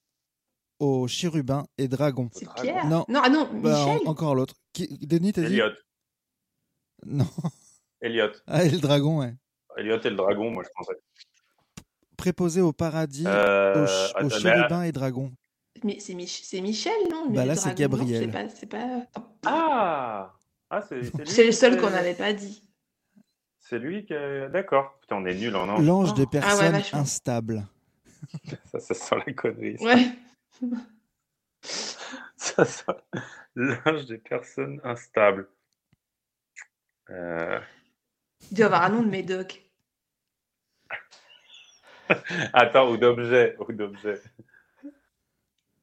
[0.78, 2.30] aux chérubins et dragons.
[2.32, 2.46] C'est.
[2.60, 3.04] Pierre Non.
[3.08, 4.54] non, ah non, Bah, en- encore l'autre.
[4.78, 5.46] Denis, t'as dit?
[5.54, 5.70] Elliot.
[7.06, 7.26] Non.
[8.00, 8.30] Elliot.
[8.46, 9.34] Ah, et le dragon, ouais.
[9.76, 10.98] Elliot et le dragon, moi, je pensais.
[12.16, 15.32] Préposé au paradis, Euh, aux, ch- aux attends, mais- chérubins et dragons.
[15.82, 18.24] Mais c'est Mich- c'est Michel, non Bah là, c'est Gabriel.
[18.24, 18.48] C'est pas.
[18.48, 19.06] C'est pas...
[19.44, 20.32] Ah
[20.70, 20.82] Ah,
[21.26, 22.62] c'est le seul qu'on n'avait pas dit.
[23.66, 24.48] C'est lui qui a...
[24.48, 24.98] D'accord.
[25.00, 25.84] Putain, on est nul en ange.
[25.86, 26.14] L'ange Oh.
[26.14, 26.98] des Ah ouais, personnes vachement.
[27.00, 27.66] instables.
[28.66, 29.78] Ça, ça sent la connerie.
[29.78, 29.84] ça.
[29.84, 30.06] Ouais.
[32.36, 32.92] Ça sent
[33.54, 35.48] l'ange des personnes instables.
[37.10, 37.58] Euh,
[38.50, 39.62] Il doit avoir un nom de médoc.
[42.52, 43.56] Attends, ou d'objet.
[43.60, 44.20] Ou d'objet.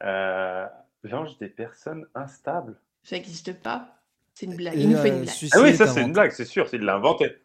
[0.04, 0.68] Euh,
[1.04, 2.80] L'ange des personnes instables.
[3.04, 3.98] Ça n'existe pas.
[4.36, 4.76] C'est une blague.
[4.76, 5.34] Et, Il nous fait euh, une blague.
[5.34, 7.41] suicide Ah oui, est ça c'est une blague, c'est sûr, il l'a inventé.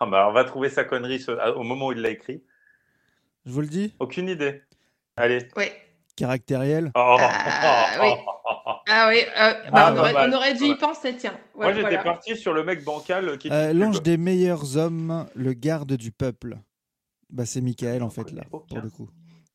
[0.00, 2.42] Ah bah, alors, on va trouver sa connerie ce- au moment où il l'a écrit.
[3.46, 4.62] Je vous le dis, Aucune idée.
[5.16, 5.48] Allez.
[5.56, 5.64] Oui.
[6.16, 6.90] caractériel.
[6.94, 7.16] Oh.
[7.18, 8.08] Ah, oui.
[8.90, 11.32] Ah oui, euh, bah, Ah, on, pas aurait, mal, on aurait dû y penser, tiens.
[11.54, 12.02] Ouais, Moi j'étais voilà.
[12.02, 13.72] parti sur le mec bancal qui Euh.
[13.72, 16.58] L'ange des meilleurs hommes, le garde du peuple.
[17.30, 18.66] Bah, c'est Michael en fait là, aucun.
[18.76, 19.08] pour le coup.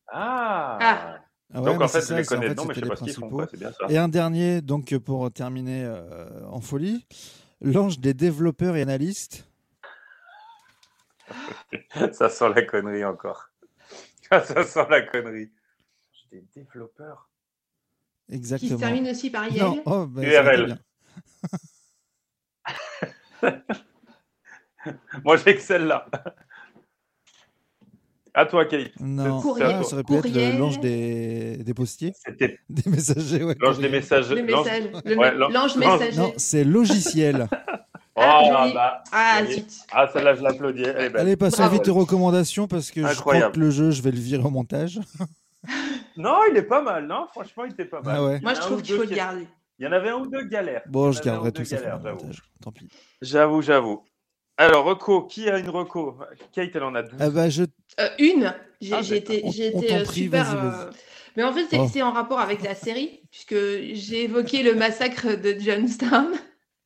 [0.08, 1.16] Ah, Ah.
[1.52, 2.60] Ah ouais, Donc mais en fait, c'est je les ça, c'est- en connais fait, de
[2.60, 3.20] nom, mais je c'était sais les pas ce qu'ils font.
[3.28, 3.36] principaux.
[3.36, 3.86] quoi, C'est bien ça.
[3.92, 7.06] Et un dernier, donc pour terminer euh, en folie,
[7.60, 9.46] l'ange des développeurs et analystes.
[12.12, 13.50] Ça sent la connerie encore.
[14.30, 15.50] ça sent la connerie.
[16.32, 17.28] Des développeurs.
[18.28, 18.78] Qui Exactement.
[18.78, 19.60] se termine aussi par IL.
[19.60, 20.78] Non, oh, bah, URL.
[25.24, 26.08] Moi j'ai que celle-là.
[28.36, 28.90] À toi, Kate.
[28.98, 29.76] Non, Courriel.
[29.78, 33.44] ah, ça aurait pu être l'ange des, des postiers, C'était des messagers.
[33.44, 33.88] Ouais, l'ange des.
[33.88, 35.14] Le
[35.52, 36.16] l'ange- Ouais, messager.
[36.16, 37.48] Non, c'est logiciel.
[38.16, 38.74] Oh, Ah, joli.
[38.74, 39.40] bah, Ah.
[39.92, 40.82] Ah, celle-là, je l'applaudis.
[40.84, 41.20] Elle est belle.
[41.22, 41.74] Allez, passons Bravo.
[41.74, 44.50] vite aux recommandations parce que je crois que le jeu, je vais le virer au
[44.50, 45.00] montage.
[46.16, 48.14] Non, il est pas mal, non Franchement, il était pas mal.
[48.16, 48.40] Ah ouais.
[48.40, 49.48] Moi, je trouve ou qu'il faut le garder.
[49.78, 50.82] Il y en avait un ou deux galères.
[50.86, 52.00] Bon, je garderai ou tout ça galères.
[52.62, 52.88] Tant pis.
[53.20, 54.04] J'avoue, j'avoue.
[54.56, 56.16] Alors, Reco, qui a une Reco
[56.52, 57.18] Kate, elle en a 12.
[57.18, 57.64] Ah bah, je...
[57.98, 60.44] Euh, une, j'ai Ah, j'ai été, On- j'ai on été euh, prie, super.
[60.44, 60.90] vas-y, euh.
[61.36, 61.88] Mais en fait, c'est Oh.
[61.92, 66.28] c'est en rapport avec la série, puisque j'ai évoqué le massacre de Johnstown.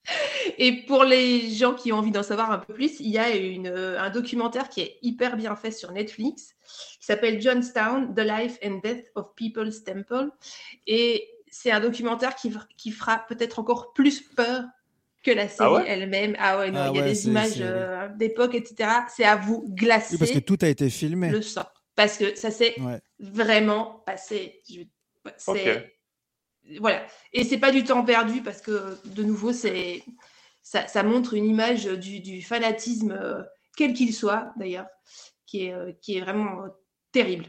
[0.59, 3.35] Et pour les gens qui ont envie d'en savoir un peu plus, il y a
[3.35, 6.55] une, euh, un documentaire qui est hyper bien fait sur Netflix,
[6.99, 10.31] qui s'appelle Johnstown, The Life and Death of People's Temple.
[10.87, 14.65] Et c'est un documentaire qui, qui fera peut-être encore plus peur
[15.23, 15.85] que la série ouais?
[15.87, 16.37] elle-même.
[16.39, 18.91] Ah ouais, non, Ah il y a ouais, des images euh, d'époque, etc.
[19.15, 21.29] C'est à vous glacer Oui, parce que tout a été filmé.
[21.31, 21.65] le sang.
[21.97, 23.01] Parce que ça s'est Ouais.
[23.19, 24.63] vraiment passé.
[24.71, 24.83] Je-
[25.37, 25.91] c'est- Ok.
[26.81, 27.07] Voilà.
[27.33, 30.03] Et c'est pas du temps perdu parce que, de nouveau, c'est
[30.63, 33.43] ça, ça montre une image du, du fanatisme, euh,
[33.77, 34.87] quel qu'il soit d'ailleurs,
[35.47, 36.69] qui est, euh, qui est vraiment euh,
[37.13, 37.47] terrible.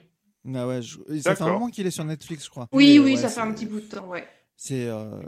[0.56, 2.68] Ah ouais, je- Ça fait un moment qu'il est sur Netflix, je crois.
[2.72, 4.26] Oui, Mais oui, ouais, ça fait un petit bout de temps, ouais.
[4.56, 5.22] C'est euh,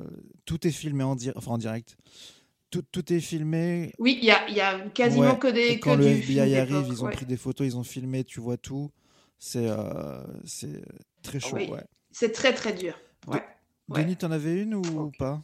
[0.45, 1.97] tout est filmé en, dir- enfin, en direct.
[2.69, 3.93] Tout, tout est filmé.
[3.99, 5.61] Oui, il y a, il y a quasiment Ouais, que des.
[5.67, 7.11] Et quand que le du film FBI arrive, ils ont ouais.
[7.11, 8.89] pris des photos, ils ont filmé, tu vois tout.
[9.37, 10.81] C'est euh, c'est
[11.23, 11.57] très chaud.
[11.57, 11.69] Oui.
[11.69, 11.83] Ouais.
[12.11, 12.97] C'est très, très dur.
[13.27, 13.43] Ouais.
[13.91, 14.03] Ouais.
[14.03, 15.41] Denis, t'en avais une ou pas?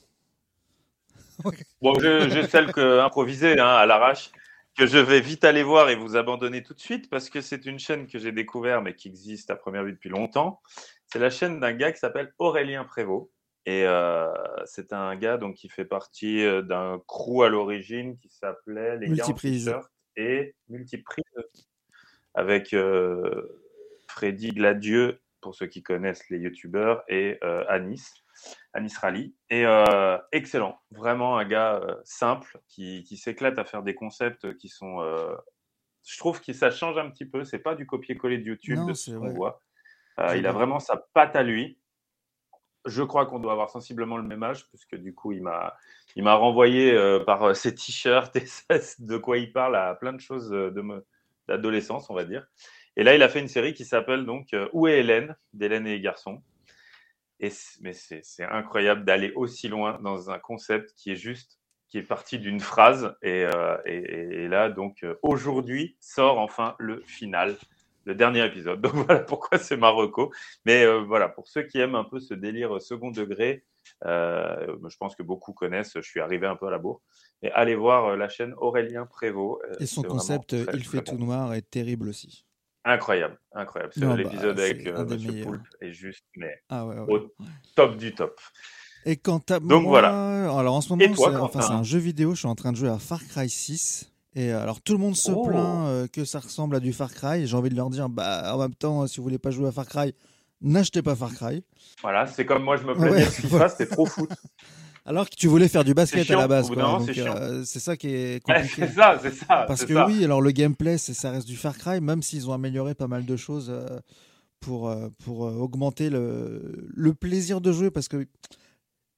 [1.82, 4.32] Bon, je- j'ai celle que, improvisée hein, à l'arrache,
[4.76, 7.65] que je vais vite aller voir et vous abandonner tout de suite parce que c'est
[7.65, 10.61] une chaîne que j'ai découvert mais qui existe à première vue depuis longtemps.
[11.07, 13.30] C'est la chaîne d'un gars qui s'appelle Aurélien Prévost.
[13.65, 14.32] Et euh,
[14.65, 19.07] c'est un gars donc, qui fait partie euh, d'un crew à l'origine qui s'appelait Les
[19.07, 19.76] Gars en Multiprise.
[20.15, 21.26] et Multiprise
[22.34, 23.61] avec euh,
[24.07, 28.24] Freddy Gladieux, pour ceux qui connaissent les youtubeurs, et euh, Anis.
[28.74, 29.36] Anis Rally.
[29.50, 34.56] Et euh, excellent, vraiment un gars euh, simple qui, qui s'éclate à faire des concepts
[34.58, 35.02] qui sont.
[35.02, 35.36] euh,
[36.06, 37.44] je trouve que ça change un petit peu.
[37.44, 39.62] C'est pas du copier-coller de YouTube Non, de ce qu'on voit.
[40.20, 40.60] Euh, il a vrai.
[40.60, 41.78] vraiment sa patte à lui.
[42.86, 45.76] Je crois qu'on doit avoir sensiblement le même âge, puisque du coup, il m'a,
[46.16, 48.46] il m'a renvoyé par ses t-shirts et
[49.00, 51.06] de quoi il parle à plein de choses de me-
[51.50, 52.48] d'adolescence, on va dire.
[52.96, 55.36] Et là, il a fait une série qui s'appelle donc Où est Hélène?
[55.52, 56.42] d'Hélène et les garçons.
[57.40, 57.52] Et
[57.82, 62.40] mais c'est incroyable d'aller aussi loin dans un concept qui est juste, qui est parti
[62.40, 63.16] d'une phrase.
[63.22, 67.56] Et, euh, et- et- et là, donc, euh, aujourd'hui sort enfin le final,
[68.06, 68.82] le dernier épisode.
[68.92, 70.32] Donc voilà pourquoi c'est Marocco.
[70.66, 73.64] Mais euh, voilà, pour ceux qui aiment un peu ce délire second degré,
[74.06, 75.94] euh, je pense que beaucoup connaissent.
[75.96, 77.02] Je suis arrivé un peu à la bourre.
[77.44, 79.62] Et allez voir la chaîne Aurélien Prévost.
[79.80, 81.26] Et son concept, très, il fait tout bon.
[81.26, 82.46] noir, est terrible aussi.
[82.90, 83.94] Incroyable, incroyable.
[83.98, 85.44] Bah, l'épisode avec c'est euh, Monsieur.
[85.44, 87.14] Poulpe est juste mais Ah ouais, ouais.
[87.14, 87.34] au
[87.76, 88.40] top du top.
[89.06, 90.58] Et quant à Donc moi, voilà.
[90.60, 92.90] alors en ce moment, c'est enfin, un jeu vidéo, je suis en train de jouer
[92.90, 94.12] à Far Cry 6.
[94.36, 95.46] Et alors tout le monde se Oh.
[95.48, 97.46] plaint euh, que ça ressemble à du Far Cry.
[97.48, 99.72] J'ai envie de leur dire, bah en même temps, si vous voulez pas jouer à
[99.72, 100.14] Far Cry,
[100.62, 101.64] n'achetez pas Far Cry.
[102.02, 104.30] Voilà, c'est comme moi je me plaignais Ouais, FIFA, c'était trop foot.
[105.08, 107.96] Alors que tu voulais faire du basket chiant, à la base, c'est euh, c'est ça
[107.96, 108.88] qui est Ouais, compliqué.
[108.88, 109.64] c'est ça, c'est ça.
[109.68, 110.06] Parce que ça.
[110.06, 113.26] oui, alors le gameplay, ça reste du Far Cry, même s'ils ont amélioré pas mal
[113.26, 113.86] de choses euh,
[114.60, 118.28] pour, euh, pour augmenter le, le plaisir de jouer, parce que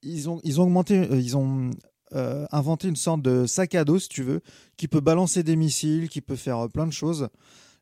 [0.03, 1.71] ils ont, ils ont augmenté, ils ont
[2.13, 4.41] euh, inventé une sorte de sac à dos, si tu veux,
[4.77, 7.29] qui peut balancer des missiles, qui peut faire plein de choses.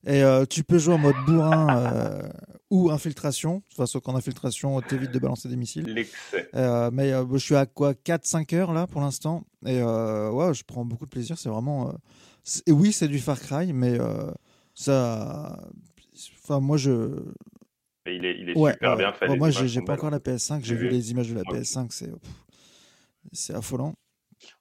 [0.06, 2.30] Et euh, tu peux jouer en mode bourrin euh,
[2.70, 3.56] ou infiltration.
[3.58, 5.86] De toute façon, qu'en infiltration, t'évites de balancer des missiles.
[5.86, 6.50] L'excès.
[6.56, 9.44] Euh, mais je suis à quoi 4-5 heures là pour l'instant.
[9.66, 11.38] Et ouais, je prends beaucoup de plaisir.
[11.38, 11.94] C'est vraiment.
[12.66, 13.98] et oui, c'est du Far Cry, mais
[14.74, 15.58] Ça.
[16.44, 17.24] Enfin, moi, je.
[18.06, 18.98] Mais il est, il est Ouais, super ouais.
[18.98, 19.28] bien fait.
[19.28, 20.64] Les moi, j'ai pas encore la PS5.
[20.64, 21.56] J'ai vu les images de la Ok.
[21.56, 21.88] PS5.
[21.92, 22.12] C'est.
[23.34, 23.96] C'est affolant.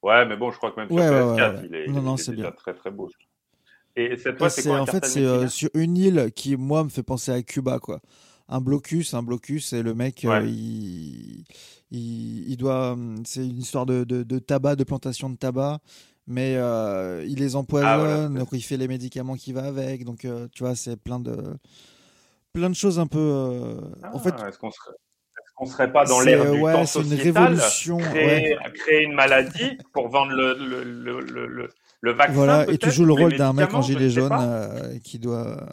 [0.02, 1.66] Ouais, mais bon, je crois que même sur Ouais, ouais, PS4, ouais, ouais.
[1.66, 2.52] il est, Non, il non, est c'est déjà bien.
[2.52, 3.08] très très beau.
[3.96, 6.88] Et cette Et fois, c'est en fait c'est euh, sur une île qui moi me
[6.90, 8.00] fait penser à Cuba quoi.
[8.48, 10.48] Un blocus, un blocus et le mec euh, Ouais.
[10.48, 11.44] il,
[11.90, 15.80] il il doit hum, c'est une histoire de, de, de tabac, de plantation de tabac,
[16.26, 19.64] mais euh, il les empoisonne, Ah, voilà, c'est donc il fait les médicaments qui va
[19.64, 21.36] avec, donc euh, tu vois c'est plein de
[22.52, 23.18] plein de choses un peu.
[23.18, 23.80] euh,
[24.12, 24.92] en fait Ah, est-ce qu'on serait,
[25.56, 27.98] qu'on serait pas dans l'ère du ouais temps c'est une sociétal révolution.
[27.98, 28.10] ouais.
[28.12, 31.68] créer, créer une maladie pour vendre le, le, le, le,
[32.00, 35.18] le- vaccin Voilà, et tu joues le rôle d'un mec en gilet jaune euh, qui
[35.18, 35.66] doit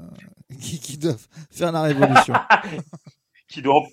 [0.62, 1.16] qui, qui doit
[1.52, 2.34] faire la révolution.
[3.48, 3.84] qui, doit,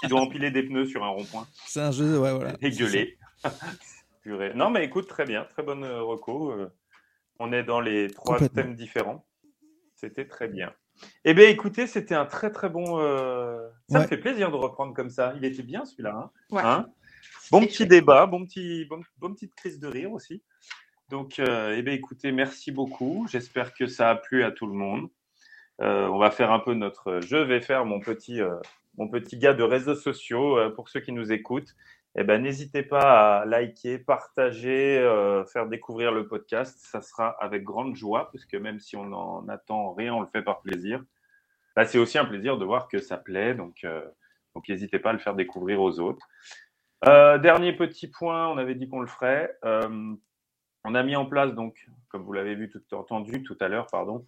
[0.00, 2.54] qui doit empiler des pneus sur un rond-point c'est un jeu, ouais voilà.
[2.62, 3.18] et gueuler.
[4.22, 4.52] Purée.
[4.54, 6.52] non, mais écoute, très bien, très bonne euh, reco.
[6.52, 6.72] euh,
[7.40, 9.26] On est dans les trois thèmes différents.
[9.96, 10.72] C'était très bien.
[11.24, 13.00] Eh bien, écoutez, c'était un très très bon.
[13.00, 15.32] euh, Ça me fait plaisir de reprendre comme ça.
[15.36, 16.14] Il était bien celui-là.
[16.16, 16.62] hein Ouais.
[16.64, 16.86] Hein?
[17.50, 17.88] Bon petit chouette.
[17.88, 20.40] débat, bon petit, bon, bonne petite crise de rire aussi.
[21.12, 23.26] Donc, euh, eh bien, écoutez, merci beaucoup.
[23.30, 25.10] J'espère que ça a plu à tout le monde.
[25.82, 27.20] Euh, on va faire un peu notre.
[27.20, 28.56] Je vais faire mon petit, euh,
[28.96, 31.76] mon petit gars de réseaux sociaux euh, pour ceux qui nous écoutent.
[32.16, 36.78] Eh ben, n'hésitez pas à liker, partager, euh, faire découvrir le podcast.
[36.80, 40.28] Ça sera avec grande joie, parce que même si on n'en attend rien, on le
[40.28, 41.04] fait par plaisir.
[41.76, 43.54] Là, c'est aussi un plaisir de voir que ça plaît.
[43.54, 44.02] Donc, euh,
[44.54, 46.26] donc n'hésitez pas à le faire découvrir aux autres.
[47.04, 49.54] Euh, dernier petit point, on avait dit qu'on le ferait.
[50.84, 53.86] On a mis en place, donc, comme vous l'avez vu tout entendu tout à l'heure,
[53.90, 54.24] pardon,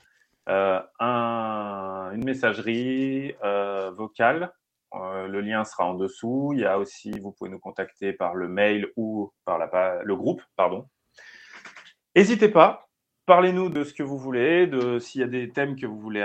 [0.49, 4.53] euh, un- une messagerie euh, vocale.
[4.95, 6.51] Euh, le lien sera en dessous.
[6.55, 10.15] Il y a aussi, vous pouvez nous contacter par le mail ou par la, le
[10.17, 10.87] groupe, pardon.
[12.15, 12.89] N'hésitez pas.
[13.27, 16.23] Parlez-nous de ce que vous voulez, de s'il y a des thèmes que vous voulez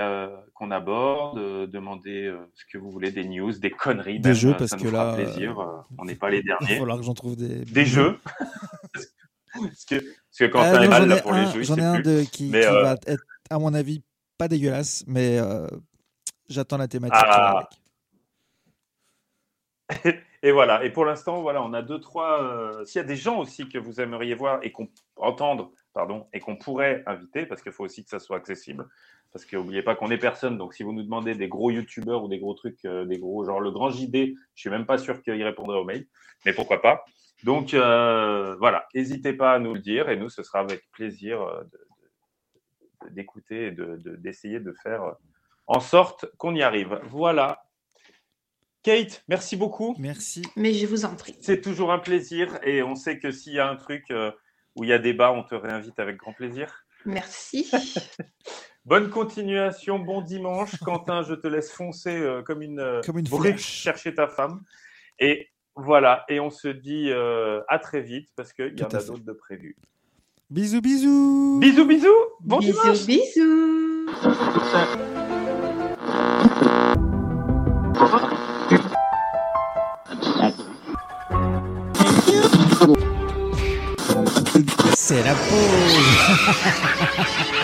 [0.54, 1.40] qu'on aborde,
[1.70, 4.84] demandez ce que vous voulez, des news, des conneries, Des même, jeux, parce ça que
[4.86, 5.82] fera là, plaisir.
[5.98, 6.78] on n'est pas les Il va derniers.
[6.78, 7.64] falloir que j'en trouve des.
[7.64, 8.18] Des jeux.
[9.52, 11.64] parce, que, parce que quand on est non, mal j'en là, pour les un, il
[11.64, 14.02] j'en ai un de, qui, Mais, qui euh, va être, à mon avis,
[14.38, 15.66] pas dégueulasse, mais euh,
[16.48, 17.18] j'attends la thématique.
[17.22, 17.68] Ah.
[20.42, 20.84] Et voilà.
[20.84, 22.42] Et pour l'instant, voilà, on a deux, trois.
[22.42, 26.26] euh, S'il y a des gens aussi que vous aimeriez voir et qu'on entendre, pardon,
[26.32, 28.88] et qu'on pourrait inviter, parce qu'il faut aussi que ça soit accessible.
[29.32, 30.58] Parce que n'oubliez pas qu'on est personne.
[30.58, 33.44] Donc, si vous nous demandez des gros youtubeurs ou des gros trucs, euh, des gros,
[33.44, 36.06] genre le grand JD, je suis même pas sûr qu'il répondrait au mail.
[36.46, 37.04] Mais pourquoi pas
[37.44, 38.86] Donc, euh, voilà.
[38.94, 43.14] N'hésitez pas à nous le dire et nous, ce sera avec plaisir euh, de- de-
[43.14, 45.12] d'écouter et de- de- d'essayer de faire euh,
[45.66, 47.00] en sorte qu'on y arrive.
[47.04, 47.62] Voilà.
[48.82, 49.94] Kate, merci beaucoup.
[49.98, 50.42] Merci.
[50.56, 51.36] Mais je vous en prie.
[51.40, 54.04] C'est toujours un plaisir et on sait que s'il y a un truc
[54.74, 56.84] où il y a débat, on te réinvite avec grand plaisir.
[57.04, 57.70] Merci.
[58.86, 60.74] Bonne continuation, bon dimanche.
[60.78, 64.62] Quentin, je te laisse foncer comme une, Comme une chercher ta femme.
[65.18, 65.50] Et
[65.82, 69.18] voilà, et on se dit euh, à très vite parce qu'il y en a d'autres
[69.24, 69.76] de prévus.
[70.50, 71.58] Bisous, bisous.
[71.60, 72.08] Bisous, bisous.
[72.40, 73.06] Bon dimanche.
[73.06, 73.90] bisous, bisous.
[84.94, 85.96] C'est la pause.